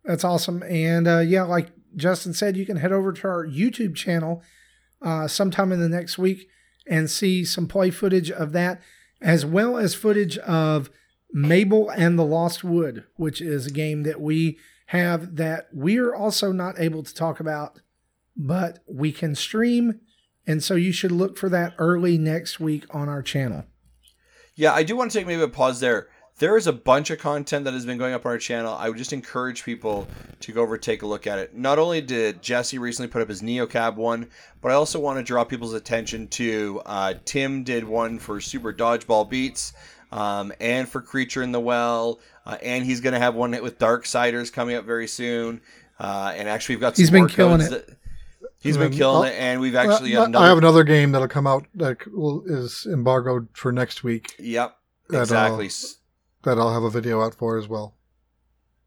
[0.05, 0.63] That's awesome.
[0.63, 4.43] And uh, yeah, like Justin said, you can head over to our YouTube channel
[5.03, 6.49] uh, sometime in the next week
[6.87, 8.81] and see some play footage of that,
[9.21, 10.89] as well as footage of
[11.33, 16.51] Mable and the Lost Wood, which is a game that we have that we're also
[16.53, 17.81] not able to talk about,
[18.37, 20.01] but we can stream.
[20.47, 23.67] And so you should look for that early next week on our channel.
[24.55, 26.09] Yeah, I do want to take maybe a pause there.
[26.39, 28.73] There is a bunch of content that has been going up on our channel.
[28.73, 30.07] I would just encourage people
[30.41, 31.55] to go over and take a look at it.
[31.55, 34.29] Not only did Jesse recently put up his Neocab one,
[34.63, 38.73] but I also want to draw people's attention to uh, Tim did one for Super
[38.73, 39.75] Dodgeball Beats
[40.13, 43.79] um, and for Creature in the Well, uh, and he's going to have one with
[43.79, 45.61] Darksiders coming up very soon.
[46.01, 47.71] Uh, and actually, we've got some He's been killing it.
[47.71, 47.97] That,
[48.61, 50.45] he's been Um, killing I'll- it, and we've actually got another.
[50.45, 54.77] I have another game that'll come out that will- is embargoed for next week Yep,
[55.11, 55.71] That, uh, exactly.
[56.45, 57.95] That I'll have a video out for as well.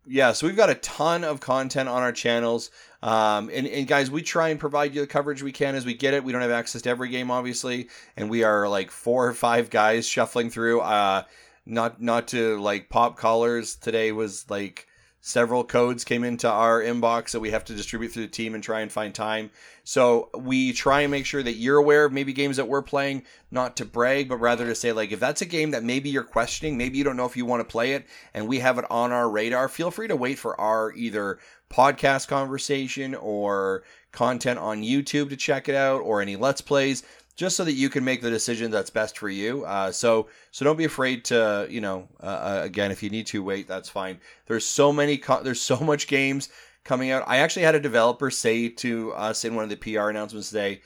[0.05, 2.71] Yeah, so we've got a ton of content on our channels.
[3.03, 5.93] Um, and, and guys, we try and provide you the coverage we can as we
[5.93, 6.23] get it.
[6.23, 9.69] We don't have access to every game, obviously, and we are like four or five
[9.69, 10.81] guys shuffling through.
[10.81, 11.23] Uh,
[11.65, 13.75] not not to like pop collars.
[13.75, 14.87] Today was like
[15.21, 18.63] several codes came into our inbox that we have to distribute through the team and
[18.63, 19.51] try and find time.
[19.83, 23.23] So we try and make sure that you're aware of maybe games that we're playing,
[23.51, 26.23] not to brag, but rather to say like if that's a game that maybe you're
[26.23, 28.85] questioning, maybe you don't know if you want to play it, and we have it
[28.89, 31.37] on our radar, feel free to wait for our either
[31.69, 37.03] podcast conversation or content on YouTube to check it out or any let's plays
[37.41, 39.65] just so that you can make the decision that's best for you.
[39.65, 43.25] Uh, so so don't be afraid to you know uh, uh, again if you need
[43.25, 44.19] to wait that's fine.
[44.45, 46.49] There's so many co- there's so much games
[46.83, 47.23] coming out.
[47.25, 50.83] I actually had a developer say to us in one of the PR announcements today.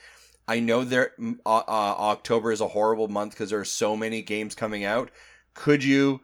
[0.48, 1.12] I know there
[1.44, 5.10] uh, October is a horrible month because there are so many games coming out.
[5.52, 6.22] Could you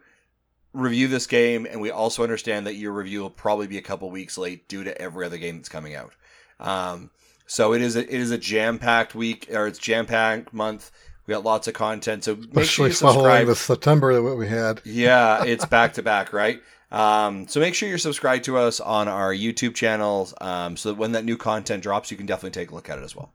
[0.73, 1.67] review this game?
[1.69, 4.83] And we also understand that your review will probably be a couple weeks late due
[4.83, 6.15] to every other game that's coming out.
[6.59, 7.11] Um,
[7.53, 10.89] so it is a, it is a jam packed week or it's jam packed month.
[11.27, 13.47] We got lots of content, so make sure Especially you following subscribe.
[13.47, 14.81] the September that we had.
[14.83, 16.59] Yeah, it's back to back, right?
[16.91, 20.95] Um, so make sure you're subscribed to us on our YouTube channels, um, so that
[20.95, 23.31] when that new content drops, you can definitely take a look at it as well.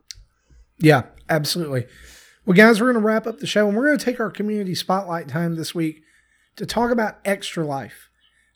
[0.79, 1.87] Yeah, absolutely.
[2.45, 4.31] Well, guys, we're going to wrap up the show and we're going to take our
[4.31, 6.03] community spotlight time this week
[6.57, 8.11] to talk about Extra Life.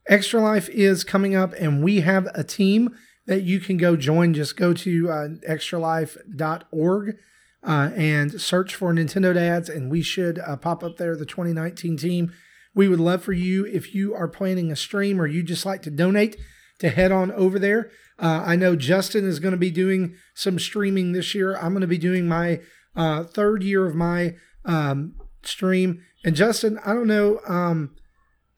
[0.09, 2.97] Extra Life is coming up, and we have a team
[3.27, 4.35] that you can go join.
[4.35, 7.17] Just go to uh, extralife.org
[7.65, 11.97] uh, and search for Nintendo Dads, and we should uh, pop up there the 2019
[11.97, 12.33] team.
[12.75, 15.83] We would love for you if you are planning a stream or you just like
[15.83, 16.37] to donate
[16.79, 17.91] to head on over there.
[18.19, 21.57] Uh, I know Justin is going to be doing some streaming this year.
[21.57, 22.61] I'm going to be doing my
[22.97, 26.03] uh, third year of my um, stream.
[26.25, 27.41] And Justin, I don't know.
[27.47, 27.95] Um,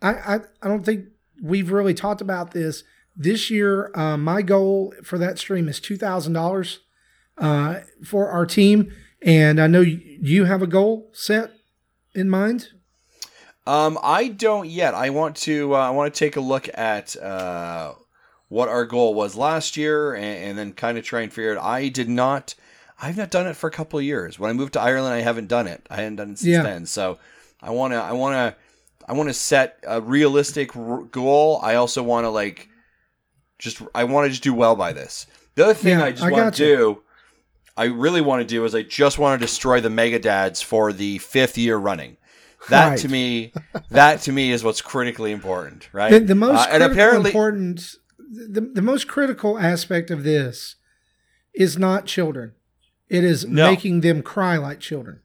[0.02, 1.06] I, I I don't think
[1.42, 2.84] we've really talked about this
[3.16, 3.90] this year.
[3.94, 6.80] Uh, my goal for that stream is two thousand uh, dollars
[8.04, 8.92] for our team,
[9.22, 11.50] and I know you have a goal set
[12.14, 12.68] in mind.
[13.66, 14.94] Um, I don't yet.
[14.94, 15.74] I want to.
[15.74, 17.94] Uh, I want to take a look at uh,
[18.48, 21.58] what our goal was last year, and, and then kind of try and figure it.
[21.58, 22.54] I did not.
[23.00, 24.38] I've not done it for a couple of years.
[24.38, 25.84] When I moved to Ireland, I haven't done it.
[25.90, 26.62] I hadn't done it since Yeah.
[26.62, 26.86] then.
[26.86, 27.18] So
[27.62, 27.96] I want to.
[28.02, 28.60] I want to.
[29.08, 31.58] I want to set a realistic r- goal.
[31.62, 32.68] I also want to like,
[33.58, 33.82] just.
[33.94, 35.26] I want to just do well by this.
[35.54, 37.02] The other thing Yeah, I just I want to do.
[37.76, 40.92] I really want to do is I just want to destroy the Mega Dads for
[40.92, 42.16] the fifth year running.
[42.70, 42.98] That Right.
[43.00, 43.52] to me,
[43.90, 46.10] that to me is what's critically important, right?
[46.10, 50.76] The, the most Uh, and apparently, important, the, the most critical aspect of this
[51.52, 52.52] is not children.
[53.08, 53.70] It is No.
[53.70, 55.20] making them cry like children.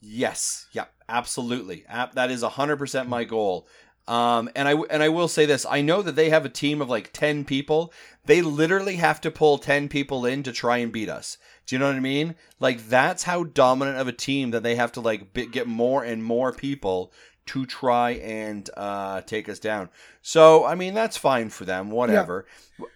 [0.00, 0.66] Yes.
[0.72, 0.86] Yeah.
[1.08, 1.84] Absolutely.
[2.14, 3.66] That is hundred percent my goal.
[4.10, 6.82] Um, and I and I will say this: I know that they have a team
[6.82, 7.92] of like ten people.
[8.24, 11.38] They literally have to pull ten people in to try and beat us.
[11.64, 12.34] Do you know what I mean?
[12.58, 16.02] Like that's how dominant of a team that they have to like bi- get more
[16.02, 17.12] and more people
[17.46, 19.90] to try and uh, take us down.
[20.22, 21.92] So I mean that's fine for them.
[21.92, 22.46] Whatever.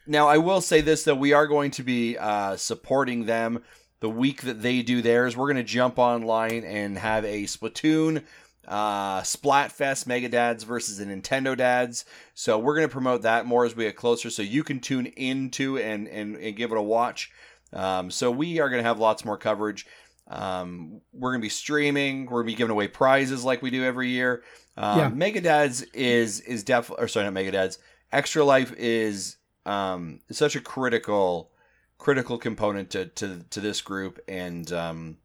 [0.09, 3.63] Now I will say this though: we are going to be uh, supporting them
[4.05, 8.23] the week that they do theirs, we're going to jump online and have a Splatoon
[8.67, 12.05] uh, Splatfest Mega Dads versus the Nintendo Dads.
[12.35, 15.07] So we're going to promote that more as we get closer, so you can tune
[15.07, 17.31] into and and, and give it a watch.
[17.73, 19.87] Um, so we are going to have lots more coverage.
[20.29, 22.27] Um, we're going to be streaming.
[22.27, 24.43] We're going to be giving away prizes like we do every year.
[24.77, 25.09] Um, Yeah.
[25.09, 27.79] Mega Dads is is definitely, or sorry, not Mega Dads.
[28.13, 29.37] Extra Life is
[29.67, 31.51] um, such a critical
[31.99, 35.17] critical component to, to, to this group and um,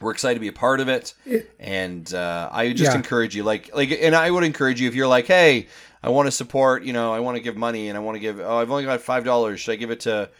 [0.00, 1.14] we're excited to be a part of it.
[1.26, 2.96] It- and uh, i just Yeah.
[2.96, 5.66] encourage you like like and i would encourage you if you're like hey
[6.02, 8.20] i want to support you know i want to give money and i want to
[8.20, 9.60] give oh i've only got five dollars.
[9.60, 10.30] Should i give it to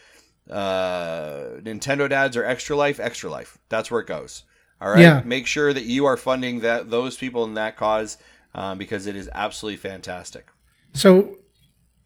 [0.49, 2.99] uh, nintendo dads or extra life?
[2.99, 3.57] Extra life.
[3.69, 4.43] That's where it goes.
[4.81, 4.99] All right?
[5.01, 5.21] Yeah.
[5.25, 8.17] make sure that you are funding that those people in that cause
[8.55, 10.47] um, because it is absolutely fantastic.
[10.93, 11.37] So,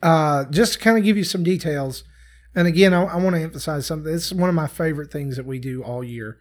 [0.02, 2.04] uh, just to kind of give you some details,
[2.54, 4.12] and again, I, I want to emphasize something.
[4.12, 6.38] This is one of my favorite things that we do all year,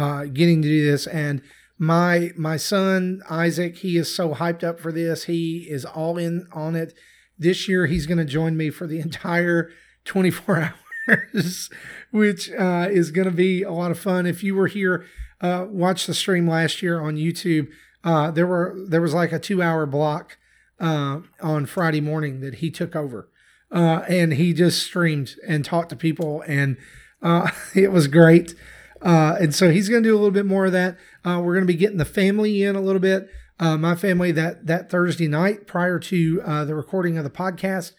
[0.00, 1.06] uh, getting to do this.
[1.06, 1.42] And
[1.78, 5.24] my my son Isaac, he is so hyped up for this.
[5.24, 6.94] He is all in on it.
[7.38, 9.70] This year, he's going to join me for the entire
[10.04, 10.74] 24
[11.08, 11.70] hours,
[12.10, 14.26] which uh, is going to be a lot of fun.
[14.26, 15.06] If you were here,
[15.40, 17.68] uh, watch the stream last year on YouTube.
[18.02, 20.38] Uh, there were there was like a two hour block
[20.78, 23.28] uh, on Friday morning that he took over.
[23.72, 26.76] Uh, and he just streamed and talked to people, and
[27.22, 28.54] uh, it was great.
[29.02, 30.96] Uh, and so he's going to do a little bit more of that.
[31.24, 33.28] Uh, we're going to be getting the family in a little bit.
[33.58, 37.92] Uh, my family that that Thursday night prior to uh, the recording of the podcast,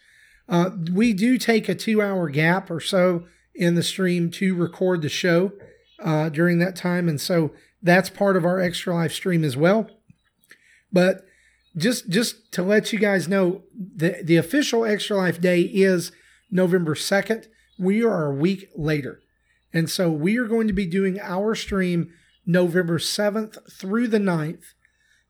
[0.48, 3.24] uh, we do take a two hour gap or so
[3.54, 5.52] in the stream to record the show
[6.00, 9.88] uh, during that time, and so that's part of our extra live stream as well.
[10.92, 11.24] But
[11.76, 16.12] just just to let you guys know, the the official Extra Life Day is
[16.50, 17.48] November second.
[17.78, 19.20] We are a week later,
[19.72, 22.12] and so we are going to be doing our stream
[22.44, 24.64] November seventh through the 9th.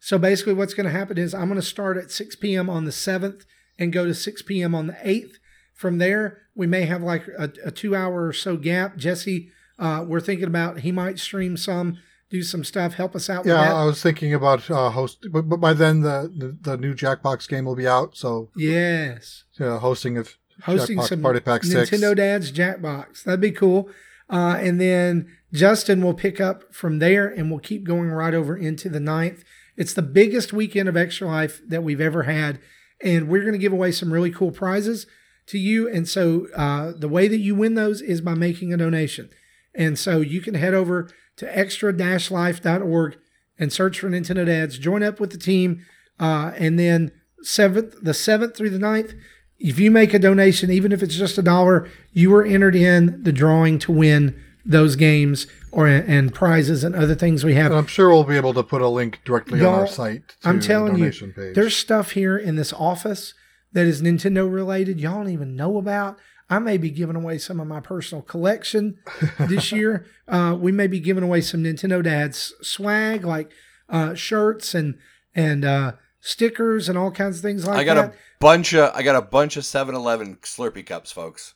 [0.00, 2.68] So basically, what's going to happen is I'm going to start at 6 p.m.
[2.68, 3.44] on the seventh
[3.78, 4.74] and go to 6 p.m.
[4.74, 5.38] on the eighth.
[5.74, 8.96] From there, we may have like a, a two hour or so gap.
[8.96, 11.98] Jesse, uh, we're thinking about he might stream some,
[12.30, 13.74] do some stuff, help us out with Yeah.
[13.74, 17.48] I was thinking about uh, host, but, but by then the, the the new Jackbox
[17.48, 18.16] game will be out.
[18.16, 19.44] So yes.
[19.60, 21.62] uh, hosting of hosting Jackbox some Party Pack.
[21.62, 23.24] Nintendo Dad's Jackbox.
[23.24, 23.88] That'd be cool.
[24.32, 28.56] Uh, and then Justin will pick up from there and we'll keep going right over
[28.56, 29.44] into the ninth.
[29.76, 32.58] It's the biggest weekend of Extra Life that we've ever had.
[33.02, 35.06] And we're going to give away some really cool prizes
[35.46, 35.88] to you.
[35.88, 39.28] And so uh, the way that you win those is by making a donation.
[39.74, 43.18] And so you can head over to extra-life.org
[43.58, 44.78] and search for Nintendo Dads.
[44.78, 45.84] Join up with the team.
[46.18, 49.14] Uh, and then seventh, the seventh through the ninth,
[49.62, 53.22] if you make a donation, even if it's just a dollar, you are entered in
[53.22, 57.66] the drawing to win those games or and prizes and other things we have.
[57.66, 60.28] And I'm sure we'll be able to put a link directly on Y'all, our site.
[60.42, 61.54] To I'm telling the you, page.
[61.54, 63.34] there's stuff here in this office
[63.72, 66.18] that is Nintendo related y'all don't even know about.
[66.50, 68.98] I may be giving away some of my personal collection
[69.38, 70.04] this year.
[70.28, 73.50] Uh, we may be giving away some Nintendo Dad's swag, like
[73.88, 74.98] uh, shirts and
[75.34, 75.92] and uh,
[76.24, 77.80] stickers and all kinds of things like that.
[77.80, 78.14] I got that.
[78.14, 81.54] a bunch of I got a bunch of 7-Eleven Slurpee cups, folks.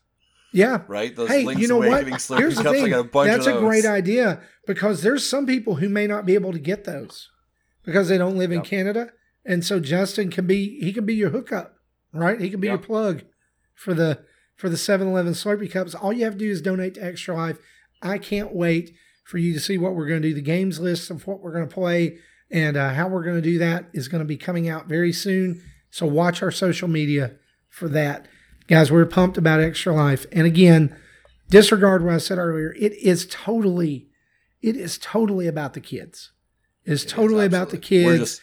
[0.52, 1.14] yeah, Right?
[1.14, 2.04] Those hey, Link's you know what?
[2.04, 2.78] Slurpee Here's the cups.
[2.78, 2.90] I thing.
[2.90, 6.34] got a bunch That's a great idea because there's some people who may not be
[6.34, 7.30] able to get those
[7.84, 8.66] because they don't live in Yep.
[8.66, 9.10] Canada,
[9.44, 11.76] and so Justin can be he can be your hookup,
[12.12, 12.40] right?
[12.40, 12.72] He can be Yep.
[12.80, 13.22] your plug
[13.74, 14.18] for the
[14.56, 15.94] for the 7-Eleven Slurpee cups.
[15.94, 17.58] All you have to do is donate to Extra Life.
[18.02, 20.34] I can't wait for you to see what we're going to do.
[20.34, 22.18] The games list of what we're going to play
[22.50, 25.12] and uh, how we're going to do that is going to be coming out very
[25.12, 25.62] soon.
[25.90, 27.36] So watch our social media
[27.68, 28.26] for that.
[28.68, 30.26] Guys, we're pumped about Extra Life.
[30.32, 30.96] And again,
[31.48, 32.74] disregard what I said earlier.
[32.78, 34.08] It is totally,
[34.62, 36.32] it is totally about the kids.
[36.84, 38.42] It's It is, totally about the kids just-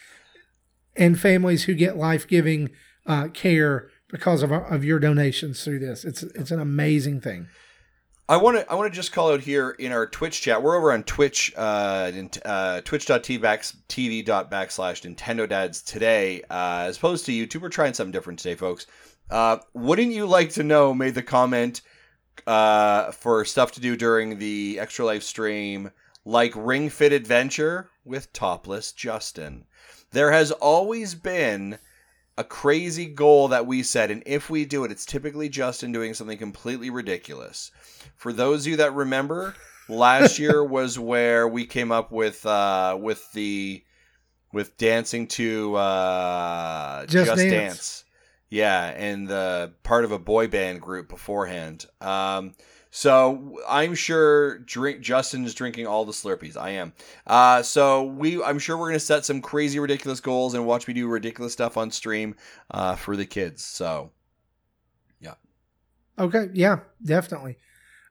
[0.96, 2.70] and families who get life giving
[3.06, 6.04] uh, care because of, our, of your donations through this.
[6.04, 7.48] It's it's an amazing thing.
[8.26, 10.62] I want to I want to just call out here in our Twitch chat.
[10.62, 12.10] We're over on Twitch, uh,
[12.46, 16.42] uh twitch.tv TV backslash Nintendo Dads today.
[16.48, 18.86] Uh, as opposed to YouTube, we're trying something different today, folks.
[19.30, 20.94] Uh, wouldn't you like to know?
[20.94, 21.82] Made the comment
[22.46, 25.90] uh, for stuff to do during the Extra Life stream,
[26.24, 29.66] like Ring Fit Adventure with Topless Justin.
[30.12, 31.78] There has always been
[32.36, 36.14] a crazy goal that we set, and if we do it, it's typically Justin doing
[36.14, 37.70] something completely ridiculous.
[38.16, 39.54] For those of you that remember,
[39.88, 43.84] last year was where we came up with uh, with the
[44.52, 48.04] with dancing to uh, Just Dance.
[48.50, 51.86] Yeah, and the part of a boy band group beforehand.
[52.00, 52.54] Um,
[52.96, 56.56] so I'm sure drink Justin is drinking all the Slurpees.
[56.56, 56.92] I am.
[57.26, 60.94] Uh, so we I'm sure we're gonna set some crazy ridiculous goals and watch me
[60.94, 62.36] do ridiculous stuff on stream
[62.70, 63.64] uh, for the kids.
[63.64, 64.12] So
[65.20, 65.34] yeah.
[66.20, 67.56] Okay, yeah, definitely.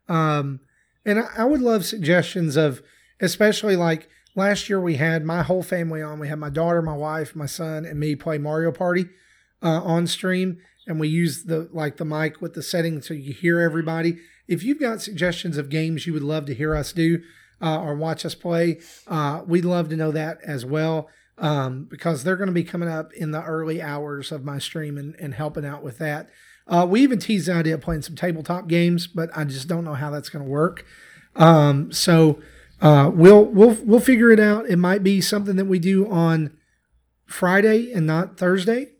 [0.10, 0.60] Um,
[1.06, 2.82] and I, I would love suggestions of,
[3.22, 6.20] especially like last year we had my whole family on.
[6.20, 9.06] We had my daughter, my wife, my son, and me play Mario Party
[9.62, 13.32] uh, on stream, and we used the like the mic with the setting so you
[13.32, 14.18] hear everybody.
[14.48, 17.22] If you've got suggestions of games you would love to hear us do
[17.61, 21.10] uh, or watch us play, uh, we'd love to know that as well.
[21.40, 24.99] Um, because they're going to be coming up in the early hours of my stream
[24.99, 26.30] and, and helping out with that.
[26.68, 29.84] Uh, we even teased the idea of playing some tabletop games, but I just don't
[29.84, 30.86] know how that's going to work.
[31.36, 32.40] Um, so
[32.82, 34.68] uh, we'll we'll we'll figure it out.
[34.70, 36.56] It might be something that we do on
[37.26, 38.91] Friday and not Thursday.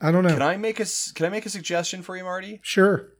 [0.00, 0.30] I don't know.
[0.30, 2.60] can I make a can I make a suggestion for you, Marty?
[2.62, 3.12] sure.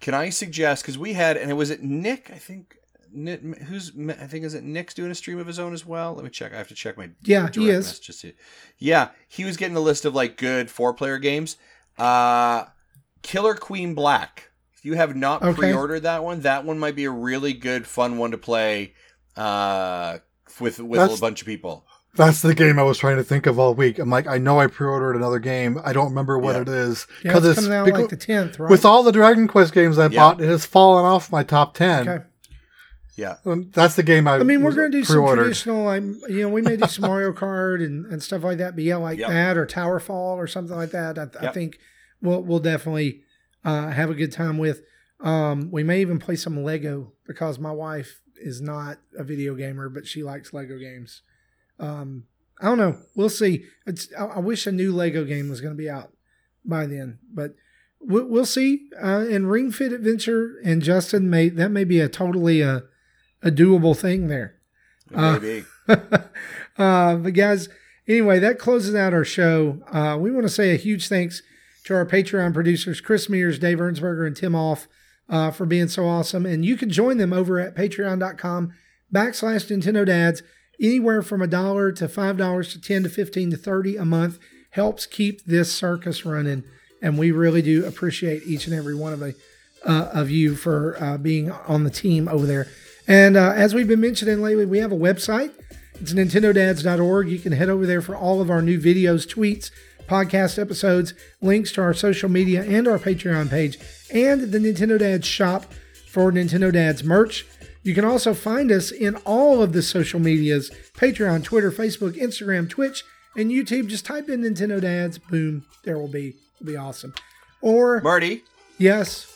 [0.00, 2.30] Can I suggest because we had and it was it Nick?
[2.32, 2.76] I think
[3.12, 6.14] Nick, who's I think is it Nick's doing a stream of his own as well.
[6.14, 6.52] Let me check.
[6.52, 7.98] I have to check my Yeah, he is.
[8.00, 8.32] to-
[8.78, 11.56] Yeah, he was getting a list of like good four player games.
[11.96, 12.66] Uh,
[13.22, 14.50] Killer Queen Black.
[14.74, 15.54] If you have not Okay.
[15.58, 18.94] pre-ordered that one, that one might be a really good, fun one to play
[19.36, 20.18] uh,
[20.60, 21.86] with with That's- a bunch of people.
[22.18, 23.98] That's the game I was trying to think of all week.
[23.98, 25.80] I'm like, I know I pre-ordered another game.
[25.82, 26.62] I don't remember what Yeah.
[26.62, 28.70] it is Yeah, it's, coming out becau- like the tenth, right?
[28.70, 30.18] with all the Dragon Quest games I Yeah.
[30.18, 32.06] bought, it has fallen off my top ten.
[32.08, 32.24] okay.
[33.16, 34.36] Yeah, Um, That's the game I.
[34.36, 35.42] I mean, we're going to do some pre-ordered.
[35.42, 38.76] traditional, like, you know, we may do some Mario Kart and, and stuff like that.
[38.76, 39.28] But yeah, like Yep.
[39.30, 41.18] that or Tower Fall or something like that.
[41.18, 41.78] I, I think
[42.22, 43.22] we'll we'll definitely
[43.64, 44.82] uh, have a good time with.
[45.20, 49.88] Um, we may even play some Lego because my wife is not a video gamer,
[49.88, 51.22] but she likes Lego games.
[51.78, 52.24] Um,
[52.60, 52.98] I don't know.
[53.14, 53.64] We'll see.
[53.86, 56.12] It's I, I wish a new Lego game was going to be out
[56.64, 57.54] by then, but
[58.00, 58.88] we'll, we'll see.
[59.00, 62.84] Uh, and Ring Fit Adventure and Justin may that may be a totally a
[63.42, 64.56] a doable thing there.
[65.14, 65.64] Uh, maybe.
[65.88, 67.68] uh, but guys,
[68.06, 69.80] anyway, that closes out our show.
[69.90, 71.42] Uh, we want to say a huge thanks
[71.84, 74.88] to our Patreon producers, Chris Mears, Dave Ernsberger, and Tim Off,
[75.28, 76.44] uh, for being so awesome.
[76.44, 78.72] And you can join them over at patreon.com
[79.12, 80.42] backslash Nintendo Dads.
[80.80, 84.38] Anywhere from a dollar to five dollars to ten to fifteen to thirty a month
[84.70, 86.62] helps keep this circus running,
[87.02, 89.34] and we really do appreciate each and every one of the
[89.84, 92.68] uh, of you for uh, being on the team over there.
[93.06, 95.52] And uh, as we've been mentioning lately, we have a website.
[96.00, 97.28] It's nintendodads.org.
[97.28, 99.70] You can head over there for all of our new videos, tweets,
[100.06, 103.78] podcast episodes, links to our social media and our Patreon page,
[104.12, 105.72] and the Nintendo Dads shop
[106.08, 107.46] for Nintendo Dads merch.
[107.82, 112.68] You can also find us in all of the social medias Patreon, Twitter, Facebook, Instagram,
[112.68, 113.04] Twitch,
[113.36, 113.88] and YouTube.
[113.88, 115.18] Just type in Nintendo Dads.
[115.18, 115.64] Boom.
[115.84, 116.34] There will be.
[116.56, 117.14] It'll be awesome.
[117.60, 118.42] Or, Marty,
[118.78, 119.26] yes.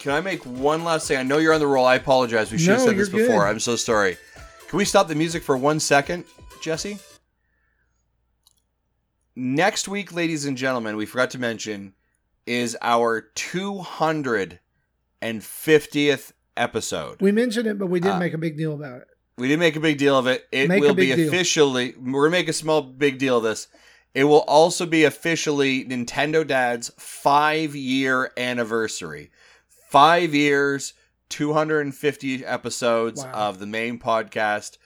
[0.00, 1.18] can I make one last thing?
[1.18, 1.86] I know you're on the roll.
[1.86, 2.52] I apologize.
[2.52, 3.40] We should have said this before.
[3.40, 3.50] good.
[3.50, 4.16] I'm so sorry.
[4.68, 6.24] Can we stop the music for one second,
[6.60, 6.98] Jesse?
[9.34, 11.94] Next week, ladies and gentlemen, we forgot to mention,
[12.46, 17.20] is our 250th episode.
[17.20, 19.08] We mentioned it, but we didn't Uh, make a big deal about it.
[19.38, 20.46] We didn't make a big deal of it.
[20.50, 21.28] It Make will be big deal.
[21.28, 21.94] officially.
[21.98, 23.68] We're gonna make a small big deal of this.
[24.14, 29.30] It will also be officially Nintendo Dad's five year anniversary.
[29.90, 30.94] Five years,
[31.28, 33.32] 250 episodes Wow.
[33.32, 34.78] of the main podcast.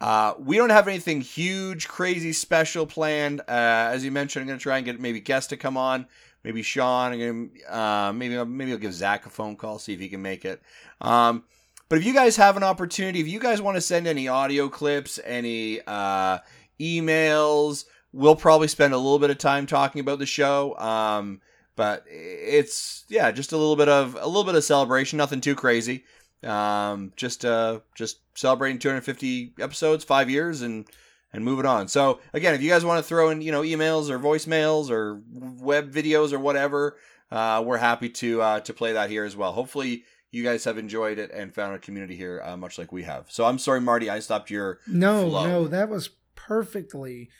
[0.00, 3.40] Uh, we don't have anything huge, crazy, special planned.
[3.42, 3.44] Uh,
[3.92, 6.06] as you mentioned, I'm going to try and get maybe guests to come on.
[6.44, 7.50] Maybe Sean.
[7.68, 10.62] Uh, maybe maybe I'll give Zach a phone call, see if he can make it.
[11.00, 11.44] Um,
[11.88, 14.68] but if you guys have an opportunity, if you guys want to send any audio
[14.68, 16.38] clips, any uh,
[16.80, 20.76] emails, we'll probably spend a little bit of time talking about the show.
[20.78, 21.40] Um,
[21.76, 25.54] but it's yeah, just a little bit of a little bit of celebration, nothing too
[25.54, 26.04] crazy.
[26.42, 30.86] Um, just uh, just celebrating 250 episodes, five years, and
[31.34, 31.88] and move it on.
[31.88, 35.20] So again, if you guys want to throw in you know emails or voicemails or
[35.30, 36.96] web videos or whatever,
[37.30, 39.52] uh, we're happy to uh, to play that here as well.
[39.52, 43.02] Hopefully you guys have enjoyed it and found a community here, uh, much like we
[43.02, 43.26] have.
[43.30, 44.78] So I'm sorry, Marty, I stopped your.
[44.86, 45.46] No, flow.
[45.46, 47.30] no, that was perfectly,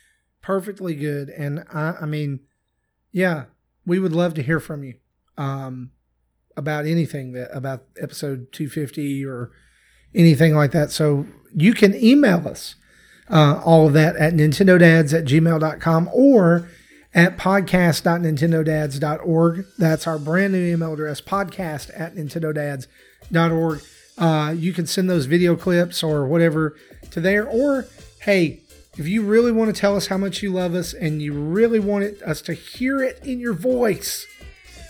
[0.43, 1.31] perfectly good.
[1.31, 2.41] And I, I mean,
[3.12, 3.45] yeah,
[3.87, 4.95] we would love to hear from you
[5.37, 5.91] um,
[6.57, 9.51] about anything that about episode 250 or
[10.15, 10.91] anything like that.
[10.91, 12.77] So you can email us
[13.30, 16.68] uh, all of that at nintendodads at gmail.com or
[17.14, 19.66] at podcast.nintendodads.org.
[19.78, 23.82] That's our brand new email address, podcast at nintendodads.org.
[24.16, 26.76] Uh, you can send those video clips or whatever
[27.10, 27.46] to there.
[27.46, 27.86] Or,
[28.20, 28.62] hey,
[28.96, 31.80] if you really want to tell us how much you love us and you really
[31.80, 34.24] want it, us to hear it in your voice,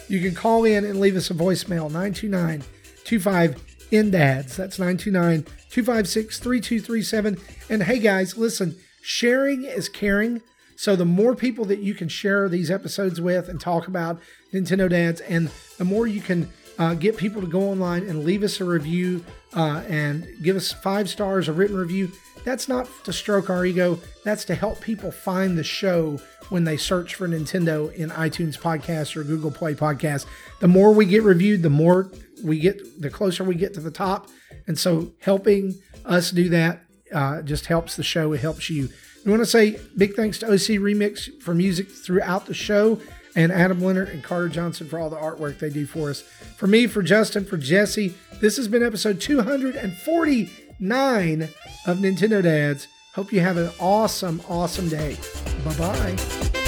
[0.08, 2.64] you can call in and leave us a voicemail 929
[3.04, 4.56] 25 NDADS.
[4.56, 7.38] That's 929 256 3237.
[7.70, 10.42] And hey, guys, listen, sharing is caring.
[10.76, 14.20] So the more people that you can share these episodes with and talk about
[14.52, 16.48] Nintendo Dads, and the more you can
[16.78, 19.24] uh, get people to go online and leave us a review
[19.54, 22.10] uh, and give us five stars, a written review.
[22.44, 23.98] That's not to stroke our ego.
[24.24, 26.18] That's to help people find the show
[26.50, 30.26] when they search for Nintendo in iTunes Podcast or Google Play Podcast.
[30.60, 32.10] The more we get reviewed, the more
[32.44, 34.28] we get, the closer we get to the top.
[34.66, 36.80] And so helping us do that
[37.12, 38.32] uh, just helps the show.
[38.32, 38.88] It helps you.
[39.24, 43.00] We want to say big thanks to OC Remix for music throughout the show
[43.36, 46.22] and Adam Leonard and Carter Johnson for all the artwork they do for us.
[46.56, 51.42] For me, for Justin, for Jesse, this has been episode 249
[51.86, 52.88] of Nintendo Dads.
[53.14, 55.16] Hope you have an awesome, awesome day.
[55.64, 56.63] Bye bye.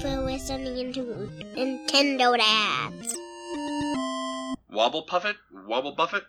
[0.00, 1.02] For listening into
[1.54, 3.14] Nintendo Dads.
[4.70, 5.36] Wobble Puffet?
[5.66, 6.22] Wobble Buffet?